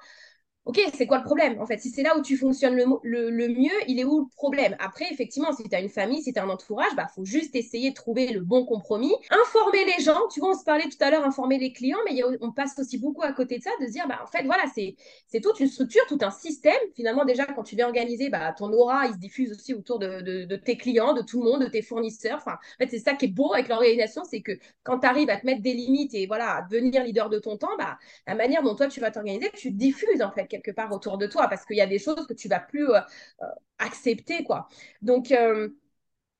Ok, 0.65 0.81
c'est 0.95 1.09
quoi 1.09 1.19
le 1.19 1.25
problème 1.25 1.61
En 1.61 1.67
fait, 1.67 1.79
si 1.79 1.91
c'est 1.91 2.05
là 2.05 2.17
où 2.17 2.23
tu 2.23 2.37
fonctionnes 2.37 2.77
le, 2.77 3.31
le, 3.31 3.49
mieux, 3.49 3.73
il 3.89 3.99
est 3.99 4.05
où 4.05 4.21
le 4.21 4.37
problème? 4.37 4.77
Après, 4.79 5.07
effectivement, 5.11 5.53
si 5.53 5.65
tu 5.65 5.75
as 5.75 5.81
une 5.81 5.89
famille, 5.89 6.23
si 6.23 6.33
tu 6.33 6.39
as 6.39 6.45
un 6.45 6.49
entourage, 6.49 6.87
il 6.93 6.97
bah, 6.97 7.09
faut 7.13 7.25
juste 7.25 7.57
essayer 7.57 7.91
de 7.91 7.97
trouver 7.97 8.29
le 8.29 8.43
bon 8.43 8.65
compromis. 8.65 9.13
Informer 9.31 9.85
les 9.85 10.05
gens, 10.05 10.21
tu 10.33 10.39
vois, 10.39 10.51
on 10.51 10.59
se 10.59 10.63
parlait 10.63 10.85
tout 10.85 10.97
à 11.01 11.11
l'heure, 11.11 11.25
informer 11.25 11.59
les 11.59 11.73
clients, 11.73 11.99
mais 12.09 12.23
on 12.41 12.53
passe 12.53 12.79
aussi 12.79 12.97
beaucoup 12.97 13.23
à 13.23 13.33
côté 13.33 13.59
de 13.59 13.63
ça, 13.65 13.71
de 13.81 13.87
se 13.87 13.91
dire, 13.91 14.07
bah, 14.07 14.21
en 14.23 14.29
fait, 14.29 14.45
voilà, 14.45 14.63
c'est 14.73 15.41
toute 15.41 15.59
une 15.59 15.67
structure, 15.67 16.03
tout 16.07 16.19
un 16.21 16.31
système. 16.31 16.79
Finalement, 16.95 17.25
déjà, 17.25 17.45
quand 17.45 17.65
tu 17.65 17.75
viens 17.75 17.87
organiser, 17.87 18.31
bah, 18.31 18.55
ton 18.57 18.73
aura, 18.73 19.07
il 19.07 19.15
se 19.15 19.19
diffuse 19.19 19.51
aussi 19.51 19.75
autour 19.75 19.99
de, 19.99 20.21
de, 20.45 20.57
tes 20.57 20.77
clients, 20.77 21.13
de 21.13 21.23
tout 21.23 21.43
le 21.43 21.51
monde, 21.51 21.63
de 21.63 21.69
tes 21.69 21.83
fournisseurs. 21.83 22.39
Enfin, 22.39 22.53
en 22.53 22.85
fait, 22.85 22.89
c'est 22.89 23.01
ça 23.01 23.15
qui 23.15 23.25
est 23.25 23.29
beau 23.29 23.53
avec 23.53 23.67
l'organisation, 23.67 24.23
c'est 24.23 24.43
que 24.43 24.53
quand 24.85 25.01
tu 25.01 25.09
arrives 25.09 25.29
à 25.29 25.39
te 25.39 25.45
mettre 25.45 25.61
des 25.61 25.75
limites 25.75 26.15
et 26.15 26.29
voilà, 26.29 26.59
à 26.59 26.63
devenir 26.63 27.03
leader 27.03 27.31
de 27.31 27.41
ton 27.41 27.57
temps, 27.57 27.77
bah, 27.79 27.99
la 28.29 28.37
manière 28.37 28.63
dont 28.63 28.77
toi, 28.77 28.87
tu 28.87 29.01
vas 29.01 29.11
t'organiser, 29.11 29.51
tu 29.57 29.73
diffuses, 29.73 30.23
en 30.23 30.31
fait, 30.31 30.52
quelque 30.53 30.71
part 30.71 30.93
autour 30.93 31.19
de 31.19 31.27
toi 31.27 31.49
parce 31.49 31.65
qu'il 31.65 31.77
y 31.77 31.81
a 31.81 31.87
des 31.87 31.99
choses 31.99 32.27
que 32.27 32.35
tu 32.35 32.49
vas 32.49 32.61
plus 32.61 32.89
euh, 32.91 33.01
euh, 33.43 33.47
accepter 33.79 34.45
quoi. 34.45 34.69
Donc 35.01 35.33
euh, 35.33 35.69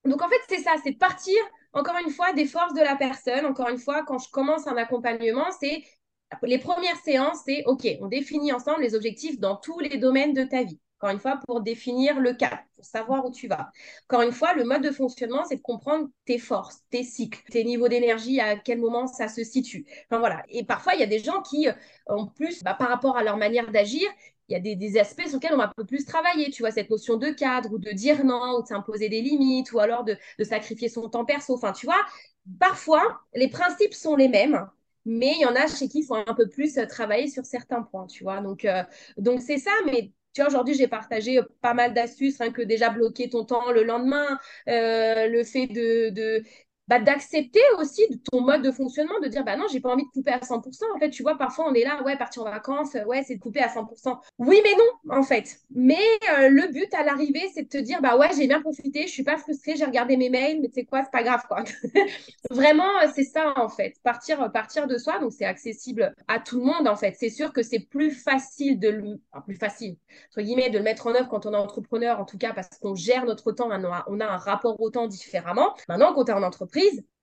donc 0.05 0.23
en 0.23 0.29
fait 0.29 0.41
c'est 0.49 0.63
ça, 0.63 0.75
c'est 0.85 0.93
de 0.93 0.99
partir 0.99 1.37
encore 1.73 1.97
une 2.05 2.13
fois 2.13 2.33
des 2.35 2.47
forces 2.47 2.75
de 2.75 2.83
la 2.83 2.97
personne. 2.97 3.47
Encore 3.47 3.69
une 3.69 3.79
fois 3.79 4.05
quand 4.05 4.19
je 4.19 4.31
commence 4.31 4.67
un 4.67 4.77
accompagnement, 4.77 5.51
c'est 5.61 5.83
les 6.43 6.59
premières 6.59 6.97
séances, 6.97 7.41
c'est 7.45 7.65
OK, 7.67 7.87
on 8.01 8.09
définit 8.09 8.53
ensemble 8.53 8.83
les 8.83 8.95
objectifs 8.95 9.39
dans 9.41 9.57
tous 9.57 9.79
les 9.81 9.99
domaines 9.99 10.35
de 10.35 10.45
ta 10.45 10.63
vie. 10.65 10.81
Encore 11.03 11.15
une 11.15 11.21
fois, 11.21 11.41
pour 11.49 11.63
définir 11.63 12.21
le 12.21 12.33
cap, 12.33 12.61
pour 12.77 12.85
savoir 12.85 13.27
où 13.27 13.33
tu 13.33 13.49
vas. 13.49 13.73
Encore 14.09 14.23
une 14.23 14.31
fois, 14.31 14.55
le 14.55 14.63
mode 14.63 14.83
de 14.83 14.93
fonctionnement, 14.93 15.45
c'est 15.45 15.57
de 15.57 15.61
comprendre 15.61 16.09
tes 16.27 16.39
forces, 16.39 16.79
tes 16.91 17.03
cycles, 17.03 17.43
tes 17.51 17.65
niveaux 17.65 17.89
d'énergie, 17.89 18.39
à 18.39 18.55
quel 18.55 18.79
moment 18.79 19.09
ça 19.09 19.27
se 19.27 19.43
situe. 19.43 19.85
Enfin 20.07 20.21
voilà. 20.21 20.45
Et 20.49 20.63
parfois, 20.63 20.95
il 20.95 21.01
y 21.01 21.03
a 21.03 21.09
des 21.09 21.19
gens 21.19 21.43
qui, 21.43 21.67
en 22.07 22.27
plus, 22.29 22.63
bah, 22.63 22.75
par 22.75 22.89
rapport 22.89 23.17
à 23.17 23.25
leur 23.25 23.37
manière 23.37 23.73
d'agir, 23.73 24.09
il 24.49 24.53
y 24.53 24.57
a 24.57 24.77
des, 24.77 24.97
aspects 24.97 25.27
sur 25.27 25.35
lesquels 25.35 25.55
on 25.55 25.57
va 25.57 25.65
un 25.65 25.73
peu 25.77 25.85
plus 25.85 26.05
travailler, 26.05 26.51
tu 26.51 26.63
vois, 26.63 26.71
cette 26.71 26.89
notion 26.89 27.17
de 27.17 27.31
cadre 27.31 27.73
ou 27.73 27.79
de 27.79 27.91
dire 27.91 28.25
non, 28.25 28.59
ou 28.59 28.63
de 28.63 28.69
s'imposer 28.69 29.09
des 29.09 29.23
limites, 29.23 29.73
ou 29.73 29.81
alors 29.81 30.05
de, 30.05 30.17
sacrifier 30.45 30.89
son 30.89 31.09
temps 31.09 31.25
perso. 31.25 31.55
Enfin, 31.55 31.73
tu 31.73 31.87
vois, 31.87 32.01
parfois, 32.61 33.23
les 33.35 33.49
principes 33.49 33.95
sont 33.95 34.15
les 34.15 34.29
mêmes, 34.29 34.69
mais 35.05 35.33
il 35.35 35.41
y 35.41 35.47
en 35.47 35.57
a 35.57 35.67
chez 35.67 35.89
qui 35.89 36.01
il 36.01 36.05
faut 36.05 36.15
un 36.15 36.35
peu 36.35 36.49
plus 36.49 36.79
travailler 36.89 37.27
sur 37.27 37.45
certains 37.45 37.83
points, 37.83 38.07
tu 38.07 38.23
vois. 38.23 38.41
Donc, 38.41 38.65
euh, 38.65 38.85
donc 39.17 39.41
c'est 39.43 39.59
ça, 39.59 39.73
mais 39.87 40.13
tu 40.33 40.41
vois, 40.41 40.49
aujourd'hui, 40.49 40.75
j'ai 40.75 40.89
partagé 40.89 41.39
euh, 41.39 41.43
pas 41.61 41.75
mal 41.75 41.95
d'astuces, 41.95 42.39
rien 42.39 42.53
que 42.53 42.63
déjà 42.63 42.91
bloquer 42.91 43.29
ton 43.29 43.45
temps 43.45 43.71
le 43.73 43.83
lendemain, 43.85 44.39
euh, 44.69 45.29
le 45.29 45.45
fait 45.45 45.67
de 45.67 46.43
bah, 46.89 46.99
d'accepter 46.99 47.61
aussi 47.79 48.03
ton 48.31 48.41
mode 48.41 48.63
de 48.63 48.71
fonctionnement, 48.71 49.19
de 49.23 49.29
dire 49.29 49.45
bah 49.45 49.57
non, 49.57 49.67
j'ai 49.71 49.81
pas 49.81 49.91
envie 49.91 50.05
de 50.05 50.11
couper 50.11 50.33
à 50.33 50.41
100%. 50.41 50.85
En 50.95 50.99
fait, 50.99 51.11
tu 51.11 51.23
vois, 51.23 51.39
parfois 51.39 51.67
on 51.69 51.75
est 51.75 51.85
là, 51.85 52.03
ouais, 52.03 52.17
partir 52.17 52.43
en 52.43 52.51
vacances, 52.51 52.97
ouais, 53.07 53.23
c'est 53.27 53.37
de 53.37 53.41
couper 53.41 53.61
à 53.61 53.69
100%. 53.69 54.19
Oui, 54.39 54.61
mais 54.65 54.75
non, 54.77 55.17
en 55.17 55.23
fait. 55.23 55.59
Mais 55.75 56.03
euh, 56.39 56.49
le 56.49 56.73
but 56.73 56.93
à 56.95 57.05
l'arrivée, 57.05 57.51
c'est 57.55 57.63
de 57.63 57.69
te 57.69 57.79
dire 57.79 58.01
bah 58.03 58.17
ouais, 58.17 58.31
j'ai 58.37 58.47
bien 58.47 58.61
profité, 58.61 59.07
je 59.07 59.13
suis 59.13 59.23
pas 59.23 59.37
frustrée, 59.37 59.77
j'ai 59.77 59.85
regardé 59.85 60.17
mes 60.17 60.29
mails, 60.29 60.61
mais 60.61 60.71
sais 60.71 60.85
quoi, 60.85 61.03
c'est 61.05 61.11
pas 61.11 61.23
grave 61.23 61.43
quoi. 61.47 61.65
Vraiment, 62.51 62.89
euh, 63.03 63.09
c'est 63.15 63.25
ça 63.25 63.55
en 63.57 63.69
fait, 63.69 63.95
partir, 64.03 64.43
euh, 64.43 64.49
partir 64.49 64.87
de 64.87 64.99
soi. 64.99 65.19
Donc 65.19 65.33
c'est 65.33 65.45
accessible 65.45 66.15
à 66.29 66.41
tout 66.41 66.59
le 66.59 66.65
monde 66.65 66.89
en 66.89 66.97
fait. 66.97 67.15
C'est 67.19 67.31
sûr 67.31 67.53
que 67.53 67.63
c'est 67.63 67.81
plus 67.81 68.11
facile 68.11 68.79
de 68.81 68.89
le, 68.89 69.21
plus 69.45 69.57
facile 69.57 69.97
entre 70.31 70.43
guillemets 70.43 70.71
de 70.71 70.79
mettre 70.79 71.07
en 71.07 71.15
œuvre 71.15 71.29
quand 71.29 71.47
on 71.47 71.53
est 71.53 71.57
entrepreneur, 71.57 72.21
en 72.21 72.25
tout 72.25 72.39
cas 72.39 72.53
parce 72.53 72.69
qu'on 72.81 72.95
gère 72.95 73.25
notre 73.25 73.53
temps, 73.53 73.69
on 73.71 73.85
a, 73.85 74.05
on 74.09 74.21
a 74.21 74.27
un 74.27 74.37
rapport 74.37 74.81
au 74.81 74.91
temps 74.91 75.07
différemment. 75.07 75.75
Maintenant, 75.89 76.13
quand 76.15 76.25
tu 76.25 76.33
es 76.33 76.35
en 76.35 76.43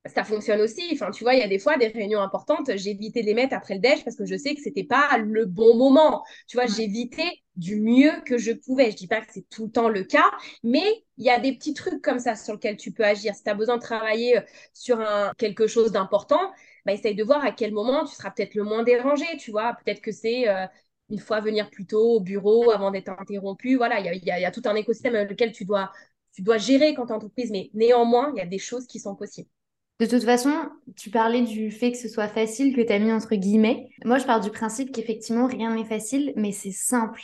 ça 0.06 0.24
fonctionne 0.24 0.62
aussi. 0.62 0.82
Enfin, 0.94 1.12
tu 1.12 1.24
vois, 1.24 1.34
il 1.34 1.40
y 1.40 1.44
a 1.44 1.48
des 1.48 1.60
fois 1.60 1.78
des 1.78 1.88
réunions 1.88 2.22
importantes, 2.22 2.72
j'ai 2.76 2.92
évité 2.92 3.22
de 3.22 3.26
les 3.26 3.34
mettre 3.34 3.54
après 3.54 3.76
le 3.76 3.80
déj 3.82 4.04
parce 4.04 4.16
que 4.16 4.26
je 4.26 4.38
sais 4.38 4.56
que 4.56 4.62
c'était 4.62 4.84
pas 4.84 5.18
le 5.18 5.46
bon 5.46 5.76
moment. 5.78 6.24
Tu 6.48 6.58
vois, 6.58 6.66
j'ai 6.68 6.84
évité 6.84 7.24
du 7.56 7.80
mieux 7.82 8.12
que 8.26 8.38
je 8.38 8.52
pouvais. 8.52 8.92
Je 8.92 8.96
dis 8.96 9.08
pas 9.08 9.22
que 9.22 9.32
c'est 9.32 9.48
tout 9.50 9.66
le 9.66 9.72
temps 9.72 9.90
le 9.90 10.04
cas, 10.04 10.32
mais 10.64 11.04
il 11.18 11.26
y 11.26 11.30
a 11.30 11.40
des 11.40 11.54
petits 11.54 11.74
trucs 11.74 12.02
comme 12.02 12.20
ça 12.20 12.36
sur 12.36 12.54
lesquels 12.54 12.78
tu 12.78 12.92
peux 12.92 13.04
agir. 13.04 13.36
Si 13.36 13.44
tu 13.44 13.50
as 13.50 13.54
besoin 13.56 13.78
de 13.78 13.82
travailler 13.82 14.38
euh, 14.38 14.42
sur 14.74 15.00
un, 15.02 15.34
quelque 15.38 15.68
chose 15.68 15.92
d'important, 15.92 16.52
bah, 16.86 16.94
essaye 16.94 17.16
de 17.16 17.24
voir 17.24 17.44
à 17.44 17.52
quel 17.52 17.74
moment 17.74 18.06
tu 18.06 18.16
seras 18.16 18.32
peut-être 18.32 18.56
le 18.56 18.64
moins 18.64 18.84
dérangé, 18.84 19.26
tu 19.38 19.52
vois. 19.52 19.76
Peut-être 19.84 20.02
que 20.02 20.12
c'est 20.12 20.48
euh, 20.48 20.66
une 21.10 21.20
fois 21.20 21.42
venir 21.42 21.70
plus 21.70 21.86
tôt 21.86 22.16
au 22.16 22.20
bureau 22.22 22.72
avant 22.72 22.92
d'être 22.92 23.10
interrompu. 23.10 23.76
Voilà, 23.76 24.00
il 24.00 24.06
y 24.26 24.32
a, 24.32 24.40
y 24.40 24.46
a, 24.46 24.52
tout 24.52 24.62
un 24.66 24.76
écosystème 24.76 25.14
dans 25.14 25.28
lequel 25.28 25.52
tu 25.52 25.66
dois 25.66 25.92
tu 26.34 26.42
dois 26.42 26.58
gérer 26.58 26.94
quand 26.94 27.08
tu 27.08 27.12
es 27.12 27.16
entreprise, 27.16 27.52
mais 27.52 27.70
néanmoins, 27.74 28.32
il 28.36 28.40
y 28.40 28.42
a 28.42 28.46
des 28.46 28.60
choses 28.60 28.88
qui 28.88 29.00
sont 29.00 29.16
possibles. 29.16 29.50
De 30.00 30.06
toute 30.06 30.24
façon, 30.24 30.54
tu 30.96 31.10
parlais 31.10 31.42
du 31.42 31.72
fait 31.72 31.92
que 31.92 31.98
ce 31.98 32.08
soit 32.08 32.30
facile, 32.30 32.74
que 32.74 32.82
tu 32.82 32.94
as 32.94 33.00
mis 33.00 33.12
entre 33.12 33.36
guillemets. 33.36 33.90
Moi, 34.06 34.18
je 34.18 34.26
pars 34.26 34.40
du 34.40 34.50
principe 34.50 34.94
qu'effectivement, 34.94 35.46
rien 35.46 35.76
n'est 35.76 35.86
facile, 35.86 36.32
mais 36.38 36.54
c'est 36.54 36.72
simple. 36.72 37.22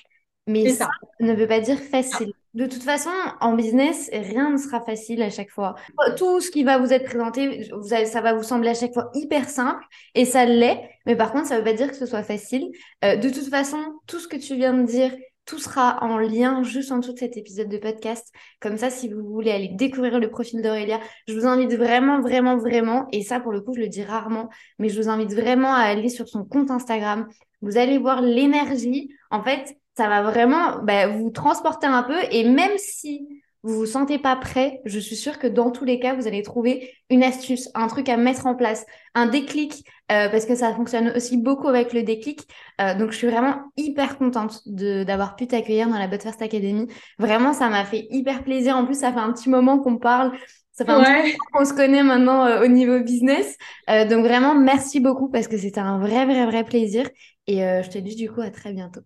Mais 0.47 0.69
ça. 0.69 0.89
ne 1.19 1.33
veut 1.33 1.47
pas 1.47 1.61
dire 1.61 1.79
facile. 1.79 2.31
De 2.53 2.65
toute 2.67 2.83
façon, 2.83 3.09
en 3.41 3.53
business, 3.53 4.09
rien 4.13 4.51
ne 4.51 4.57
sera 4.57 4.79
facile 4.81 5.21
à 5.23 5.29
chaque 5.29 5.49
fois. 5.49 5.75
Tout 6.17 6.39
ce 6.39 6.51
qui 6.51 6.63
va 6.63 6.77
vous 6.77 6.93
être 6.93 7.05
présenté, 7.05 7.69
vous 7.73 7.89
ça 7.89 8.21
va 8.21 8.33
vous 8.33 8.43
sembler 8.43 8.69
à 8.69 8.73
chaque 8.73 8.93
fois 8.93 9.09
hyper 9.13 9.49
simple, 9.49 9.83
et 10.13 10.25
ça 10.25 10.45
l'est. 10.45 10.81
Mais 11.05 11.15
par 11.15 11.31
contre, 11.31 11.47
ça 11.47 11.55
ne 11.55 11.59
veut 11.59 11.65
pas 11.65 11.73
dire 11.73 11.89
que 11.89 11.97
ce 11.97 12.05
soit 12.05 12.23
facile. 12.23 12.71
Euh, 13.03 13.15
de 13.15 13.29
toute 13.29 13.49
façon, 13.49 13.77
tout 14.05 14.19
ce 14.19 14.27
que 14.27 14.37
tu 14.37 14.55
viens 14.55 14.73
de 14.73 14.83
dire, 14.83 15.11
tout 15.45 15.59
sera 15.59 16.03
en 16.03 16.17
lien 16.17 16.63
juste 16.63 16.91
en 16.91 16.97
dessous 16.97 17.13
de 17.13 17.19
cet 17.19 17.37
épisode 17.37 17.69
de 17.69 17.77
podcast. 17.77 18.33
Comme 18.59 18.77
ça, 18.77 18.89
si 18.89 19.09
vous 19.09 19.23
voulez 19.23 19.51
aller 19.51 19.69
découvrir 19.69 20.19
le 20.19 20.29
profil 20.29 20.61
d'Aurélia, 20.61 20.99
je 21.27 21.33
vous 21.33 21.45
invite 21.45 21.73
vraiment, 21.73 22.19
vraiment, 22.21 22.57
vraiment, 22.57 23.07
et 23.11 23.21
ça 23.21 23.39
pour 23.39 23.51
le 23.51 23.61
coup, 23.61 23.73
je 23.75 23.81
le 23.81 23.87
dis 23.87 24.03
rarement, 24.03 24.49
mais 24.79 24.89
je 24.89 25.01
vous 25.01 25.09
invite 25.09 25.33
vraiment 25.33 25.73
à 25.73 25.81
aller 25.81 26.09
sur 26.09 26.27
son 26.27 26.43
compte 26.43 26.71
Instagram. 26.71 27.27
Vous 27.61 27.77
allez 27.77 27.97
voir 27.97 28.21
l'énergie. 28.21 29.09
En 29.31 29.43
fait, 29.43 29.77
ça 29.97 30.07
va 30.09 30.23
vraiment 30.23 30.79
bah, 30.83 31.07
vous 31.07 31.29
transporter 31.29 31.87
un 31.87 32.03
peu. 32.03 32.17
Et 32.31 32.47
même 32.49 32.77
si 32.77 33.27
vous 33.65 33.79
vous 33.79 33.85
sentez 33.87 34.19
pas 34.19 34.35
prêt, 34.35 34.79
je 34.85 34.99
suis 34.99 35.15
sûre 35.15 35.39
que 35.39 35.47
dans 35.47 35.71
tous 35.71 35.85
les 35.85 35.99
cas, 35.99 36.13
vous 36.13 36.27
allez 36.27 36.43
trouver 36.43 36.93
une 37.09 37.23
astuce, 37.23 37.67
un 37.73 37.87
truc 37.87 38.09
à 38.09 38.15
mettre 38.15 38.45
en 38.45 38.53
place, 38.53 38.85
un 39.15 39.25
déclic, 39.25 39.83
euh, 40.11 40.29
parce 40.29 40.45
que 40.45 40.53
ça 40.53 40.71
fonctionne 40.75 41.11
aussi 41.15 41.37
beaucoup 41.37 41.67
avec 41.67 41.91
le 41.91 42.03
déclic. 42.03 42.41
Euh, 42.79 42.93
donc, 42.93 43.11
je 43.11 43.17
suis 43.17 43.27
vraiment 43.27 43.55
hyper 43.75 44.19
contente 44.19 44.61
d'avoir 44.67 45.35
pu 45.35 45.47
t'accueillir 45.47 45.89
dans 45.89 45.97
la 45.97 46.07
But 46.07 46.21
First 46.21 46.43
Academy. 46.43 46.87
Vraiment, 47.17 47.53
ça 47.53 47.69
m'a 47.69 47.85
fait 47.85 48.05
hyper 48.11 48.43
plaisir. 48.43 48.77
En 48.77 48.85
plus, 48.85 48.99
ça 48.99 49.11
fait 49.11 49.19
un 49.19 49.33
petit 49.33 49.49
moment 49.49 49.79
qu'on 49.79 49.97
parle. 49.97 50.37
Ça 50.71 50.85
fait 50.85 50.91
un 50.91 51.01
petit 51.01 51.11
moment 51.11 51.33
qu'on 51.53 51.65
se 51.65 51.73
connaît 51.73 52.03
maintenant 52.03 52.45
euh, 52.45 52.63
au 52.63 52.67
niveau 52.67 52.99
business. 52.99 53.57
donc, 53.87 54.25
vraiment, 54.25 54.53
merci 54.53 54.99
beaucoup 54.99 55.27
parce 55.29 55.47
que 55.47 55.57
c'était 55.57 55.79
un 55.79 55.97
vrai, 55.97 56.25
vrai, 56.25 56.45
vrai 56.45 56.63
plaisir. 56.63 57.09
Et 57.47 57.61
je 57.61 57.89
te 57.89 57.97
dis 57.97 58.15
du 58.15 58.31
coup 58.31 58.41
à 58.41 58.51
très 58.51 58.73
bientôt. 58.73 59.01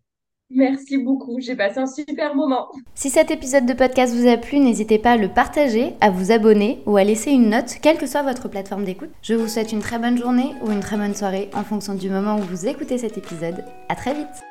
Merci 0.51 0.97
beaucoup, 0.97 1.39
j'ai 1.39 1.55
passé 1.55 1.77
un 1.79 1.85
super 1.85 2.35
moment. 2.35 2.69
Si 2.95 3.09
cet 3.09 3.29
épisode 3.29 3.67
de 3.67 3.73
podcast 3.73 4.15
vous 4.15 4.27
a 4.27 4.35
plu, 4.35 4.59
n'hésitez 4.59 4.97
pas 4.97 5.11
à 5.11 5.17
le 5.17 5.27
partager, 5.27 5.93
à 6.01 6.09
vous 6.09 6.31
abonner 6.31 6.81
ou 6.87 6.97
à 6.97 7.03
laisser 7.03 7.31
une 7.31 7.49
note, 7.49 7.77
quelle 7.81 7.99
que 7.99 8.07
soit 8.07 8.23
votre 8.23 8.49
plateforme 8.49 8.83
d'écoute. 8.83 9.11
Je 9.21 9.35
vous 9.35 9.47
souhaite 9.47 9.71
une 9.71 9.79
très 9.79 9.99
bonne 9.99 10.17
journée 10.17 10.55
ou 10.63 10.71
une 10.71 10.79
très 10.79 10.97
bonne 10.97 11.13
soirée 11.13 11.49
en 11.53 11.63
fonction 11.63 11.93
du 11.93 12.09
moment 12.09 12.37
où 12.37 12.41
vous 12.41 12.67
écoutez 12.67 12.97
cet 12.97 13.17
épisode. 13.17 13.63
À 13.89 13.95
très 13.95 14.15
vite 14.15 14.43